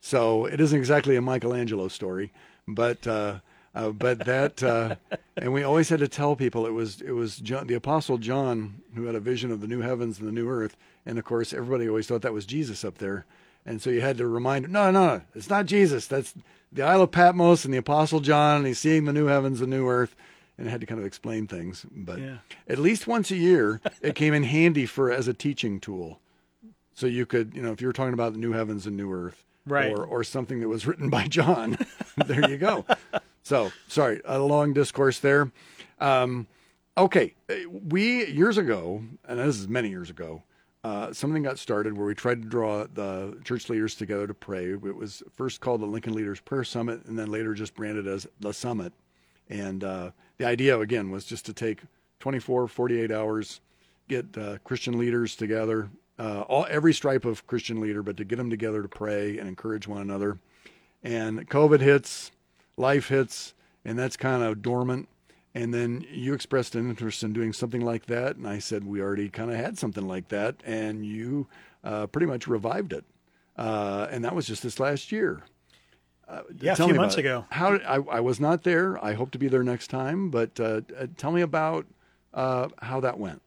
So 0.00 0.44
it 0.44 0.60
isn't 0.60 0.78
exactly 0.78 1.16
a 1.16 1.22
Michelangelo 1.22 1.88
story, 1.88 2.30
but 2.68 3.06
uh, 3.06 3.38
uh, 3.74 3.90
but 3.90 4.26
that 4.26 4.62
uh, 4.62 4.96
and 5.38 5.54
we 5.54 5.62
always 5.62 5.88
had 5.88 6.00
to 6.00 6.08
tell 6.08 6.36
people 6.36 6.66
it 6.66 6.74
was 6.74 7.00
it 7.00 7.12
was 7.12 7.38
John, 7.38 7.66
the 7.66 7.74
apostle 7.74 8.18
John 8.18 8.82
who 8.94 9.04
had 9.04 9.14
a 9.14 9.20
vision 9.20 9.50
of 9.50 9.62
the 9.62 9.66
new 9.66 9.80
heavens 9.80 10.18
and 10.18 10.28
the 10.28 10.32
new 10.32 10.48
earth, 10.50 10.76
and 11.06 11.18
of 11.18 11.24
course 11.24 11.54
everybody 11.54 11.88
always 11.88 12.06
thought 12.06 12.20
that 12.20 12.34
was 12.34 12.44
Jesus 12.44 12.84
up 12.84 12.98
there, 12.98 13.24
and 13.68 13.82
so 13.82 13.90
you 13.90 14.00
had 14.00 14.18
to 14.18 14.26
remind 14.26 14.64
him, 14.64 14.72
no 14.72 14.90
no 14.90 15.06
no 15.06 15.22
it's 15.34 15.50
not 15.50 15.66
Jesus 15.66 16.06
that's 16.06 16.34
the 16.72 16.82
Isle 16.82 17.02
of 17.02 17.10
Patmos 17.10 17.64
and 17.64 17.72
the 17.72 17.78
apostle 17.78 18.20
John 18.20 18.58
and 18.58 18.66
he's 18.66 18.78
seeing 18.78 19.04
the 19.04 19.12
new 19.12 19.26
heavens 19.26 19.60
and 19.60 19.70
new 19.70 19.88
earth 19.88 20.14
and 20.58 20.68
had 20.68 20.80
to 20.80 20.86
kind 20.86 21.00
of 21.00 21.06
explain 21.06 21.46
things. 21.46 21.86
But 21.90 22.18
yeah. 22.18 22.38
at 22.68 22.78
least 22.78 23.06
once 23.06 23.30
a 23.30 23.36
year, 23.36 23.80
it 24.02 24.14
came 24.16 24.34
in 24.34 24.42
handy 24.42 24.86
for 24.86 25.10
as 25.10 25.28
a 25.28 25.34
teaching 25.34 25.80
tool. 25.80 26.20
So 26.94 27.06
you 27.06 27.26
could, 27.26 27.54
you 27.54 27.62
know, 27.62 27.70
if 27.70 27.80
you 27.80 27.86
were 27.86 27.92
talking 27.92 28.12
about 28.12 28.32
the 28.32 28.40
new 28.40 28.52
heavens 28.52 28.86
and 28.86 28.96
new 28.96 29.12
earth, 29.12 29.44
right. 29.64 29.92
or 29.92 30.04
or 30.04 30.24
something 30.24 30.60
that 30.60 30.68
was 30.68 30.84
written 30.84 31.08
by 31.08 31.28
John, 31.28 31.78
there 32.26 32.50
you 32.50 32.58
go. 32.58 32.84
so 33.44 33.70
sorry, 33.86 34.20
a 34.24 34.40
long 34.40 34.72
discourse 34.72 35.20
there. 35.20 35.52
Um, 36.00 36.48
okay, 36.96 37.34
we 37.70 38.26
years 38.26 38.58
ago, 38.58 39.04
and 39.28 39.38
this 39.38 39.60
is 39.60 39.68
many 39.68 39.90
years 39.90 40.10
ago. 40.10 40.42
Uh, 40.84 41.12
something 41.12 41.42
got 41.42 41.58
started 41.58 41.96
where 41.96 42.06
we 42.06 42.14
tried 42.14 42.40
to 42.42 42.48
draw 42.48 42.86
the 42.94 43.36
church 43.44 43.68
leaders 43.68 43.94
together 43.94 44.26
to 44.26 44.34
pray. 44.34 44.66
It 44.66 44.96
was 44.96 45.22
first 45.34 45.60
called 45.60 45.80
the 45.80 45.86
Lincoln 45.86 46.14
Leaders 46.14 46.40
Prayer 46.40 46.64
Summit, 46.64 47.04
and 47.06 47.18
then 47.18 47.30
later 47.30 47.52
just 47.54 47.74
branded 47.74 48.06
as 48.06 48.26
the 48.40 48.52
Summit. 48.52 48.92
And 49.48 49.82
uh, 49.82 50.10
the 50.36 50.44
idea, 50.44 50.78
again, 50.78 51.10
was 51.10 51.24
just 51.24 51.46
to 51.46 51.52
take 51.52 51.80
24, 52.20 52.68
48 52.68 53.10
hours, 53.10 53.60
get 54.08 54.26
uh, 54.38 54.58
Christian 54.64 54.98
leaders 54.98 55.34
together, 55.34 55.90
uh, 56.18 56.42
all, 56.42 56.66
every 56.70 56.92
stripe 56.92 57.24
of 57.24 57.46
Christian 57.46 57.80
leader, 57.80 58.02
but 58.02 58.16
to 58.16 58.24
get 58.24 58.36
them 58.36 58.50
together 58.50 58.82
to 58.82 58.88
pray 58.88 59.38
and 59.38 59.48
encourage 59.48 59.88
one 59.88 60.00
another. 60.02 60.38
and 61.02 61.48
COVID 61.48 61.80
hits, 61.80 62.30
life 62.76 63.08
hits, 63.08 63.54
and 63.84 63.98
that's 63.98 64.16
kind 64.16 64.42
of 64.42 64.62
dormant. 64.62 65.08
And 65.58 65.74
then 65.74 66.06
you 66.12 66.34
expressed 66.34 66.76
an 66.76 66.88
interest 66.88 67.24
in 67.24 67.32
doing 67.32 67.52
something 67.52 67.80
like 67.80 68.06
that, 68.06 68.36
and 68.36 68.46
I 68.46 68.60
said 68.60 68.86
we 68.86 69.00
already 69.00 69.28
kind 69.28 69.50
of 69.50 69.56
had 69.56 69.76
something 69.76 70.06
like 70.06 70.28
that, 70.28 70.54
and 70.64 71.04
you 71.04 71.48
uh, 71.82 72.06
pretty 72.06 72.26
much 72.28 72.46
revived 72.46 72.92
it, 72.92 73.04
uh, 73.56 74.06
and 74.08 74.24
that 74.24 74.36
was 74.36 74.46
just 74.46 74.62
this 74.62 74.78
last 74.78 75.10
year. 75.10 75.42
Uh, 76.28 76.42
yeah, 76.60 76.72
a 76.72 76.76
few 76.76 76.94
months 76.94 77.16
it. 77.16 77.20
ago. 77.20 77.46
How 77.50 77.74
I, 77.74 77.96
I 77.96 78.20
was 78.20 78.38
not 78.38 78.62
there. 78.62 79.02
I 79.04 79.14
hope 79.14 79.32
to 79.32 79.38
be 79.38 79.48
there 79.48 79.64
next 79.64 79.88
time. 79.88 80.30
But 80.30 80.60
uh, 80.60 80.82
uh, 80.96 81.06
tell 81.16 81.32
me 81.32 81.40
about 81.40 81.86
uh, 82.34 82.68
how 82.80 83.00
that 83.00 83.18
went. 83.18 83.42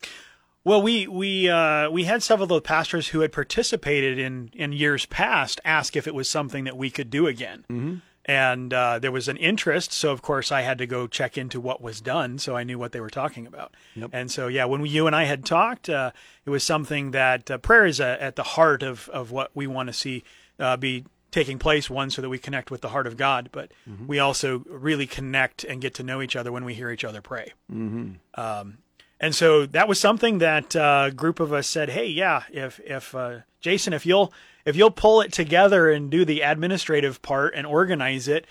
Well, 0.64 0.82
we 0.82 1.08
we 1.08 1.48
uh, 1.48 1.90
we 1.92 2.04
had 2.04 2.24
several 2.24 2.44
of 2.44 2.50
the 2.50 2.62
pastors 2.62 3.10
who 3.10 3.22
had 3.22 3.32
participated 3.32 4.20
in 4.20 4.50
in 4.54 4.74
years 4.74 5.06
past 5.06 5.62
ask 5.64 5.96
if 5.96 6.08
it 6.08 6.16
was 6.16 6.28
something 6.28 6.66
that 6.66 6.76
we 6.76 6.90
could 6.90 7.10
do 7.10 7.28
again. 7.28 7.66
Mm-hmm. 7.70 7.96
And 8.26 8.72
uh, 8.74 9.00
there 9.00 9.12
was 9.12 9.28
an 9.28 9.38
interest, 9.38 9.92
so 9.92 10.12
of 10.12 10.22
course 10.22 10.52
I 10.52 10.62
had 10.62 10.78
to 10.78 10.86
go 10.86 11.08
check 11.08 11.38
into 11.38 11.60
what 11.60 11.82
was 11.82 12.02
done, 12.02 12.38
so 12.38 12.56
I 12.56 12.64
knew 12.64 12.78
what 12.78 12.92
they 12.92 13.00
were 13.02 13.10
talking 13.10 13.48
about. 13.48 13.74
Yep. 13.96 14.10
And 14.14 14.32
so, 14.32 14.48
yeah, 14.48 14.66
when 14.66 14.82
we, 14.82 14.90
you 14.90 15.08
and 15.08 15.16
I 15.16 15.24
had 15.24 15.44
talked, 15.44 15.90
uh, 15.90 16.12
it 16.46 16.52
was 16.52 16.64
something 16.64 17.12
that 17.12 17.50
uh, 17.50 17.58
prayer 17.58 17.86
is 17.88 18.00
uh, 18.00 18.18
at 18.20 18.36
the 18.36 18.44
heart 18.44 18.84
of 18.84 19.10
of 19.10 19.32
what 19.32 19.50
we 19.56 19.66
want 19.66 19.88
to 19.88 19.94
see 19.94 20.24
uh, 20.60 20.78
be 20.78 21.06
taking 21.32 21.58
place 21.58 21.90
one 21.90 22.10
so 22.12 22.22
that 22.22 22.30
we 22.30 22.38
connect 22.38 22.70
with 22.70 22.82
the 22.82 22.90
heart 22.90 23.08
of 23.08 23.16
god 23.16 23.48
but 23.54 23.72
Mm-hmm. 23.90 24.06
we 24.08 24.20
also 24.20 24.64
really 24.68 25.08
connect 25.08 25.64
and 25.64 25.82
get 25.82 25.94
to 25.96 26.04
know 26.04 26.22
each 26.22 26.36
other 26.36 26.52
when 26.52 26.66
we 26.66 26.74
hear 26.74 26.92
each 26.92 27.06
other 27.06 27.22
pray 27.22 27.54
Mm-hmm. 27.74 28.40
um, 28.40 28.78
and 29.20 29.34
so 29.34 29.66
that 29.68 29.88
was 29.88 29.98
something 30.00 30.40
that 30.40 30.76
uh, 30.76 31.06
a 31.08 31.12
group 31.12 31.40
of 31.40 31.54
us 31.54 31.68
said 31.68 31.90
hey 31.90 32.06
yeah 32.08 32.44
if 32.52 32.80
if 32.82 33.16
uh, 33.16 33.40
jason 33.62 33.94
if 33.94 34.06
you'll 34.06 34.34
if 34.66 34.76
you'll 34.76 34.92
pull 34.92 35.22
it 35.22 35.32
together 35.32 35.90
and 35.90 36.10
do 36.10 36.26
the 36.26 36.42
administrative 36.42 37.22
part 37.22 37.54
and 37.56 37.66
organize 37.66 38.28
it 38.28 38.46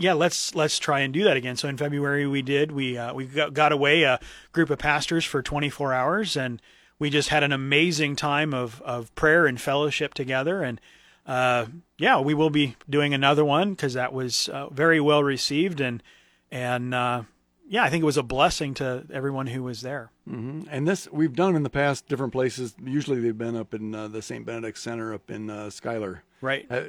yeah 0.00 0.14
let's 0.14 0.54
let's 0.54 0.78
try 0.78 1.00
and 1.00 1.12
do 1.12 1.24
that 1.24 1.36
again. 1.36 1.56
So 1.56 1.68
in 1.68 1.76
february 1.76 2.26
we 2.26 2.42
did 2.42 2.72
we 2.72 2.96
uh, 2.98 3.12
we 3.14 3.26
got, 3.26 3.70
away 3.70 4.02
a 4.02 4.18
group 4.52 4.70
of 4.70 4.78
pastors 4.78 5.24
for 5.24 5.42
24 5.42 5.92
hours 5.92 6.36
and 6.36 6.60
we 6.98 7.10
just 7.10 7.28
had 7.28 7.42
an 7.42 7.52
amazing 7.52 8.16
time 8.16 8.52
of 8.54 8.80
of 8.82 9.14
prayer 9.14 9.46
and 9.46 9.60
fellowship 9.60 10.14
together. 10.14 10.62
And 10.62 10.80
uh, 11.26 11.66
yeah, 11.98 12.18
we 12.20 12.34
will 12.34 12.50
be 12.50 12.76
doing 12.88 13.14
another 13.14 13.44
one 13.44 13.70
because 13.70 13.94
that 13.94 14.12
was 14.12 14.48
uh, 14.48 14.68
very 14.70 15.00
well 15.00 15.22
received 15.22 15.80
and 15.80 16.02
and 16.50 16.94
uh, 16.94 17.22
yeah, 17.70 17.84
I 17.84 17.88
think 17.88 18.02
it 18.02 18.04
was 18.04 18.16
a 18.16 18.24
blessing 18.24 18.74
to 18.74 19.04
everyone 19.12 19.46
who 19.46 19.62
was 19.62 19.80
there. 19.80 20.10
Mm-hmm. 20.28 20.62
And 20.68 20.88
this 20.88 21.08
we've 21.12 21.36
done 21.36 21.54
in 21.54 21.62
the 21.62 21.70
past, 21.70 22.08
different 22.08 22.32
places. 22.32 22.74
Usually 22.84 23.20
they've 23.20 23.38
been 23.38 23.54
up 23.54 23.72
in 23.72 23.94
uh, 23.94 24.08
the 24.08 24.22
St. 24.22 24.44
Benedict 24.44 24.76
Center 24.76 25.14
up 25.14 25.30
in 25.30 25.48
uh, 25.48 25.70
Schuyler. 25.70 26.24
Right. 26.40 26.66
Uh, 26.68 26.86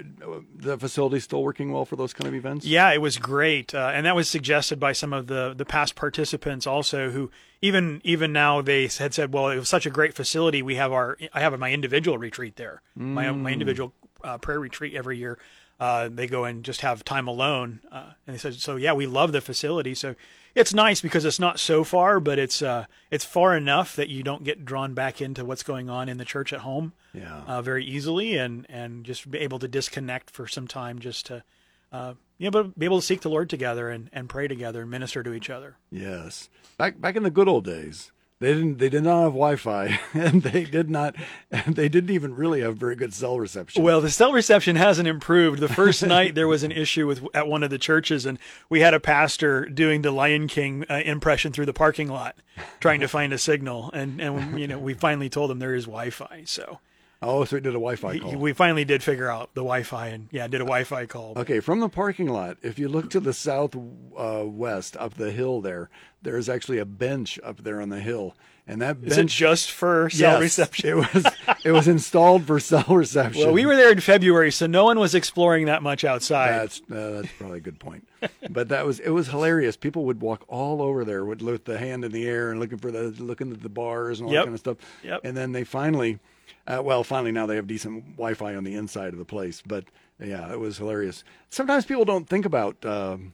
the 0.55 0.79
facility's 0.79 1.23
still 1.23 1.43
working 1.43 1.71
well 1.71 1.85
for 1.85 1.97
those 1.97 2.13
kind 2.13 2.27
of 2.27 2.33
events. 2.33 2.65
Yeah, 2.65 2.91
it 2.93 2.99
was 2.99 3.19
great, 3.19 3.75
uh, 3.75 3.91
and 3.93 4.07
that 4.07 4.15
was 4.15 4.27
suggested 4.27 4.79
by 4.79 4.93
some 4.93 5.13
of 5.13 5.27
the 5.27 5.53
the 5.55 5.65
past 5.65 5.93
participants 5.93 6.65
also. 6.65 7.11
Who 7.11 7.29
even 7.61 8.01
even 8.03 8.33
now 8.33 8.63
they 8.63 8.87
had 8.87 9.13
said, 9.13 9.31
well, 9.31 9.49
it 9.49 9.57
was 9.57 9.69
such 9.69 9.85
a 9.85 9.91
great 9.91 10.15
facility. 10.15 10.63
We 10.63 10.75
have 10.75 10.91
our 10.91 11.15
I 11.31 11.41
have 11.41 11.57
my 11.59 11.71
individual 11.71 12.17
retreat 12.17 12.55
there, 12.55 12.81
my 12.95 13.29
my 13.29 13.51
individual 13.51 13.93
uh, 14.23 14.39
prayer 14.39 14.59
retreat 14.59 14.95
every 14.95 15.19
year. 15.19 15.37
Uh, 15.79 16.09
they 16.11 16.27
go 16.27 16.43
and 16.43 16.63
just 16.63 16.81
have 16.81 17.03
time 17.03 17.27
alone, 17.27 17.81
uh, 17.91 18.11
and 18.25 18.35
they 18.35 18.37
said, 18.37 18.53
so 18.53 18.75
yeah, 18.75 18.93
we 18.93 19.07
love 19.07 19.31
the 19.31 19.41
facility. 19.41 19.95
So 19.95 20.15
it's 20.55 20.73
nice 20.73 21.01
because 21.01 21.25
it's 21.25 21.39
not 21.39 21.59
so 21.59 21.83
far, 21.83 22.19
but 22.19 22.37
it's 22.39 22.61
uh, 22.61 22.85
it's 23.09 23.25
far 23.25 23.55
enough 23.55 23.95
that 23.95 24.09
you 24.09 24.23
don't 24.23 24.43
get 24.43 24.65
drawn 24.65 24.93
back 24.93 25.21
into 25.21 25.45
what's 25.45 25.63
going 25.63 25.89
on 25.89 26.09
in 26.09 26.17
the 26.17 26.25
church 26.25 26.51
at 26.53 26.59
home 26.61 26.93
Yeah. 27.13 27.41
uh, 27.47 27.61
very 27.61 27.85
easily, 27.85 28.37
and 28.37 28.65
and 28.69 29.03
just 29.05 29.29
be 29.29 29.39
able 29.39 29.59
to 29.59 29.67
disconnect 29.67 30.29
for 30.31 30.47
some 30.47 30.67
time, 30.67 30.99
just 30.99 31.25
to 31.27 31.43
uh, 31.91 32.13
you 32.37 32.45
know, 32.47 32.51
but 32.51 32.79
be 32.79 32.85
able 32.85 32.99
to 32.99 33.05
seek 33.05 33.21
the 33.21 33.29
Lord 33.29 33.49
together 33.49 33.89
and, 33.89 34.09
and 34.13 34.29
pray 34.29 34.47
together 34.47 34.81
and 34.81 34.89
minister 34.89 35.21
to 35.23 35.33
each 35.33 35.49
other. 35.49 35.75
Yes. 35.91 36.49
Back 36.77 36.99
back 37.01 37.15
in 37.15 37.23
the 37.23 37.29
good 37.31 37.47
old 37.47 37.65
days, 37.65 38.11
they 38.41 38.55
didn't 38.55 38.79
they 38.79 38.89
did 38.89 39.03
not 39.03 39.21
have 39.21 39.31
Wi-Fi, 39.33 39.99
and 40.13 40.41
they 40.41 40.63
did 40.63 40.89
not, 40.89 41.15
and 41.51 41.75
they 41.75 41.87
didn't 41.87 42.09
even 42.09 42.35
really 42.35 42.61
have 42.61 42.75
very 42.75 42.95
good 42.95 43.13
cell 43.13 43.39
reception. 43.39 43.83
Well, 43.83 44.01
the 44.01 44.09
cell 44.09 44.33
reception 44.33 44.75
hasn't 44.75 45.07
improved. 45.07 45.59
The 45.59 45.69
first 45.69 46.03
night 46.05 46.33
there 46.33 46.47
was 46.47 46.63
an 46.63 46.71
issue 46.71 47.05
with 47.05 47.23
at 47.35 47.47
one 47.47 47.61
of 47.61 47.69
the 47.69 47.77
churches, 47.77 48.25
and 48.25 48.39
we 48.67 48.79
had 48.79 48.95
a 48.95 48.99
pastor 48.99 49.65
doing 49.65 50.01
the 50.01 50.11
Lion 50.11 50.47
King 50.47 50.85
uh, 50.89 51.01
impression 51.05 51.53
through 51.53 51.67
the 51.67 51.73
parking 51.73 52.07
lot, 52.07 52.35
trying 52.79 52.99
to 53.01 53.07
find 53.07 53.31
a 53.31 53.37
signal, 53.37 53.91
and 53.93 54.19
and 54.19 54.59
you 54.59 54.67
know 54.67 54.79
we 54.79 54.95
finally 54.95 55.29
told 55.29 55.51
him 55.51 55.59
there 55.59 55.75
is 55.75 55.85
Wi-Fi, 55.85 56.41
so 56.45 56.79
oh, 57.21 57.45
so 57.45 57.57
we 57.57 57.61
did 57.61 57.69
a 57.69 57.73
Wi-Fi 57.73 58.19
call. 58.19 58.35
we 58.37 58.53
finally 58.53 58.85
did 58.85 59.03
figure 59.03 59.29
out 59.29 59.53
the 59.53 59.61
Wi-Fi, 59.61 60.07
and 60.07 60.27
yeah, 60.31 60.47
did 60.47 60.61
a 60.61 60.65
Wi-Fi 60.65 61.05
call. 61.05 61.33
Okay, 61.37 61.59
from 61.59 61.79
the 61.79 61.89
parking 61.89 62.27
lot, 62.27 62.57
if 62.61 62.79
you 62.79 62.87
look 62.87 63.09
to 63.11 63.19
the 63.19 63.33
southwest 63.33 64.97
uh, 64.97 64.99
up 64.99 65.13
the 65.15 65.31
hill 65.31 65.61
there, 65.61 65.89
there 66.21 66.37
is 66.37 66.49
actually 66.49 66.77
a 66.77 66.85
bench 66.85 67.39
up 67.43 67.63
there 67.63 67.81
on 67.81 67.89
the 67.89 67.99
hill, 67.99 68.35
and 68.67 68.81
that 68.81 68.97
Is 69.03 69.17
it 69.17 69.25
just 69.27 69.71
for 69.71 70.09
cell 70.09 70.33
yes, 70.33 70.41
reception? 70.41 70.89
It 70.89 70.95
was 71.13 71.25
it 71.65 71.71
was 71.71 71.87
installed 71.87 72.45
for 72.45 72.59
cell 72.59 72.85
reception. 72.89 73.43
Well, 73.45 73.53
we 73.53 73.65
were 73.65 73.75
there 73.75 73.91
in 73.91 73.99
February, 73.99 74.51
so 74.51 74.67
no 74.67 74.85
one 74.85 74.99
was 74.99 75.15
exploring 75.15 75.65
that 75.65 75.83
much 75.83 76.03
outside. 76.03 76.51
That's 76.51 76.81
uh, 76.91 77.21
that's 77.21 77.33
probably 77.37 77.57
a 77.57 77.61
good 77.61 77.79
point. 77.79 78.07
but 78.49 78.69
that 78.69 78.85
was 78.85 78.99
it 78.99 79.09
was 79.09 79.27
hilarious. 79.27 79.75
People 79.77 80.05
would 80.05 80.21
walk 80.21 80.43
all 80.47 80.81
over 80.81 81.03
there 81.03 81.25
with, 81.25 81.41
with 81.41 81.65
the 81.65 81.77
hand 81.77 82.05
in 82.05 82.11
the 82.11 82.27
air 82.27 82.51
and 82.51 82.59
looking 82.59 82.77
for 82.77 82.91
the 82.91 83.09
looking 83.23 83.51
at 83.51 83.61
the 83.61 83.69
bars 83.69 84.19
and 84.19 84.27
all 84.27 84.33
Yep. 84.33 84.41
that 84.41 84.45
kind 84.45 84.53
of 84.53 84.59
stuff. 84.59 84.77
Yep. 85.03 85.21
And 85.23 85.35
then 85.35 85.51
they 85.51 85.63
finally, 85.63 86.19
uh, 86.67 86.81
well, 86.83 87.03
finally 87.03 87.31
now 87.31 87.45
they 87.45 87.55
have 87.55 87.67
decent 87.67 88.05
Wi-Fi 88.17 88.55
on 88.55 88.63
the 88.63 88.75
inside 88.75 89.13
of 89.13 89.17
the 89.19 89.25
place. 89.25 89.61
But 89.65 89.85
yeah, 90.19 90.51
it 90.51 90.59
was 90.59 90.77
hilarious. 90.77 91.23
Sometimes 91.49 91.85
people 91.85 92.05
don't 92.05 92.29
think 92.29 92.45
about. 92.45 92.85
Um, 92.85 93.33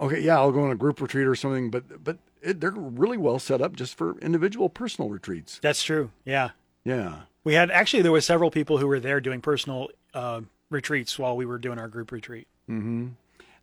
okay, 0.00 0.20
yeah, 0.20 0.36
I'll 0.38 0.52
go 0.52 0.62
on 0.64 0.70
a 0.70 0.74
group 0.76 1.00
retreat 1.00 1.26
or 1.26 1.34
something, 1.34 1.70
but 1.70 2.02
but 2.04 2.18
it, 2.42 2.60
they're 2.60 2.70
really 2.72 3.16
well 3.18 3.38
set 3.38 3.60
up 3.62 3.74
just 3.76 3.96
for 3.96 4.18
individual 4.20 4.68
personal 4.68 5.08
retreats. 5.10 5.58
That's 5.62 5.82
true. 5.82 6.10
Yeah, 6.24 6.50
Yeah. 6.84 7.22
we 7.44 7.54
had 7.54 7.70
actually 7.70 8.02
there 8.02 8.12
were 8.12 8.20
several 8.20 8.50
people 8.50 8.78
who 8.78 8.86
were 8.86 9.00
there 9.00 9.20
doing 9.20 9.40
personal 9.40 9.88
uh, 10.12 10.42
retreats 10.70 11.18
while 11.18 11.36
we 11.36 11.46
were 11.46 11.58
doing 11.58 11.78
our 11.78 11.88
group 11.88 12.12
retreat. 12.12 12.46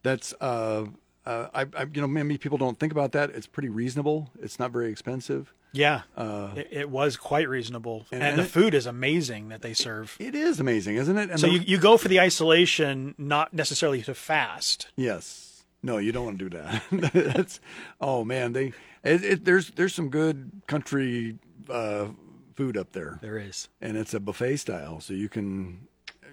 That's 0.03 0.33
uh, 0.41 0.85
uh, 1.25 1.47
I, 1.53 1.61
I 1.77 1.83
you 1.93 2.01
know 2.01 2.07
many 2.07 2.37
people 2.37 2.57
don't 2.57 2.79
think 2.79 2.91
about 2.91 3.11
that. 3.11 3.29
It's 3.31 3.45
pretty 3.47 3.69
reasonable. 3.69 4.31
It's 4.41 4.57
not 4.57 4.71
very 4.71 4.89
expensive. 4.91 5.53
Yeah, 5.73 6.01
it, 6.17 6.67
it 6.71 6.89
was 6.89 7.15
quite 7.15 7.47
reasonable, 7.47 8.05
and, 8.11 8.21
Uh, 8.21 8.25
and 8.25 8.39
the 8.39 8.43
it- 8.43 8.49
food 8.49 8.73
is 8.73 8.85
amazing 8.85 9.47
that 9.49 9.61
they 9.61 9.73
serve. 9.73 10.17
It 10.19 10.35
is 10.35 10.59
amazing, 10.59 10.97
isn't 10.97 11.17
it? 11.17 11.29
And 11.29 11.39
So 11.39 11.47
the- 11.47 11.53
you, 11.53 11.59
you 11.61 11.77
go 11.77 11.95
for 11.97 12.09
the 12.09 12.19
isolation, 12.19 13.15
not 13.17 13.53
necessarily 13.53 14.01
to 14.01 14.13
fast. 14.13 14.87
yes, 14.97 15.50
no, 15.83 15.97
you 15.97 16.11
don't 16.11 16.25
want 16.25 16.39
to 16.39 16.49
do 16.49 16.57
that. 16.57 16.83
That's 17.35 17.59
oh 17.99 18.23
man, 18.23 18.53
they 18.53 18.73
it, 19.03 19.23
it, 19.23 19.45
there's 19.45 19.71
there's 19.71 19.93
some 19.93 20.09
good 20.09 20.51
country 20.67 21.37
uh, 21.69 22.07
food 22.55 22.77
up 22.77 22.91
there, 22.91 23.19
There 23.21 23.37
is. 23.37 23.69
and 23.81 23.97
it's 23.97 24.13
a 24.13 24.19
buffet 24.19 24.57
style, 24.57 24.99
so 24.99 25.13
you 25.13 25.29
can 25.29 25.87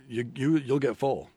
you 0.09 0.31
you 0.35 0.57
you'll 0.59 0.79
get 0.79 0.97
full. 0.97 1.31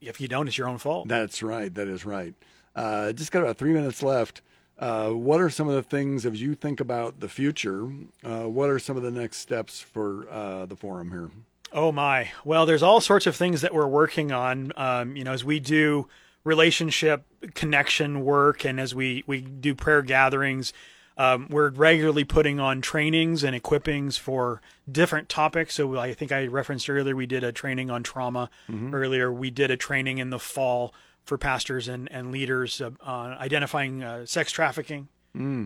If 0.00 0.20
you 0.20 0.26
don't, 0.28 0.48
it's 0.48 0.58
your 0.58 0.68
own 0.68 0.78
fault. 0.78 1.06
That's 1.08 1.42
right. 1.42 1.72
That 1.74 1.86
is 1.88 2.04
right. 2.04 2.34
Uh, 2.74 3.12
just 3.12 3.30
got 3.32 3.42
about 3.42 3.56
three 3.58 3.72
minutes 3.72 4.02
left. 4.02 4.42
Uh, 4.78 5.10
what 5.10 5.40
are 5.40 5.50
some 5.50 5.68
of 5.68 5.74
the 5.74 5.82
things 5.82 6.24
as 6.26 6.40
you 6.40 6.54
think 6.54 6.78
about 6.80 7.18
the 7.20 7.28
future? 7.28 7.88
Uh, 8.24 8.44
what 8.44 8.70
are 8.70 8.78
some 8.78 8.96
of 8.96 9.02
the 9.02 9.10
next 9.10 9.38
steps 9.38 9.80
for 9.80 10.28
uh, 10.30 10.66
the 10.66 10.76
forum 10.76 11.10
here? 11.10 11.30
Oh 11.72 11.90
my. 11.92 12.30
Well, 12.44 12.64
there's 12.66 12.82
all 12.82 13.00
sorts 13.00 13.26
of 13.26 13.34
things 13.36 13.60
that 13.60 13.74
we're 13.74 13.86
working 13.88 14.30
on. 14.32 14.72
Um, 14.76 15.16
you 15.16 15.24
know, 15.24 15.32
as 15.32 15.44
we 15.44 15.58
do 15.60 16.06
relationship 16.48 17.26
connection 17.52 18.24
work 18.24 18.64
and 18.64 18.80
as 18.80 18.94
we, 18.94 19.22
we 19.26 19.42
do 19.42 19.74
prayer 19.74 20.00
gatherings, 20.00 20.72
um, 21.18 21.46
we're 21.50 21.68
regularly 21.68 22.24
putting 22.24 22.58
on 22.58 22.80
trainings 22.80 23.44
and 23.44 23.60
equippings 23.60 24.18
for 24.18 24.62
different 24.90 25.28
topics. 25.28 25.74
So 25.74 25.98
I 25.98 26.14
think 26.14 26.32
I 26.32 26.46
referenced 26.46 26.88
earlier, 26.88 27.14
we 27.14 27.26
did 27.26 27.44
a 27.44 27.52
training 27.52 27.90
on 27.90 28.02
trauma 28.02 28.48
earlier. 28.94 29.30
We 29.30 29.50
did 29.50 29.70
a 29.70 29.76
training 29.76 30.18
in 30.18 30.30
the 30.30 30.38
fall 30.38 30.94
for 31.24 31.36
pastors 31.36 31.86
and, 31.86 32.10
and 32.10 32.32
leaders 32.32 32.80
uh, 32.80 32.92
on 33.02 33.32
identifying 33.32 34.02
uh, 34.02 34.24
sex 34.24 34.50
trafficking. 34.50 35.08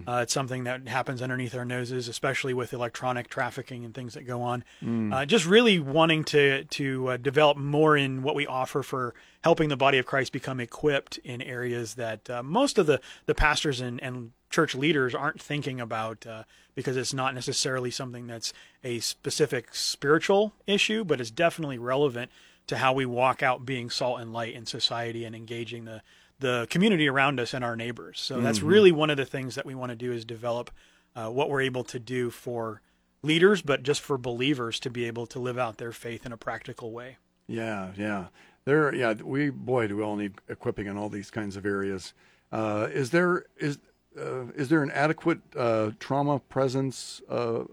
Uh, 0.06 0.20
it's 0.22 0.32
something 0.32 0.64
that 0.64 0.86
happens 0.88 1.22
underneath 1.22 1.54
our 1.54 1.64
noses, 1.64 2.08
especially 2.08 2.52
with 2.52 2.72
electronic 2.72 3.28
trafficking 3.28 3.84
and 3.84 3.94
things 3.94 4.14
that 4.14 4.24
go 4.26 4.42
on. 4.42 4.64
Uh, 5.12 5.24
just 5.24 5.46
really 5.46 5.78
wanting 5.78 6.24
to 6.24 6.64
to 6.64 7.08
uh, 7.08 7.16
develop 7.16 7.56
more 7.56 7.96
in 7.96 8.22
what 8.22 8.34
we 8.34 8.46
offer 8.46 8.82
for 8.82 9.14
helping 9.42 9.68
the 9.68 9.76
body 9.76 9.98
of 9.98 10.06
Christ 10.06 10.32
become 10.32 10.60
equipped 10.60 11.18
in 11.18 11.40
areas 11.40 11.94
that 11.94 12.28
uh, 12.28 12.42
most 12.42 12.76
of 12.78 12.86
the 12.86 13.00
the 13.26 13.34
pastors 13.34 13.80
and, 13.80 14.02
and 14.02 14.32
church 14.50 14.74
leaders 14.74 15.14
aren't 15.14 15.40
thinking 15.40 15.80
about 15.80 16.26
uh, 16.26 16.42
because 16.74 16.96
it's 16.96 17.14
not 17.14 17.34
necessarily 17.34 17.90
something 17.90 18.26
that's 18.26 18.52
a 18.84 19.00
specific 19.00 19.74
spiritual 19.74 20.52
issue, 20.66 21.04
but 21.04 21.20
it's 21.20 21.30
definitely 21.30 21.78
relevant 21.78 22.30
to 22.66 22.76
how 22.76 22.92
we 22.92 23.06
walk 23.06 23.42
out 23.42 23.66
being 23.66 23.90
salt 23.90 24.20
and 24.20 24.32
light 24.32 24.54
in 24.54 24.66
society 24.66 25.24
and 25.24 25.34
engaging 25.34 25.84
the 25.84 26.02
the 26.42 26.66
community 26.68 27.08
around 27.08 27.40
us 27.40 27.54
and 27.54 27.64
our 27.64 27.74
neighbors. 27.74 28.20
So 28.20 28.40
that's 28.40 28.60
really 28.60 28.92
one 28.92 29.08
of 29.08 29.16
the 29.16 29.24
things 29.24 29.54
that 29.54 29.64
we 29.64 29.74
want 29.74 29.90
to 29.90 29.96
do 29.96 30.12
is 30.12 30.24
develop 30.26 30.70
uh, 31.16 31.28
what 31.28 31.48
we're 31.48 31.62
able 31.62 31.84
to 31.84 31.98
do 31.98 32.28
for 32.30 32.82
leaders, 33.22 33.62
but 33.62 33.82
just 33.82 34.00
for 34.02 34.18
believers 34.18 34.78
to 34.80 34.90
be 34.90 35.06
able 35.06 35.26
to 35.28 35.38
live 35.38 35.56
out 35.56 35.78
their 35.78 35.92
faith 35.92 36.26
in 36.26 36.32
a 36.32 36.36
practical 36.36 36.92
way. 36.92 37.16
Yeah, 37.46 37.92
yeah. 37.96 38.26
There, 38.64 38.94
yeah, 38.94 39.14
we 39.14 39.50
boy, 39.50 39.86
do 39.86 39.96
we 39.96 40.02
all 40.02 40.16
need 40.16 40.34
equipping 40.48 40.86
in 40.86 40.96
all 40.96 41.08
these 41.08 41.30
kinds 41.30 41.56
of 41.56 41.64
areas. 41.64 42.12
Uh, 42.52 42.88
is 42.92 43.10
there 43.10 43.46
is 43.56 43.78
uh, 44.18 44.46
is 44.54 44.68
there 44.68 44.82
an 44.82 44.90
adequate 44.90 45.40
uh, 45.56 45.90
trauma 45.98 46.38
presence 46.38 47.22
uh, 47.28 47.64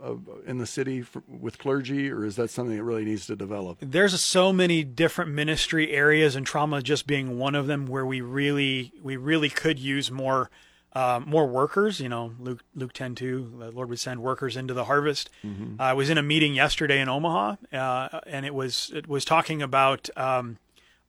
in 0.46 0.58
the 0.58 0.66
city 0.66 1.02
for, 1.02 1.24
with 1.28 1.58
clergy, 1.58 2.10
or 2.10 2.26
is 2.26 2.36
that 2.38 2.50
something 2.50 2.76
that 2.76 2.84
really 2.84 3.06
needs 3.06 3.26
to 3.28 3.36
develop? 3.36 3.78
There's 3.82 4.20
so 4.22 4.54
many 4.54 4.84
different 4.84 5.32
ministry 5.32 5.92
areas, 5.92 6.36
and 6.36 6.46
trauma 6.46 6.82
just 6.82 7.08
being 7.08 7.38
one 7.38 7.56
of 7.56 7.68
them, 7.68 7.88
where 7.88 8.06
we 8.06 8.22
really 8.22 8.94
we 9.02 9.18
really 9.18 9.50
could 9.50 9.80
use 9.80 10.10
more 10.12 10.50
uh, 10.94 11.20
more 11.26 11.48
workers. 11.48 12.00
You 12.00 12.10
know, 12.10 12.34
Luke 12.40 12.64
Luke 12.74 12.94
ten 12.94 13.16
two, 13.16 13.54
the 13.60 13.72
Lord 13.72 13.90
would 13.90 14.00
send 14.00 14.22
workers 14.22 14.56
into 14.56 14.74
the 14.74 14.86
harvest. 14.86 15.30
Mm-hmm. 15.44 15.76
I 15.80 15.94
was 15.94 16.10
in 16.10 16.18
a 16.18 16.24
meeting 16.24 16.54
yesterday 16.54 17.00
in 17.02 17.10
Omaha, 17.10 17.56
uh, 17.74 18.20
and 18.26 18.46
it 18.46 18.54
was 18.54 18.92
it 18.94 19.08
was 19.08 19.26
talking 19.26 19.62
about. 19.62 20.10
Um, 20.18 20.58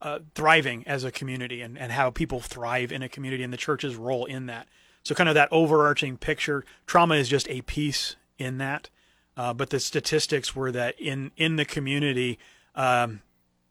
uh, 0.03 0.17
thriving 0.33 0.83
as 0.87 1.03
a 1.03 1.11
community 1.11 1.61
and, 1.61 1.77
and 1.77 1.91
how 1.91 2.09
people 2.09 2.39
thrive 2.39 2.91
in 2.91 3.03
a 3.03 3.07
community 3.07 3.43
and 3.43 3.53
the 3.53 3.57
church's 3.57 3.95
role 3.95 4.25
in 4.25 4.47
that. 4.47 4.67
So, 5.03 5.15
kind 5.15 5.29
of 5.29 5.35
that 5.35 5.49
overarching 5.51 6.17
picture. 6.17 6.63
Trauma 6.85 7.15
is 7.15 7.27
just 7.27 7.49
a 7.49 7.61
piece 7.61 8.15
in 8.37 8.57
that, 8.59 8.89
uh, 9.37 9.53
but 9.53 9.69
the 9.69 9.79
statistics 9.79 10.55
were 10.55 10.71
that 10.71 10.99
in 10.99 11.31
in 11.37 11.55
the 11.55 11.65
community, 11.65 12.37
um, 12.75 13.21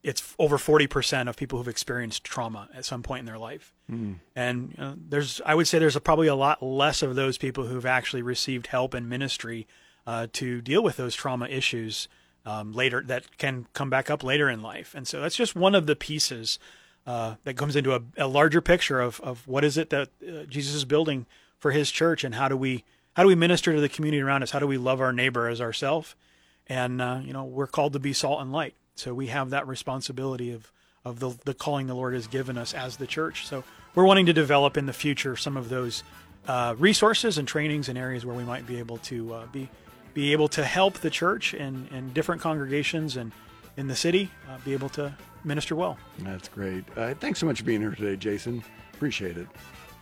it's 0.02 0.34
over 0.38 0.58
forty 0.58 0.86
percent 0.86 1.28
of 1.28 1.36
people 1.36 1.58
who've 1.58 1.68
experienced 1.68 2.24
trauma 2.24 2.68
at 2.74 2.84
some 2.84 3.02
point 3.02 3.20
in 3.20 3.26
their 3.26 3.38
life, 3.38 3.72
mm. 3.90 4.16
and 4.34 4.74
uh, 4.78 4.94
there's 4.96 5.40
I 5.44 5.54
would 5.54 5.68
say 5.68 5.78
there's 5.78 5.96
a, 5.96 6.00
probably 6.00 6.28
a 6.28 6.34
lot 6.34 6.62
less 6.62 7.02
of 7.02 7.14
those 7.14 7.38
people 7.38 7.66
who've 7.66 7.86
actually 7.86 8.22
received 8.22 8.68
help 8.68 8.94
in 8.94 9.08
ministry 9.08 9.66
uh, 10.06 10.26
to 10.34 10.60
deal 10.60 10.82
with 10.82 10.96
those 10.96 11.14
trauma 11.14 11.46
issues 11.46 12.08
um, 12.44 12.72
later 12.72 13.02
that 13.06 13.38
can 13.38 13.66
come 13.72 13.90
back 13.90 14.10
up 14.10 14.24
later 14.24 14.48
in 14.48 14.62
life, 14.62 14.94
and 14.94 15.06
so 15.06 15.20
that's 15.20 15.36
just 15.36 15.54
one 15.54 15.74
of 15.74 15.86
the 15.86 15.96
pieces 15.96 16.58
uh, 17.06 17.36
that 17.44 17.56
comes 17.56 17.76
into 17.76 17.94
a, 17.94 18.02
a, 18.16 18.26
larger 18.26 18.60
picture 18.60 19.00
of, 19.00 19.20
of 19.20 19.46
what 19.48 19.64
is 19.64 19.78
it 19.78 19.90
that 19.90 20.08
uh, 20.22 20.44
Jesus 20.44 20.74
is 20.74 20.84
building 20.84 21.26
for 21.58 21.70
His 21.70 21.90
church, 21.90 22.24
and 22.24 22.34
how 22.34 22.48
do 22.48 22.56
we 22.56 22.84
how 23.14 23.22
do 23.22 23.28
we 23.28 23.34
minister 23.34 23.74
to 23.74 23.80
the 23.80 23.88
community 23.88 24.22
around 24.22 24.42
us? 24.42 24.50
How 24.50 24.58
do 24.58 24.66
we 24.66 24.78
love 24.78 25.00
our 25.00 25.12
neighbor 25.12 25.48
as 25.48 25.60
ourselves? 25.60 26.14
And 26.66 27.00
uh, 27.00 27.20
you 27.24 27.32
know, 27.32 27.44
we're 27.44 27.66
called 27.66 27.94
to 27.94 27.98
be 27.98 28.12
salt 28.12 28.40
and 28.40 28.52
light, 28.52 28.74
so 28.94 29.14
we 29.14 29.28
have 29.28 29.50
that 29.50 29.66
responsibility 29.66 30.52
of 30.52 30.70
of 31.04 31.20
the 31.20 31.30
the 31.44 31.54
calling 31.54 31.86
the 31.86 31.94
Lord 31.94 32.14
has 32.14 32.26
given 32.26 32.58
us 32.58 32.74
as 32.74 32.98
the 32.98 33.06
church. 33.06 33.46
So 33.46 33.64
we're 33.94 34.04
wanting 34.04 34.26
to 34.26 34.32
develop 34.32 34.76
in 34.76 34.86
the 34.86 34.92
future 34.92 35.36
some 35.36 35.56
of 35.56 35.68
those 35.68 36.04
uh, 36.46 36.74
resources 36.78 37.38
and 37.38 37.48
trainings 37.48 37.88
and 37.88 37.98
areas 37.98 38.24
where 38.24 38.36
we 38.36 38.44
might 38.44 38.66
be 38.66 38.78
able 38.78 38.98
to 38.98 39.34
uh, 39.34 39.46
be 39.46 39.68
be 40.12 40.32
able 40.32 40.48
to 40.48 40.64
help 40.64 40.94
the 40.98 41.10
church 41.10 41.54
and, 41.54 41.88
and 41.92 42.12
different 42.12 42.42
congregations 42.42 43.16
and 43.16 43.32
in 43.76 43.86
the 43.86 43.94
city 43.94 44.30
be 44.64 44.72
able 44.72 44.88
to 44.88 45.14
minister 45.44 45.74
well. 45.76 45.98
That's 46.20 46.48
great. 46.48 46.84
Uh, 46.96 47.14
thanks 47.14 47.38
so 47.38 47.46
much 47.46 47.58
for 47.58 47.64
being 47.64 47.80
here 47.80 47.92
today, 47.92 48.16
Jason. 48.16 48.62
Appreciate 48.94 49.36
it. 49.36 49.46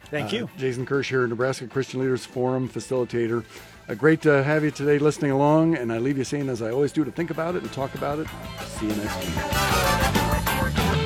Thank 0.06 0.32
you. 0.32 0.44
Uh, 0.44 0.58
Jason 0.58 0.86
Kirsch 0.86 1.10
here, 1.10 1.26
Nebraska 1.26 1.66
Christian 1.66 2.00
Leaders 2.00 2.24
Forum 2.24 2.68
facilitator. 2.68 3.44
Uh, 3.88 3.94
great 3.94 4.22
to 4.22 4.42
have 4.42 4.64
you 4.64 4.70
today 4.70 4.98
listening 4.98 5.30
along, 5.30 5.76
and 5.76 5.92
I 5.92 5.98
leave 5.98 6.18
you 6.18 6.24
saying, 6.24 6.48
as 6.48 6.62
I 6.62 6.70
always 6.70 6.92
do, 6.92 7.04
to 7.04 7.10
think 7.10 7.30
about 7.30 7.56
it 7.56 7.62
and 7.62 7.72
talk 7.72 7.94
about 7.94 8.18
it. 8.18 8.26
See 8.66 8.86
you 8.86 8.94
next 8.96 9.16
week. 10.96 11.04